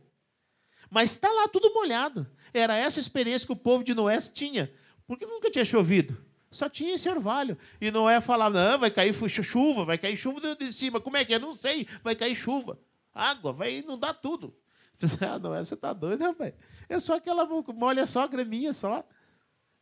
Mas 0.90 1.12
está 1.12 1.30
lá 1.30 1.48
tudo 1.48 1.72
molhado. 1.72 2.26
Era 2.52 2.76
essa 2.76 3.00
experiência 3.00 3.46
que 3.46 3.52
o 3.52 3.56
povo 3.56 3.82
de 3.82 3.94
Noé 3.94 4.18
tinha, 4.20 4.70
porque 5.06 5.24
nunca 5.24 5.50
tinha 5.50 5.64
chovido. 5.64 6.22
Só 6.50 6.68
tinha 6.68 6.96
esse 6.96 7.08
orvalho. 7.08 7.56
E 7.80 7.90
Noé 7.90 8.20
falava: 8.20 8.72
não, 8.72 8.78
vai 8.78 8.90
cair 8.90 9.14
chuva, 9.42 9.86
vai 9.86 9.96
cair 9.96 10.18
chuva 10.18 10.54
de 10.54 10.70
cima. 10.70 11.00
Como 11.00 11.16
é 11.16 11.24
que 11.24 11.32
é? 11.32 11.38
Não 11.38 11.54
sei, 11.54 11.88
vai 12.04 12.14
cair 12.14 12.36
chuva. 12.36 12.78
Água, 13.14 13.54
vai 13.54 13.78
inundar 13.78 14.20
tudo. 14.20 14.54
Ah, 15.20 15.38
não, 15.38 15.50
você 15.50 15.76
tá 15.76 15.92
doido, 15.92 16.22
rapaz. 16.22 16.54
É 16.88 16.98
só 16.98 17.16
aquela 17.16 17.44
molha 17.74 18.06
só, 18.06 18.26
graminha 18.26 18.72
só. 18.72 19.04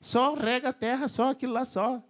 Só 0.00 0.34
rega 0.34 0.70
a 0.70 0.72
terra, 0.72 1.08
só 1.08 1.30
aquilo 1.30 1.52
lá 1.52 1.64
só. 1.64 2.02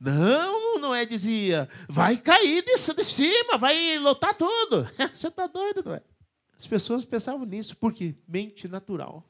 Não, 0.00 0.78
não 0.78 0.94
é, 0.94 1.04
dizia. 1.04 1.68
Vai 1.88 2.16
cair 2.16 2.62
de, 2.62 2.78
cima, 2.78 3.58
vai 3.58 3.98
lotar 3.98 4.34
tudo. 4.34 4.88
Você 5.12 5.30
tá 5.30 5.46
doido, 5.46 5.82
não 5.84 5.94
é? 5.94 6.02
As 6.58 6.66
pessoas 6.66 7.04
pensavam 7.04 7.44
nisso, 7.44 7.76
porque 7.76 8.14
mente 8.26 8.68
natural. 8.68 9.24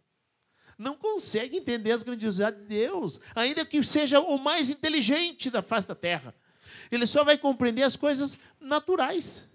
Não 0.76 0.94
consegue 0.94 1.56
entender 1.56 1.90
as 1.92 2.02
grandiosidades 2.02 2.60
de 2.60 2.66
Deus, 2.66 3.20
ainda 3.34 3.64
que 3.64 3.82
seja 3.82 4.20
o 4.20 4.38
mais 4.38 4.70
inteligente 4.70 5.50
da 5.50 5.62
face 5.62 5.88
da 5.88 5.94
terra. 5.94 6.34
Ele 6.90 7.06
só 7.06 7.24
vai 7.24 7.36
compreender 7.36 7.82
as 7.82 7.96
coisas 7.96 8.38
naturais. 8.60 9.47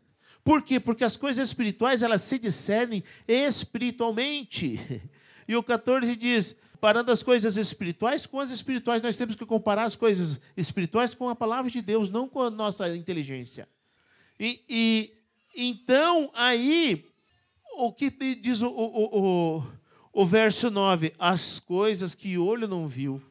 Por 0.43 0.61
quê? 0.61 0.79
Porque 0.79 1.03
as 1.03 1.15
coisas 1.15 1.47
espirituais, 1.47 2.01
elas 2.01 2.21
se 2.21 2.37
discernem 2.37 3.03
espiritualmente. 3.27 4.79
E 5.45 5.57
o 5.57 5.61
14 5.61 6.15
diz: 6.15 6.55
parando 6.79 7.11
as 7.11 7.21
coisas 7.21 7.57
espirituais 7.57 8.25
com 8.25 8.39
as 8.39 8.49
espirituais, 8.49 9.01
nós 9.01 9.17
temos 9.17 9.35
que 9.35 9.45
comparar 9.45 9.83
as 9.83 9.95
coisas 9.95 10.39
espirituais 10.55 11.13
com 11.13 11.27
a 11.27 11.35
palavra 11.35 11.69
de 11.69 11.81
Deus, 11.81 12.09
não 12.09 12.29
com 12.29 12.41
a 12.41 12.49
nossa 12.49 12.95
inteligência. 12.95 13.67
E, 14.39 14.63
e 14.69 15.13
então, 15.55 16.31
aí, 16.33 17.05
o 17.77 17.91
que 17.91 18.09
diz 18.35 18.61
o, 18.61 18.67
o, 18.67 19.59
o, 19.59 19.63
o 20.11 20.25
verso 20.25 20.71
9? 20.71 21.13
As 21.19 21.59
coisas 21.59 22.15
que 22.15 22.37
olho 22.37 22.67
não 22.67 22.87
viu, 22.87 23.21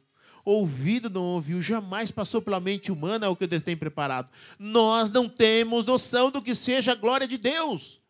ouvido 0.45 1.09
não 1.09 1.23
ouviu, 1.23 1.63
jamais 1.63 2.11
passou 2.11 2.43
pela 2.43 2.61
mente 2.61 2.91
humana 2.91 3.29
o 3.29 3.37
que 3.37 3.47
Deus 3.47 3.63
tem 3.63 3.77
preparado. 3.77 4.29
Nós 4.59 5.11
não 5.11 5.29
temos 5.29 5.85
noção 5.85 6.31
do 6.31 6.43
que 6.43 6.55
seja 6.55 6.93
a 6.93 6.97
glória 6.97 7.27
de 7.27 7.39
Deus. 7.39 8.01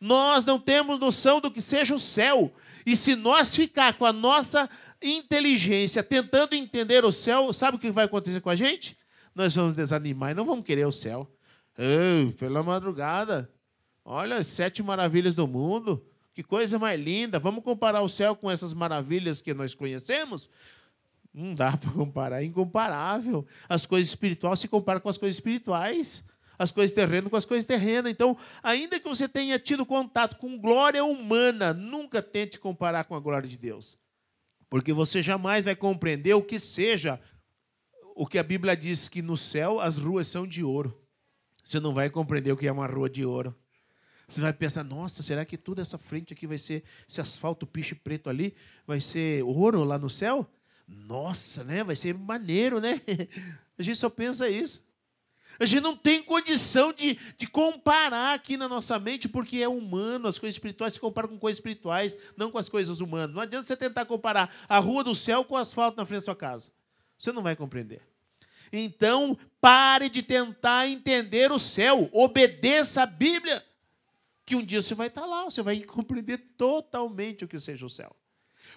Nós 0.00 0.44
não 0.44 0.60
temos 0.60 0.98
noção 0.98 1.40
do 1.40 1.50
que 1.50 1.60
seja 1.60 1.94
o 1.94 1.98
céu. 1.98 2.52
E 2.86 2.96
se 2.96 3.16
nós 3.16 3.54
ficar 3.54 3.94
com 3.94 4.04
a 4.04 4.12
nossa 4.12 4.68
inteligência 5.02 6.02
tentando 6.02 6.54
entender 6.54 7.04
o 7.04 7.12
céu, 7.12 7.52
sabe 7.52 7.76
o 7.76 7.80
que 7.80 7.90
vai 7.90 8.04
acontecer 8.04 8.40
com 8.40 8.50
a 8.50 8.56
gente? 8.56 8.96
Nós 9.34 9.54
vamos 9.54 9.76
desanimar 9.76 10.30
e 10.30 10.34
não 10.34 10.44
vamos 10.44 10.64
querer 10.64 10.86
o 10.86 10.92
céu. 10.92 11.30
Pela 12.38 12.62
madrugada, 12.62 13.50
olha 14.04 14.36
as 14.36 14.46
sete 14.46 14.82
maravilhas 14.82 15.34
do 15.34 15.46
mundo. 15.46 16.04
Que 16.34 16.42
coisa 16.44 16.78
mais 16.78 17.00
linda. 17.00 17.40
Vamos 17.40 17.64
comparar 17.64 18.00
o 18.00 18.08
céu 18.08 18.36
com 18.36 18.48
essas 18.48 18.72
maravilhas 18.72 19.42
que 19.42 19.52
nós 19.52 19.74
conhecemos? 19.74 20.48
Não 21.38 21.54
dá 21.54 21.76
para 21.78 21.92
comparar, 21.92 22.42
é 22.42 22.44
incomparável. 22.44 23.46
As 23.68 23.86
coisas 23.86 24.08
espirituais 24.08 24.58
se 24.58 24.66
comparam 24.66 25.00
com 25.00 25.08
as 25.08 25.16
coisas 25.16 25.36
espirituais, 25.36 26.24
as 26.58 26.72
coisas 26.72 26.92
terrenas 26.92 27.30
com 27.30 27.36
as 27.36 27.44
coisas 27.44 27.64
terrenas. 27.64 28.10
Então, 28.10 28.36
ainda 28.60 28.98
que 28.98 29.08
você 29.08 29.28
tenha 29.28 29.56
tido 29.56 29.86
contato 29.86 30.36
com 30.36 30.58
glória 30.58 31.04
humana, 31.04 31.72
nunca 31.72 32.20
tente 32.20 32.58
comparar 32.58 33.04
com 33.04 33.14
a 33.14 33.20
glória 33.20 33.48
de 33.48 33.56
Deus. 33.56 33.96
Porque 34.68 34.92
você 34.92 35.22
jamais 35.22 35.64
vai 35.64 35.76
compreender 35.76 36.34
o 36.34 36.42
que 36.42 36.58
seja 36.58 37.20
o 38.16 38.26
que 38.26 38.36
a 38.36 38.42
Bíblia 38.42 38.76
diz 38.76 39.08
que 39.08 39.22
no 39.22 39.36
céu 39.36 39.78
as 39.78 39.96
ruas 39.96 40.26
são 40.26 40.44
de 40.44 40.64
ouro. 40.64 41.00
Você 41.62 41.78
não 41.78 41.94
vai 41.94 42.10
compreender 42.10 42.50
o 42.50 42.56
que 42.56 42.66
é 42.66 42.72
uma 42.72 42.86
rua 42.86 43.08
de 43.08 43.24
ouro. 43.24 43.54
Você 44.26 44.40
vai 44.40 44.52
pensar, 44.52 44.82
nossa, 44.82 45.22
será 45.22 45.44
que 45.44 45.56
toda 45.56 45.80
essa 45.80 45.96
frente 45.96 46.32
aqui 46.32 46.46
vai 46.46 46.58
ser 46.58 46.82
esse 47.08 47.20
asfalto 47.20 47.66
piche 47.66 47.94
preto 47.94 48.28
ali? 48.28 48.54
Vai 48.84 49.00
ser 49.00 49.42
ouro 49.44 49.84
lá 49.84 49.96
no 49.96 50.10
céu? 50.10 50.46
Nossa, 50.88 51.62
né? 51.62 51.84
Vai 51.84 51.94
ser 51.94 52.14
maneiro, 52.14 52.80
né? 52.80 53.00
A 53.78 53.82
gente 53.82 53.98
só 53.98 54.08
pensa 54.08 54.48
isso. 54.48 54.88
A 55.60 55.66
gente 55.66 55.82
não 55.82 55.96
tem 55.96 56.22
condição 56.22 56.92
de, 56.92 57.18
de 57.36 57.46
comparar 57.48 58.32
aqui 58.32 58.56
na 58.56 58.68
nossa 58.68 58.96
mente, 58.98 59.28
porque 59.28 59.58
é 59.58 59.68
humano, 59.68 60.28
as 60.28 60.38
coisas 60.38 60.54
espirituais 60.54 60.94
se 60.94 61.00
comparam 61.00 61.28
com 61.28 61.38
coisas 61.38 61.58
espirituais, 61.58 62.16
não 62.36 62.50
com 62.50 62.58
as 62.58 62.68
coisas 62.68 63.00
humanas. 63.00 63.34
Não 63.34 63.42
adianta 63.42 63.66
você 63.66 63.76
tentar 63.76 64.04
comparar 64.04 64.54
a 64.68 64.78
rua 64.78 65.02
do 65.02 65.16
céu 65.16 65.44
com 65.44 65.54
o 65.54 65.58
asfalto 65.58 65.96
na 65.96 66.06
frente 66.06 66.20
da 66.20 66.26
sua 66.26 66.36
casa. 66.36 66.70
Você 67.18 67.32
não 67.32 67.42
vai 67.42 67.56
compreender. 67.56 68.02
Então, 68.72 69.36
pare 69.60 70.08
de 70.08 70.22
tentar 70.22 70.88
entender 70.88 71.50
o 71.50 71.58
céu, 71.58 72.08
obedeça 72.12 73.02
a 73.02 73.06
Bíblia, 73.06 73.64
que 74.46 74.54
um 74.54 74.64
dia 74.64 74.80
você 74.80 74.94
vai 74.94 75.08
estar 75.08 75.26
lá, 75.26 75.44
você 75.44 75.60
vai 75.60 75.80
compreender 75.84 76.38
totalmente 76.56 77.44
o 77.44 77.48
que 77.48 77.58
seja 77.58 77.84
o 77.84 77.90
céu. 77.90 78.14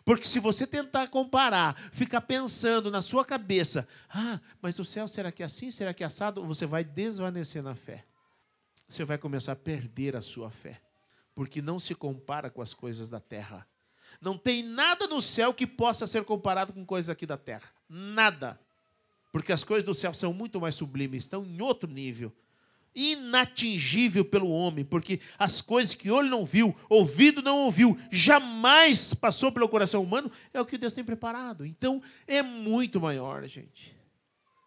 Porque 0.04 0.26
se 0.26 0.40
você 0.40 0.66
tentar 0.66 1.08
comparar, 1.08 1.76
ficar 1.92 2.22
pensando 2.22 2.90
na 2.90 3.02
sua 3.02 3.26
cabeça, 3.26 3.88
ah, 4.10 4.40
mas 4.62 4.80
o 4.80 4.86
céu 4.86 5.08
será 5.08 5.32
que 5.32 5.44
é 5.44 5.46
assim, 5.46 5.72
será 5.72 5.94
que 5.94 6.04
é 6.04 6.08
assado? 6.08 6.46
Você 6.46 6.66
vai 6.66 6.84
desvanecer 6.84 7.62
na 7.62 7.76
fé. 7.76 8.06
Você 8.88 9.04
vai 9.04 9.18
começar 9.18 9.54
a 9.54 9.56
perder 9.56 10.16
a 10.16 10.22
sua 10.22 10.50
fé. 10.50 10.82
Porque 11.34 11.62
não 11.62 11.80
se 11.80 11.96
compara 11.96 12.50
com 12.50 12.62
as 12.62 12.74
coisas 12.74 13.10
da 13.10 13.20
terra. 13.20 13.68
Não 14.20 14.38
tem 14.38 14.64
nada 14.64 15.08
no 15.08 15.22
céu 15.22 15.54
que 15.54 15.66
possa 15.66 16.06
ser 16.06 16.24
comparado 16.26 16.74
com 16.74 16.86
coisas 16.86 17.10
aqui 17.10 17.26
da 17.26 17.38
terra. 17.38 17.70
Nada. 17.88 18.60
Porque 19.32 19.52
as 19.52 19.64
coisas 19.64 19.86
do 19.86 19.94
céu 19.94 20.14
são 20.14 20.34
muito 20.34 20.60
mais 20.60 20.76
sublimes, 20.76 21.24
estão 21.24 21.46
em 21.46 21.62
outro 21.62 21.90
nível 21.90 22.34
inatingível 22.96 24.26
pelo 24.26 24.50
homem, 24.50 24.84
porque 24.84 25.20
as 25.38 25.62
coisas 25.62 25.96
que 25.96 26.12
olho 26.12 26.30
não 26.30 26.46
viu, 26.46 26.76
ouvido 26.90 27.42
não 27.42 27.60
ouviu, 27.60 27.98
jamais 28.12 29.14
passou 29.14 29.52
pelo 29.52 29.70
coração 29.70 30.04
humano, 30.04 30.32
é 30.54 30.60
o 30.60 30.66
que 30.66 30.78
Deus 30.78 30.94
tem 30.94 31.04
preparado. 31.04 31.66
Então, 31.66 32.02
é 32.28 32.42
muito 32.42 33.00
maior, 33.00 33.46
gente. 33.48 33.96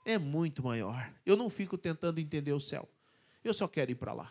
É 0.05 0.19
muito 0.19 0.63
maior. 0.63 1.11
Eu 1.25 1.37
não 1.37 1.49
fico 1.49 1.79
tentando 1.79 2.19
entender 2.19 2.53
o 2.53 2.61
céu. 2.61 2.89
Eu 3.43 3.55
só 3.55 3.67
quero 3.67 3.91
ir 3.91 3.95
para 3.95 4.13
lá. 4.13 4.31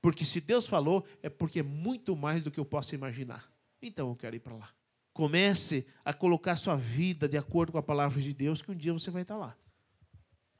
Porque 0.00 0.24
se 0.24 0.40
Deus 0.40 0.66
falou, 0.66 1.06
é 1.22 1.28
porque 1.28 1.60
é 1.60 1.62
muito 1.62 2.16
mais 2.16 2.42
do 2.42 2.50
que 2.50 2.58
eu 2.58 2.64
posso 2.64 2.94
imaginar. 2.94 3.48
Então 3.80 4.08
eu 4.08 4.16
quero 4.16 4.34
ir 4.34 4.40
para 4.40 4.56
lá. 4.56 4.68
Comece 5.12 5.86
a 6.04 6.12
colocar 6.12 6.56
sua 6.56 6.74
vida 6.74 7.28
de 7.28 7.36
acordo 7.36 7.70
com 7.70 7.78
a 7.78 7.82
palavra 7.82 8.20
de 8.20 8.32
Deus, 8.32 8.62
que 8.62 8.70
um 8.72 8.74
dia 8.74 8.92
você 8.92 9.10
vai 9.10 9.22
estar 9.22 9.36
lá. 9.36 9.56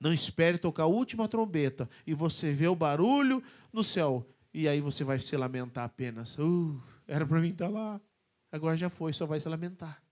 Não 0.02 0.12
espere 0.12 0.58
tocar 0.58 0.82
a 0.82 0.86
última 0.86 1.28
trombeta 1.28 1.88
e 2.04 2.12
você 2.12 2.52
vê 2.52 2.66
o 2.66 2.74
barulho 2.74 3.40
no 3.72 3.84
céu. 3.84 4.28
E 4.52 4.66
aí 4.66 4.80
você 4.80 5.04
vai 5.04 5.20
se 5.20 5.36
lamentar 5.36 5.84
apenas. 5.84 6.36
Uh, 6.36 6.82
era 7.06 7.24
para 7.24 7.40
mim 7.40 7.50
estar 7.50 7.68
lá. 7.68 8.00
Agora 8.50 8.76
já 8.76 8.90
foi, 8.90 9.12
só 9.12 9.26
vai 9.26 9.38
se 9.38 9.48
lamentar. 9.48 10.02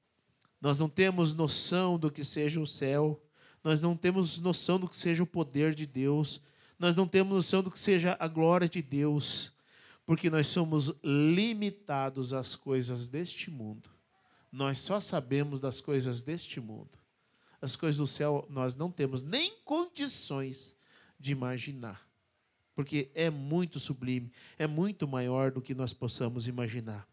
Nós 0.60 0.78
não 0.78 0.88
temos 0.88 1.32
noção 1.32 1.98
do 1.98 2.08
que 2.08 2.24
seja 2.24 2.60
o 2.60 2.66
céu. 2.68 3.20
Nós 3.64 3.80
não 3.80 3.96
temos 3.96 4.38
noção 4.38 4.78
do 4.78 4.88
que 4.88 4.96
seja 4.96 5.24
o 5.24 5.26
poder 5.26 5.74
de 5.74 5.86
Deus. 5.86 6.40
Nós 6.78 6.94
não 6.94 7.08
temos 7.08 7.34
noção 7.34 7.60
do 7.60 7.68
que 7.68 7.78
seja 7.78 8.16
a 8.20 8.28
glória 8.28 8.68
de 8.68 8.80
Deus. 8.80 9.52
Porque 10.06 10.30
nós 10.30 10.46
somos 10.46 10.94
limitados 11.02 12.32
às 12.32 12.54
coisas 12.54 13.08
deste 13.08 13.50
mundo. 13.50 13.90
Nós 14.52 14.78
só 14.78 15.00
sabemos 15.00 15.58
das 15.58 15.80
coisas 15.80 16.22
deste 16.22 16.60
mundo 16.60 16.99
as 17.60 17.76
coisas 17.76 17.98
do 17.98 18.06
céu 18.06 18.46
nós 18.50 18.74
não 18.74 18.90
temos 18.90 19.22
nem 19.22 19.56
condições 19.64 20.76
de 21.18 21.32
imaginar. 21.32 22.08
Porque 22.74 23.10
é 23.14 23.28
muito 23.28 23.78
sublime, 23.78 24.32
é 24.58 24.66
muito 24.66 25.06
maior 25.06 25.50
do 25.50 25.60
que 25.60 25.74
nós 25.74 25.92
possamos 25.92 26.48
imaginar. 26.48 27.06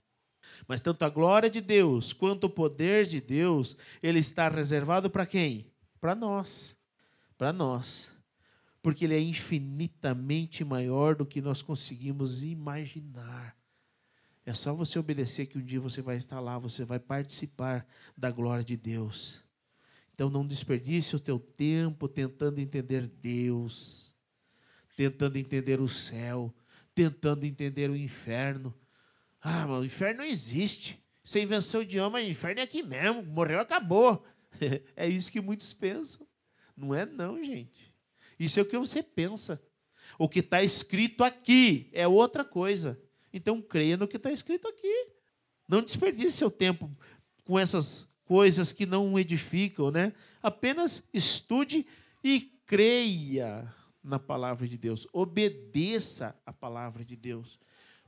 Mas 0.67 0.79
tanto 0.79 1.03
a 1.03 1.09
glória 1.09 1.49
de 1.49 1.59
Deus 1.59 2.13
quanto 2.13 2.45
o 2.45 2.49
poder 2.49 3.05
de 3.05 3.19
Deus, 3.19 3.75
ele 4.01 4.19
está 4.19 4.47
reservado 4.47 5.09
para 5.09 5.25
quem? 5.25 5.69
Para 5.99 6.15
nós. 6.15 6.77
Para 7.37 7.51
nós. 7.51 8.09
Porque 8.81 9.03
ele 9.03 9.15
é 9.15 9.19
infinitamente 9.19 10.63
maior 10.63 11.15
do 11.15 11.25
que 11.25 11.41
nós 11.41 11.61
conseguimos 11.61 12.43
imaginar. 12.43 13.57
É 14.45 14.53
só 14.53 14.73
você 14.73 14.97
obedecer 14.97 15.47
que 15.47 15.57
um 15.57 15.61
dia 15.61 15.81
você 15.81 16.01
vai 16.01 16.15
estar 16.15 16.39
lá, 16.39 16.57
você 16.57 16.85
vai 16.85 16.99
participar 16.99 17.85
da 18.15 18.31
glória 18.31 18.63
de 18.63 18.77
Deus. 18.77 19.43
Então 20.17 20.31
não 20.31 20.47
desperdice 20.47 21.15
o 21.15 21.19
teu 21.19 21.37
tempo 21.37 22.07
tentando 22.09 22.57
entender 22.57 23.05
Deus, 23.05 24.17
tentando 24.95 25.37
entender 25.37 25.79
o 25.79 25.87
céu, 25.87 26.51
tentando 26.95 27.45
entender 27.45 27.87
o 27.91 27.95
inferno. 27.95 28.73
Ah, 29.39 29.67
mas 29.67 29.81
o 29.81 29.85
inferno 29.85 30.21
não 30.21 30.25
existe. 30.25 30.99
Isso 31.23 31.37
é 31.37 31.41
invenção 31.41 31.85
de 31.85 31.99
homem, 31.99 32.25
o 32.25 32.31
inferno 32.31 32.59
é 32.59 32.63
aqui 32.63 32.81
mesmo, 32.81 33.21
morreu, 33.21 33.59
acabou. 33.59 34.25
É 34.95 35.07
isso 35.07 35.31
que 35.31 35.39
muitos 35.39 35.71
pensam. 35.71 36.25
Não 36.75 36.95
é 36.95 37.05
não, 37.05 37.37
gente. 37.43 37.93
Isso 38.39 38.59
é 38.59 38.63
o 38.63 38.65
que 38.65 38.75
você 38.75 39.03
pensa. 39.03 39.61
O 40.17 40.27
que 40.27 40.39
está 40.39 40.63
escrito 40.63 41.23
aqui 41.23 41.91
é 41.93 42.07
outra 42.07 42.43
coisa. 42.43 42.99
Então 43.31 43.61
creia 43.61 43.97
no 43.97 44.07
que 44.07 44.17
está 44.17 44.31
escrito 44.31 44.67
aqui. 44.67 45.11
Não 45.67 45.83
desperdice 45.83 46.37
seu 46.37 46.49
tempo 46.49 46.89
com 47.45 47.59
essas 47.59 48.09
coisas 48.27 48.73
que 48.73 48.85
não 48.85 49.17
edificam, 49.17 49.89
né? 49.89 50.13
Apenas 50.43 51.07
estude 51.13 51.85
e 52.23 52.41
creia 52.65 53.73
na 54.03 54.19
palavra 54.19 54.67
de 54.67 54.77
Deus. 54.77 55.07
Obedeça 55.13 56.35
a 56.45 56.51
palavra 56.51 57.05
de 57.05 57.15
Deus. 57.15 57.57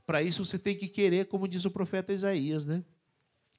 Para 0.04 0.22
isso 0.22 0.44
você 0.44 0.58
tem 0.58 0.76
que 0.76 0.88
querer, 0.88 1.26
como 1.26 1.48
diz 1.48 1.64
o 1.64 1.70
profeta 1.70 2.12
Isaías, 2.12 2.66
né? 2.66 2.84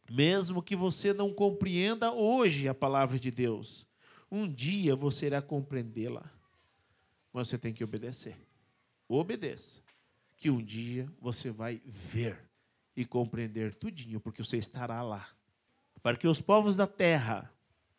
Mesmo 0.09 0.62
que 0.62 0.76
você 0.76 1.14
não 1.14 1.34
compreenda 1.34 2.12
hoje 2.12 2.68
a 2.68 2.74
palavra 2.74 3.18
de 3.18 3.32
Deus, 3.32 3.88
um 4.30 4.47
dia 4.47 4.95
você 4.95 5.28
irá 5.28 5.41
compreendê-la. 5.41 6.30
Mas 7.34 7.47
você 7.47 7.57
tem 7.57 7.74
que 7.74 7.84
obedecer. 7.84 8.38
Obedeça. 9.07 9.82
Que 10.38 10.49
um 10.49 10.64
dia 10.64 11.12
você 11.20 11.49
vai 11.49 11.82
ver 11.86 12.39
e 12.95 13.05
compreender 13.05 13.74
tudinho, 13.74 14.20
porque 14.20 14.43
você 14.43 14.57
estará 14.57 15.01
lá 15.01 15.28
para 16.02 16.18
que 16.18 16.28
os 16.28 16.41
povos 16.41 16.76
da 16.76 16.88
terra 16.88 17.52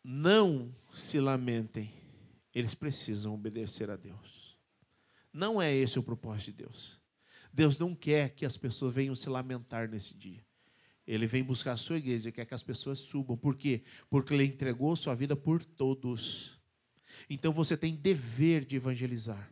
não 0.03 0.73
se 0.93 1.19
lamentem, 1.19 1.91
eles 2.53 2.75
precisam 2.75 3.33
obedecer 3.33 3.89
a 3.89 3.95
Deus. 3.95 4.57
Não 5.31 5.61
é 5.61 5.73
esse 5.73 5.97
o 5.97 6.03
propósito 6.03 6.51
de 6.51 6.63
Deus. 6.63 7.01
Deus 7.51 7.77
não 7.77 7.95
quer 7.95 8.29
que 8.29 8.45
as 8.45 8.57
pessoas 8.57 8.93
venham 8.93 9.15
se 9.15 9.29
lamentar 9.29 9.89
nesse 9.89 10.13
dia. 10.13 10.43
Ele 11.05 11.27
vem 11.27 11.43
buscar 11.43 11.73
a 11.73 11.77
sua 11.77 11.97
igreja, 11.97 12.31
quer 12.31 12.45
que 12.45 12.53
as 12.53 12.63
pessoas 12.63 12.99
subam. 12.99 13.37
Por 13.37 13.55
quê? 13.55 13.83
Porque 14.09 14.33
ele 14.33 14.45
entregou 14.45 14.95
sua 14.95 15.15
vida 15.15 15.35
por 15.35 15.63
todos. 15.63 16.59
Então 17.29 17.51
você 17.51 17.75
tem 17.75 17.95
dever 17.95 18.65
de 18.65 18.75
evangelizar. 18.75 19.51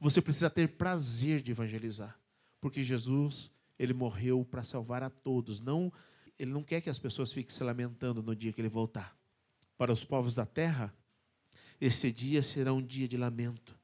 Você 0.00 0.20
precisa 0.20 0.50
ter 0.50 0.68
prazer 0.68 1.40
de 1.42 1.50
evangelizar. 1.50 2.18
Porque 2.60 2.82
Jesus, 2.82 3.50
ele 3.78 3.92
morreu 3.92 4.44
para 4.44 4.62
salvar 4.62 5.02
a 5.02 5.10
todos, 5.10 5.60
não 5.60 5.92
ele 6.40 6.50
não 6.50 6.62
quer 6.62 6.80
que 6.80 6.88
as 6.88 6.98
pessoas 6.98 7.30
fiquem 7.30 7.54
se 7.54 7.62
lamentando 7.62 8.22
no 8.22 8.34
dia 8.34 8.50
que 8.50 8.60
ele 8.60 8.68
voltar. 8.70 9.14
Para 9.76 9.92
os 9.92 10.04
povos 10.04 10.34
da 10.34 10.46
terra, 10.46 10.94
esse 11.78 12.10
dia 12.10 12.40
será 12.42 12.72
um 12.72 12.82
dia 12.82 13.06
de 13.06 13.18
lamento, 13.18 13.78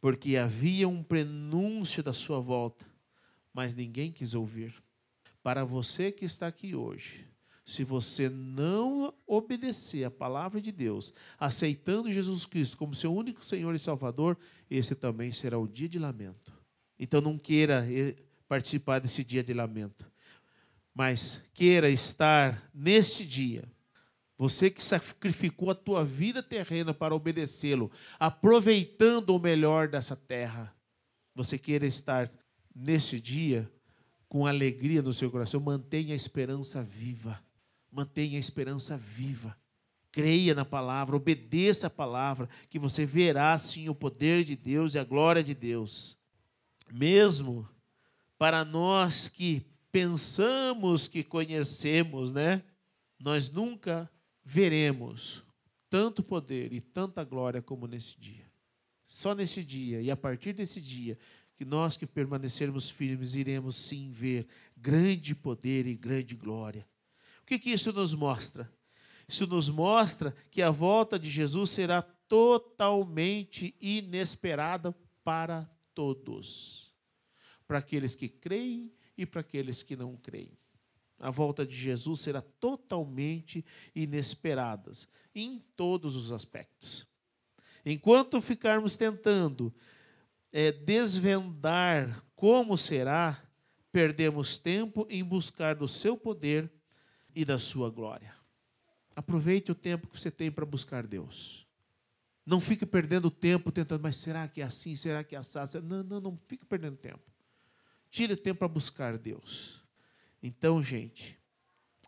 porque 0.00 0.38
havia 0.38 0.88
um 0.88 1.02
prenúncio 1.02 2.02
da 2.02 2.14
sua 2.14 2.40
volta, 2.40 2.86
mas 3.52 3.74
ninguém 3.74 4.10
quis 4.10 4.32
ouvir. 4.32 4.74
Para 5.42 5.62
você 5.62 6.10
que 6.10 6.24
está 6.24 6.46
aqui 6.46 6.74
hoje, 6.74 7.26
se 7.66 7.84
você 7.84 8.30
não 8.30 9.12
obedecer 9.26 10.04
a 10.04 10.10
palavra 10.10 10.58
de 10.58 10.72
Deus, 10.72 11.12
aceitando 11.38 12.10
Jesus 12.10 12.46
Cristo 12.46 12.78
como 12.78 12.94
seu 12.94 13.14
único 13.14 13.44
Senhor 13.44 13.74
e 13.74 13.78
Salvador, 13.78 14.38
esse 14.70 14.94
também 14.94 15.32
será 15.32 15.58
o 15.58 15.68
dia 15.68 15.88
de 15.88 15.98
lamento. 15.98 16.50
Então 16.98 17.20
não 17.20 17.38
queira 17.38 17.86
eh, 17.92 18.16
participar 18.48 19.00
desse 19.00 19.22
dia 19.22 19.44
de 19.44 19.52
lamento, 19.52 20.10
mas 20.94 21.42
queira 21.54 21.88
estar 21.88 22.70
neste 22.74 23.24
dia. 23.24 23.64
Você 24.36 24.70
que 24.70 24.82
sacrificou 24.82 25.70
a 25.70 25.74
tua 25.74 26.04
vida 26.04 26.42
terrena 26.42 26.94
para 26.94 27.14
obedecê-lo, 27.14 27.90
aproveitando 28.18 29.30
o 29.30 29.38
melhor 29.38 29.88
dessa 29.88 30.16
terra, 30.16 30.74
você 31.34 31.58
queira 31.58 31.86
estar 31.86 32.30
neste 32.74 33.20
dia 33.20 33.70
com 34.28 34.46
alegria 34.46 35.02
no 35.02 35.12
seu 35.12 35.30
coração, 35.30 35.60
mantenha 35.60 36.14
a 36.14 36.16
esperança 36.16 36.82
viva 36.82 37.42
Mantenha 37.90 38.36
a 38.36 38.40
esperança 38.40 38.96
viva. 38.96 39.56
Creia 40.12 40.54
na 40.54 40.64
palavra, 40.64 41.16
obedeça 41.16 41.88
a 41.88 41.90
palavra, 41.90 42.48
que 42.68 42.78
você 42.78 43.04
verá 43.04 43.56
sim 43.58 43.88
o 43.88 43.94
poder 43.94 44.44
de 44.44 44.56
Deus 44.56 44.94
e 44.94 44.98
a 44.98 45.04
glória 45.04 45.42
de 45.42 45.54
Deus. 45.54 46.16
Mesmo 46.90 47.68
para 48.38 48.64
nós 48.64 49.28
que 49.28 49.66
pensamos 49.90 51.08
que 51.08 51.22
conhecemos, 51.22 52.32
né? 52.32 52.62
Nós 53.18 53.50
nunca 53.50 54.10
veremos 54.44 55.44
tanto 55.88 56.22
poder 56.22 56.72
e 56.72 56.80
tanta 56.80 57.24
glória 57.24 57.60
como 57.60 57.86
nesse 57.86 58.18
dia. 58.18 58.50
Só 59.02 59.34
nesse 59.34 59.64
dia 59.64 60.00
e 60.00 60.10
a 60.10 60.16
partir 60.16 60.52
desse 60.52 60.80
dia 60.80 61.18
que 61.56 61.64
nós 61.64 61.96
que 61.96 62.06
permanecermos 62.06 62.88
firmes 62.88 63.34
iremos 63.34 63.76
sim 63.76 64.10
ver 64.10 64.46
grande 64.76 65.34
poder 65.34 65.86
e 65.86 65.94
grande 65.94 66.34
glória 66.34 66.86
que, 67.50 67.58
que 67.58 67.70
isso 67.70 67.92
nos 67.92 68.14
mostra? 68.14 68.72
Isso 69.26 69.44
nos 69.44 69.68
mostra 69.68 70.32
que 70.52 70.62
a 70.62 70.70
volta 70.70 71.18
de 71.18 71.28
Jesus 71.28 71.70
será 71.70 72.00
totalmente 72.00 73.74
inesperada 73.80 74.94
para 75.24 75.68
todos. 75.92 76.94
Para 77.66 77.78
aqueles 77.78 78.14
que 78.14 78.28
creem 78.28 78.92
e 79.20 79.26
para 79.26 79.42
aqueles 79.42 79.82
que 79.82 79.94
não 79.94 80.16
creem. 80.16 80.56
A 81.18 81.30
volta 81.30 81.66
de 81.66 81.74
Jesus 81.74 82.20
será 82.20 82.40
totalmente 82.40 83.62
inesperada 83.94 84.90
em 85.34 85.62
todos 85.76 86.16
os 86.16 86.32
aspectos. 86.32 87.06
Enquanto 87.84 88.40
ficarmos 88.40 88.96
tentando 88.96 89.72
é, 90.50 90.72
desvendar 90.72 92.24
como 92.34 92.78
será, 92.78 93.46
perdemos 93.92 94.56
tempo 94.56 95.06
em 95.10 95.22
buscar 95.22 95.74
do 95.74 95.86
seu 95.86 96.16
poder 96.16 96.72
e 97.34 97.44
da 97.44 97.58
sua 97.58 97.90
glória. 97.90 98.34
Aproveite 99.14 99.70
o 99.70 99.74
tempo 99.74 100.08
que 100.08 100.18
você 100.18 100.30
tem 100.30 100.50
para 100.50 100.64
buscar 100.64 101.06
Deus. 101.06 101.66
Não 102.46 102.58
fique 102.58 102.86
perdendo 102.86 103.30
tempo 103.30 103.70
tentando, 103.70 104.00
mas 104.00 104.16
será 104.16 104.48
que 104.48 104.62
é 104.62 104.64
assim? 104.64 104.96
Será 104.96 105.22
que 105.22 105.36
é 105.36 105.38
assim? 105.38 105.58
Não, 105.82 106.02
não, 106.02 106.20
não 106.20 106.38
fique 106.46 106.64
perdendo 106.64 106.96
tempo. 106.96 107.30
Tire 108.10 108.36
tempo 108.36 108.58
para 108.58 108.68
buscar 108.68 109.16
Deus. 109.16 109.82
Então, 110.42 110.82
gente, 110.82 111.38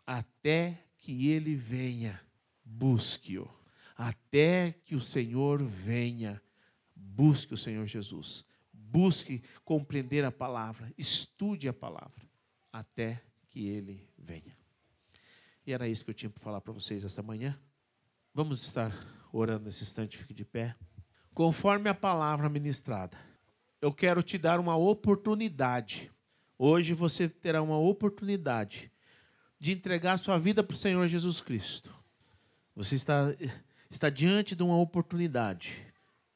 até 0.07 0.85
que 0.99 1.29
Ele 1.29 1.55
venha, 1.55 2.21
busque-o. 2.65 3.49
Até 3.97 4.73
que 4.85 4.97
o 4.97 5.01
Senhor 5.01 5.63
venha, 5.63 6.43
busque 6.95 7.55
o 7.55 7.57
Senhor 7.57 7.87
Jesus. 7.87 8.45
Busque 8.73 9.43
compreender 9.65 10.25
a 10.25 10.33
palavra, 10.33 10.93
estude 10.99 11.69
a 11.69 11.73
palavra, 11.73 12.29
até 12.73 13.23
que 13.49 13.69
Ele 13.69 14.07
venha. 14.19 14.57
E 15.67 15.73
era 15.73 15.89
isso 15.89 16.05
que 16.05 16.11
eu 16.11 16.15
tinha 16.15 16.31
para 16.31 16.43
falar 16.43 16.61
para 16.61 16.73
vocês 16.73 17.05
essa 17.05 17.23
manhã. 17.23 17.59
Vamos 18.35 18.61
estar 18.63 18.93
orando 19.33 19.67
nesse 19.67 19.85
instante, 19.85 20.19
fique 20.19 20.35
de 20.35 20.45
pé. 20.45 20.75
Conforme 21.33 21.89
a 21.89 21.95
palavra 21.95 22.49
ministrada, 22.49 23.17
eu 23.83 23.93
quero 23.93 24.23
te 24.23 24.39
dar 24.39 24.61
uma 24.61 24.77
oportunidade. 24.77 26.09
Hoje 26.57 26.95
você 26.95 27.29
terá 27.29 27.61
uma 27.61 27.77
oportunidade 27.77 28.93
de 29.59 29.73
entregar 29.73 30.19
sua 30.19 30.39
vida 30.39 30.63
para 30.63 30.75
o 30.75 30.79
Senhor 30.79 31.09
Jesus 31.09 31.41
Cristo. 31.41 31.93
Você 32.77 32.95
está, 32.95 33.35
está 33.91 34.09
diante 34.09 34.55
de 34.55 34.63
uma 34.63 34.79
oportunidade. 34.79 35.85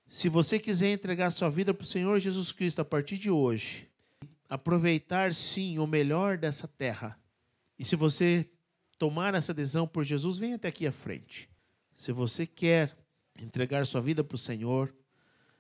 Se 0.09 0.29
você 0.29 0.59
quiser 0.59 0.93
entregar 0.93 1.31
sua 1.31 1.49
vida 1.49 1.73
para 1.73 1.85
o 1.85 1.87
Senhor 1.87 2.19
Jesus 2.19 2.51
Cristo 2.51 2.81
a 2.81 2.85
partir 2.85 3.17
de 3.17 3.31
hoje, 3.31 3.89
aproveitar 4.49 5.33
sim 5.33 5.79
o 5.79 5.87
melhor 5.87 6.37
dessa 6.37 6.67
terra. 6.67 7.17
E 7.79 7.85
se 7.85 7.95
você 7.95 8.49
tomar 8.99 9.35
essa 9.35 9.55
decisão 9.55 9.87
por 9.87 10.03
Jesus, 10.03 10.37
vem 10.37 10.55
até 10.55 10.67
aqui 10.67 10.85
à 10.85 10.93
frente. 10.93 11.49
Se 11.95 12.11
você 12.11 12.45
quer 12.45 12.97
entregar 13.41 13.87
sua 13.87 14.01
vida 14.01 14.25
para 14.25 14.35
o 14.35 14.39
Senhor, 14.39 14.93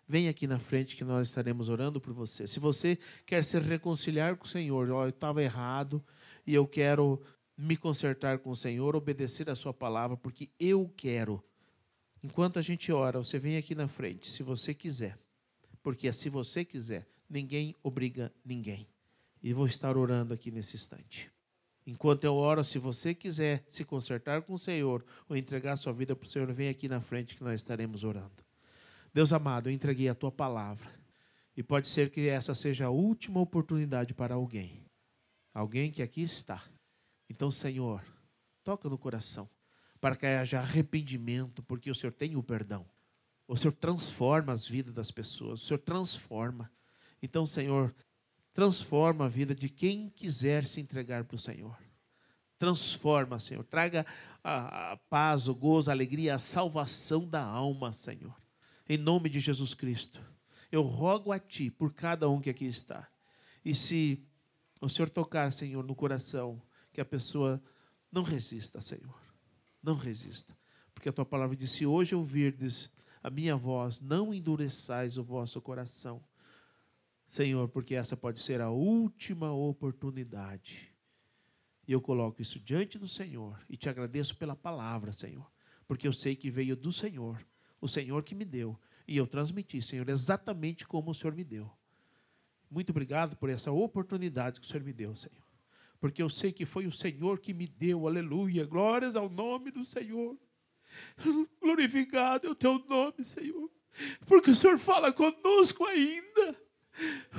vem 0.08 0.28
aqui 0.28 0.46
na 0.46 0.58
frente 0.58 0.96
que 0.96 1.04
nós 1.04 1.28
estaremos 1.28 1.68
orando 1.68 2.00
por 2.00 2.12
você. 2.12 2.46
Se 2.46 2.60
você 2.60 2.98
quer 3.24 3.44
se 3.44 3.58
reconciliar 3.58 4.36
com 4.36 4.44
o 4.44 4.48
Senhor, 4.48 4.90
oh, 4.90 5.04
eu 5.04 5.08
estava 5.08 5.42
errado 5.42 6.04
e 6.46 6.54
eu 6.54 6.66
quero 6.66 7.20
me 7.56 7.76
consertar 7.76 8.38
com 8.38 8.50
o 8.50 8.56
Senhor, 8.56 8.94
obedecer 8.94 9.48
a 9.48 9.54
sua 9.54 9.72
palavra, 9.72 10.16
porque 10.16 10.50
eu 10.60 10.92
quero. 10.96 11.42
Enquanto 12.22 12.58
a 12.58 12.62
gente 12.62 12.92
ora, 12.92 13.18
você 13.18 13.38
vem 13.38 13.56
aqui 13.56 13.74
na 13.74 13.88
frente, 13.88 14.30
se 14.30 14.42
você 14.42 14.74
quiser. 14.74 15.18
Porque 15.82 16.12
se 16.12 16.28
você 16.28 16.64
quiser, 16.64 17.06
ninguém 17.28 17.74
obriga 17.82 18.32
ninguém. 18.44 18.86
E 19.42 19.52
vou 19.52 19.66
estar 19.66 19.96
orando 19.96 20.34
aqui 20.34 20.50
nesse 20.50 20.76
instante. 20.76 21.30
Enquanto 21.86 22.24
eu 22.24 22.34
oro, 22.34 22.64
se 22.64 22.78
você 22.78 23.14
quiser 23.14 23.62
se 23.68 23.84
consertar 23.84 24.42
com 24.42 24.54
o 24.54 24.58
Senhor 24.58 25.04
ou 25.28 25.36
entregar 25.36 25.76
sua 25.76 25.92
vida 25.92 26.16
para 26.16 26.26
o 26.26 26.28
Senhor, 26.28 26.52
vem 26.52 26.68
aqui 26.68 26.88
na 26.88 27.00
frente 27.00 27.36
que 27.36 27.44
nós 27.44 27.60
estaremos 27.60 28.02
orando. 28.02 28.45
Deus 29.16 29.32
amado, 29.32 29.70
eu 29.70 29.72
entreguei 29.72 30.10
a 30.10 30.14
tua 30.14 30.30
palavra. 30.30 30.94
E 31.56 31.62
pode 31.62 31.88
ser 31.88 32.10
que 32.10 32.28
essa 32.28 32.54
seja 32.54 32.84
a 32.84 32.90
última 32.90 33.40
oportunidade 33.40 34.12
para 34.12 34.34
alguém. 34.34 34.84
Alguém 35.54 35.90
que 35.90 36.02
aqui 36.02 36.20
está. 36.20 36.62
Então, 37.26 37.50
Senhor, 37.50 38.04
toca 38.62 38.90
no 38.90 38.98
coração 38.98 39.48
para 39.98 40.14
que 40.14 40.26
haja 40.26 40.60
arrependimento, 40.60 41.62
porque 41.62 41.90
o 41.90 41.94
Senhor 41.94 42.12
tem 42.12 42.36
o 42.36 42.42
perdão. 42.42 42.84
O 43.48 43.56
Senhor 43.56 43.72
transforma 43.72 44.52
as 44.52 44.68
vidas 44.68 44.92
das 44.92 45.10
pessoas. 45.10 45.62
O 45.62 45.66
Senhor 45.66 45.78
transforma. 45.78 46.70
Então, 47.22 47.46
Senhor, 47.46 47.94
Transforma 48.56 49.26
a 49.26 49.28
vida 49.28 49.54
de 49.54 49.68
quem 49.68 50.08
quiser 50.08 50.64
se 50.64 50.80
entregar 50.80 51.24
para 51.24 51.34
o 51.34 51.38
Senhor. 51.38 51.76
Transforma, 52.58 53.38
Senhor. 53.38 53.62
Traga 53.62 54.06
a, 54.42 54.92
a 54.92 54.96
paz, 54.96 55.46
o 55.46 55.54
gozo, 55.54 55.90
a 55.90 55.92
alegria, 55.92 56.34
a 56.34 56.38
salvação 56.38 57.28
da 57.28 57.44
alma, 57.44 57.92
Senhor. 57.92 58.34
Em 58.88 58.96
nome 58.96 59.28
de 59.28 59.40
Jesus 59.40 59.74
Cristo. 59.74 60.22
Eu 60.70 60.82
rogo 60.82 61.32
a 61.32 61.38
Ti 61.38 61.70
por 61.70 61.92
cada 61.92 62.28
um 62.28 62.40
que 62.40 62.50
aqui 62.50 62.66
está. 62.66 63.08
E 63.64 63.74
se 63.74 64.24
o 64.80 64.88
Senhor 64.88 65.08
tocar, 65.08 65.50
Senhor, 65.52 65.84
no 65.84 65.94
coração, 65.94 66.62
que 66.92 67.00
a 67.00 67.04
pessoa 67.04 67.62
não 68.12 68.22
resista, 68.22 68.80
Senhor. 68.80 69.20
Não 69.82 69.94
resista. 69.94 70.56
Porque 70.94 71.08
a 71.08 71.12
Tua 71.12 71.24
palavra 71.24 71.56
diz: 71.56 71.72
se 71.72 71.84
hoje 71.84 72.14
ouvirdes 72.14 72.94
a 73.22 73.30
minha 73.30 73.56
voz, 73.56 74.00
não 74.00 74.32
endureçais 74.32 75.18
o 75.18 75.24
vosso 75.24 75.60
coração. 75.60 76.22
Senhor, 77.26 77.68
porque 77.68 77.96
essa 77.96 78.16
pode 78.16 78.40
ser 78.40 78.60
a 78.60 78.70
última 78.70 79.52
oportunidade. 79.52 80.94
E 81.88 81.92
eu 81.92 82.00
coloco 82.00 82.40
isso 82.40 82.58
diante 82.60 82.98
do 82.98 83.08
Senhor 83.08 83.60
e 83.68 83.76
te 83.76 83.88
agradeço 83.88 84.36
pela 84.36 84.56
palavra, 84.56 85.12
Senhor, 85.12 85.50
porque 85.86 86.06
eu 86.06 86.12
sei 86.12 86.34
que 86.34 86.50
veio 86.50 86.76
do 86.76 86.92
Senhor, 86.92 87.44
o 87.80 87.88
Senhor 87.88 88.22
que 88.22 88.34
me 88.34 88.44
deu, 88.44 88.78
e 89.06 89.16
eu 89.16 89.26
transmiti, 89.26 89.80
Senhor, 89.80 90.08
exatamente 90.08 90.86
como 90.86 91.10
o 91.10 91.14
Senhor 91.14 91.34
me 91.34 91.44
deu. 91.44 91.70
Muito 92.70 92.90
obrigado 92.90 93.36
por 93.36 93.48
essa 93.48 93.70
oportunidade 93.70 94.60
que 94.60 94.66
o 94.66 94.68
Senhor 94.68 94.84
me 94.84 94.92
deu, 94.92 95.14
Senhor. 95.14 95.44
Porque 96.00 96.22
eu 96.22 96.28
sei 96.28 96.52
que 96.52 96.66
foi 96.66 96.86
o 96.86 96.92
Senhor 96.92 97.38
que 97.38 97.54
me 97.54 97.66
deu, 97.66 98.06
aleluia. 98.06 98.66
Glórias 98.66 99.16
ao 99.16 99.28
nome 99.28 99.70
do 99.70 99.84
Senhor. 99.84 100.36
Glorificado 101.60 102.48
é 102.48 102.50
o 102.50 102.54
teu 102.54 102.78
nome, 102.88 103.22
Senhor. 103.22 103.70
Porque 104.26 104.50
o 104.50 104.56
Senhor 104.56 104.78
fala 104.78 105.12
conosco 105.12 105.84
ainda 105.84 106.56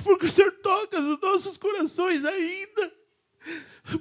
porque 0.04 0.26
o 0.26 0.30
Senhor 0.30 0.52
toca 0.62 0.98
os 0.98 1.20
nossos 1.20 1.56
corações 1.56 2.24
ainda, 2.24 2.92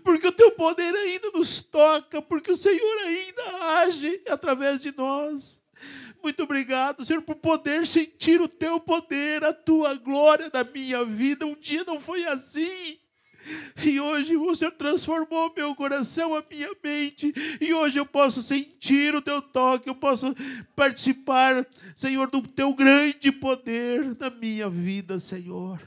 porque 0.03 0.27
o 0.27 0.31
teu 0.31 0.51
poder 0.51 0.93
ainda 0.93 1.31
nos 1.31 1.61
toca, 1.61 2.21
porque 2.21 2.51
o 2.51 2.55
Senhor 2.55 2.97
ainda 2.99 3.43
age 3.79 4.21
através 4.27 4.81
de 4.81 4.95
nós. 4.95 5.63
Muito 6.21 6.43
obrigado, 6.43 7.05
Senhor, 7.05 7.21
por 7.21 7.35
poder 7.35 7.85
sentir 7.87 8.41
o 8.41 8.47
teu 8.47 8.79
poder, 8.79 9.43
a 9.43 9.53
tua 9.53 9.93
glória 9.95 10.49
na 10.53 10.63
minha 10.63 11.03
vida. 11.05 11.45
Um 11.45 11.55
dia 11.55 11.83
não 11.85 11.99
foi 11.99 12.25
assim. 12.25 12.97
E 13.83 13.99
hoje 13.99 14.35
o 14.35 14.53
Senhor 14.55 14.71
transformou 14.71 15.53
meu 15.55 15.73
coração, 15.75 16.35
a 16.35 16.43
minha 16.49 16.69
mente. 16.83 17.33
E 17.61 17.73
hoje 17.73 17.99
eu 17.99 18.05
posso 18.05 18.41
sentir 18.41 19.15
o 19.15 19.21
teu 19.21 19.41
toque, 19.41 19.89
eu 19.89 19.95
posso 19.95 20.35
participar, 20.75 21.65
Senhor, 21.95 22.29
do 22.29 22.41
teu 22.41 22.73
grande 22.73 23.31
poder 23.31 24.15
na 24.19 24.29
minha 24.29 24.69
vida, 24.69 25.17
Senhor. 25.19 25.79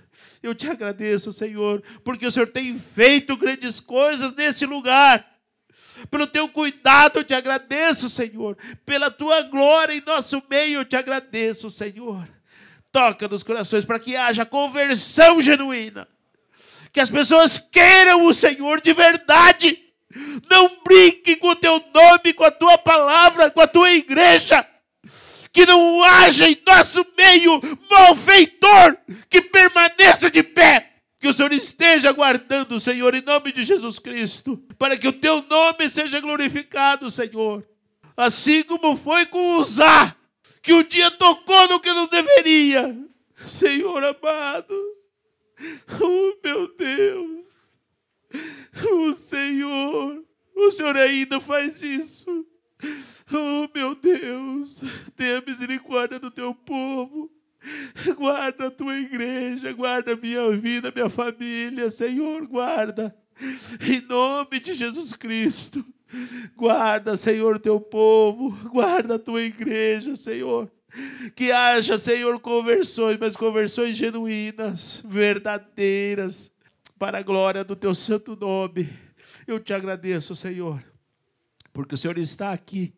Eu 0.42 0.54
te 0.54 0.68
agradeço, 0.68 1.32
Senhor, 1.32 1.82
porque 2.02 2.26
o 2.26 2.30
Senhor 2.30 2.46
tem 2.46 2.78
feito 2.78 3.36
grandes 3.36 3.80
coisas 3.80 4.34
nesse 4.34 4.64
lugar. 4.64 5.26
Pelo 6.10 6.26
teu 6.26 6.48
cuidado 6.48 7.18
eu 7.18 7.24
te 7.24 7.34
agradeço, 7.34 8.08
Senhor. 8.08 8.56
Pela 8.84 9.10
tua 9.10 9.42
glória 9.42 9.94
em 9.94 10.02
nosso 10.04 10.42
meio 10.48 10.80
eu 10.80 10.84
te 10.84 10.96
agradeço, 10.96 11.70
Senhor. 11.70 12.28
Toca 12.92 13.28
nos 13.28 13.42
corações 13.42 13.84
para 13.84 13.98
que 13.98 14.16
haja 14.16 14.44
conversão 14.44 15.40
genuína 15.40 16.08
que 16.92 17.00
as 17.00 17.10
pessoas 17.10 17.58
queiram 17.58 18.26
o 18.26 18.34
Senhor 18.34 18.80
de 18.80 18.92
verdade. 18.92 19.78
Não 20.50 20.82
brinque 20.84 21.36
com 21.36 21.48
o 21.48 21.56
teu 21.56 21.82
nome, 21.94 22.32
com 22.32 22.44
a 22.44 22.50
tua 22.50 22.76
palavra, 22.76 23.50
com 23.50 23.60
a 23.60 23.66
tua 23.66 23.92
igreja. 23.92 24.66
Que 25.52 25.66
não 25.66 26.02
haja 26.02 26.48
em 26.48 26.60
nosso 26.66 27.04
meio 27.16 27.60
malfeitor 27.90 28.96
que 29.28 29.40
permaneça 29.42 30.30
de 30.30 30.42
pé. 30.42 30.89
Que 31.20 31.28
o 31.28 31.32
Senhor 31.32 31.52
esteja 31.52 32.10
guardando, 32.12 32.80
Senhor, 32.80 33.14
em 33.14 33.22
nome 33.22 33.52
de 33.52 33.62
Jesus 33.62 33.98
Cristo, 33.98 34.56
para 34.78 34.96
que 34.96 35.06
o 35.06 35.12
teu 35.12 35.44
nome 35.48 35.88
seja 35.88 36.18
glorificado, 36.18 37.10
Senhor. 37.10 37.64
Assim 38.16 38.62
como 38.62 38.96
foi 38.96 39.26
com 39.26 39.58
Uzá, 39.58 40.16
que 40.62 40.72
um 40.72 40.82
dia 40.82 41.10
tocou 41.10 41.68
no 41.68 41.78
que 41.78 41.92
não 41.92 42.06
deveria. 42.06 42.98
Senhor 43.46 44.02
amado, 44.02 44.74
Oh, 46.00 46.36
meu 46.42 46.74
Deus! 46.74 47.78
O 48.90 49.12
Senhor, 49.12 50.24
o 50.54 50.70
Senhor 50.70 50.96
ainda 50.96 51.40
faz 51.40 51.82
isso. 51.82 52.46
Oh, 53.32 53.68
meu 53.74 53.94
Deus, 53.94 54.80
tenha 55.14 55.42
misericórdia 55.46 56.18
do 56.18 56.30
teu 56.30 56.54
povo. 56.54 57.30
Guarda 58.16 58.66
a 58.68 58.70
tua 58.70 58.96
igreja, 58.96 59.72
guarda 59.72 60.16
minha 60.16 60.50
vida, 60.56 60.92
minha 60.94 61.10
família, 61.10 61.90
Senhor, 61.90 62.46
guarda. 62.46 63.14
Em 63.80 64.00
nome 64.00 64.60
de 64.60 64.72
Jesus 64.72 65.12
Cristo. 65.12 65.84
Guarda, 66.56 67.16
Senhor, 67.16 67.58
teu 67.58 67.80
povo, 67.80 68.50
guarda 68.70 69.14
a 69.14 69.18
tua 69.18 69.42
igreja, 69.42 70.16
Senhor. 70.16 70.70
Que 71.36 71.52
haja, 71.52 71.96
Senhor, 71.96 72.40
conversões, 72.40 73.16
mas 73.18 73.36
conversões 73.36 73.96
genuínas, 73.96 75.02
verdadeiras, 75.06 76.52
para 76.98 77.18
a 77.18 77.22
glória 77.22 77.62
do 77.62 77.76
teu 77.76 77.94
santo 77.94 78.34
nome. 78.34 78.88
Eu 79.46 79.60
te 79.60 79.72
agradeço, 79.72 80.34
Senhor, 80.34 80.82
porque 81.72 81.94
o 81.94 81.98
Senhor 81.98 82.18
está 82.18 82.52
aqui. 82.52 82.92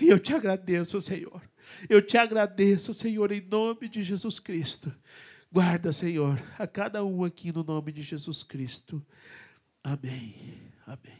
E 0.00 0.08
eu 0.08 0.18
te 0.18 0.34
agradeço, 0.34 1.00
Senhor. 1.00 1.40
Eu 1.88 2.00
te 2.02 2.16
agradeço, 2.16 2.94
Senhor, 2.94 3.32
em 3.32 3.40
nome 3.40 3.88
de 3.88 4.02
Jesus 4.02 4.38
Cristo. 4.38 4.92
Guarda, 5.52 5.92
Senhor, 5.92 6.40
a 6.58 6.66
cada 6.66 7.04
um 7.04 7.24
aqui 7.24 7.52
no 7.52 7.64
nome 7.64 7.92
de 7.92 8.02
Jesus 8.02 8.42
Cristo. 8.42 9.04
Amém. 9.82 10.34
Amém. 10.86 11.19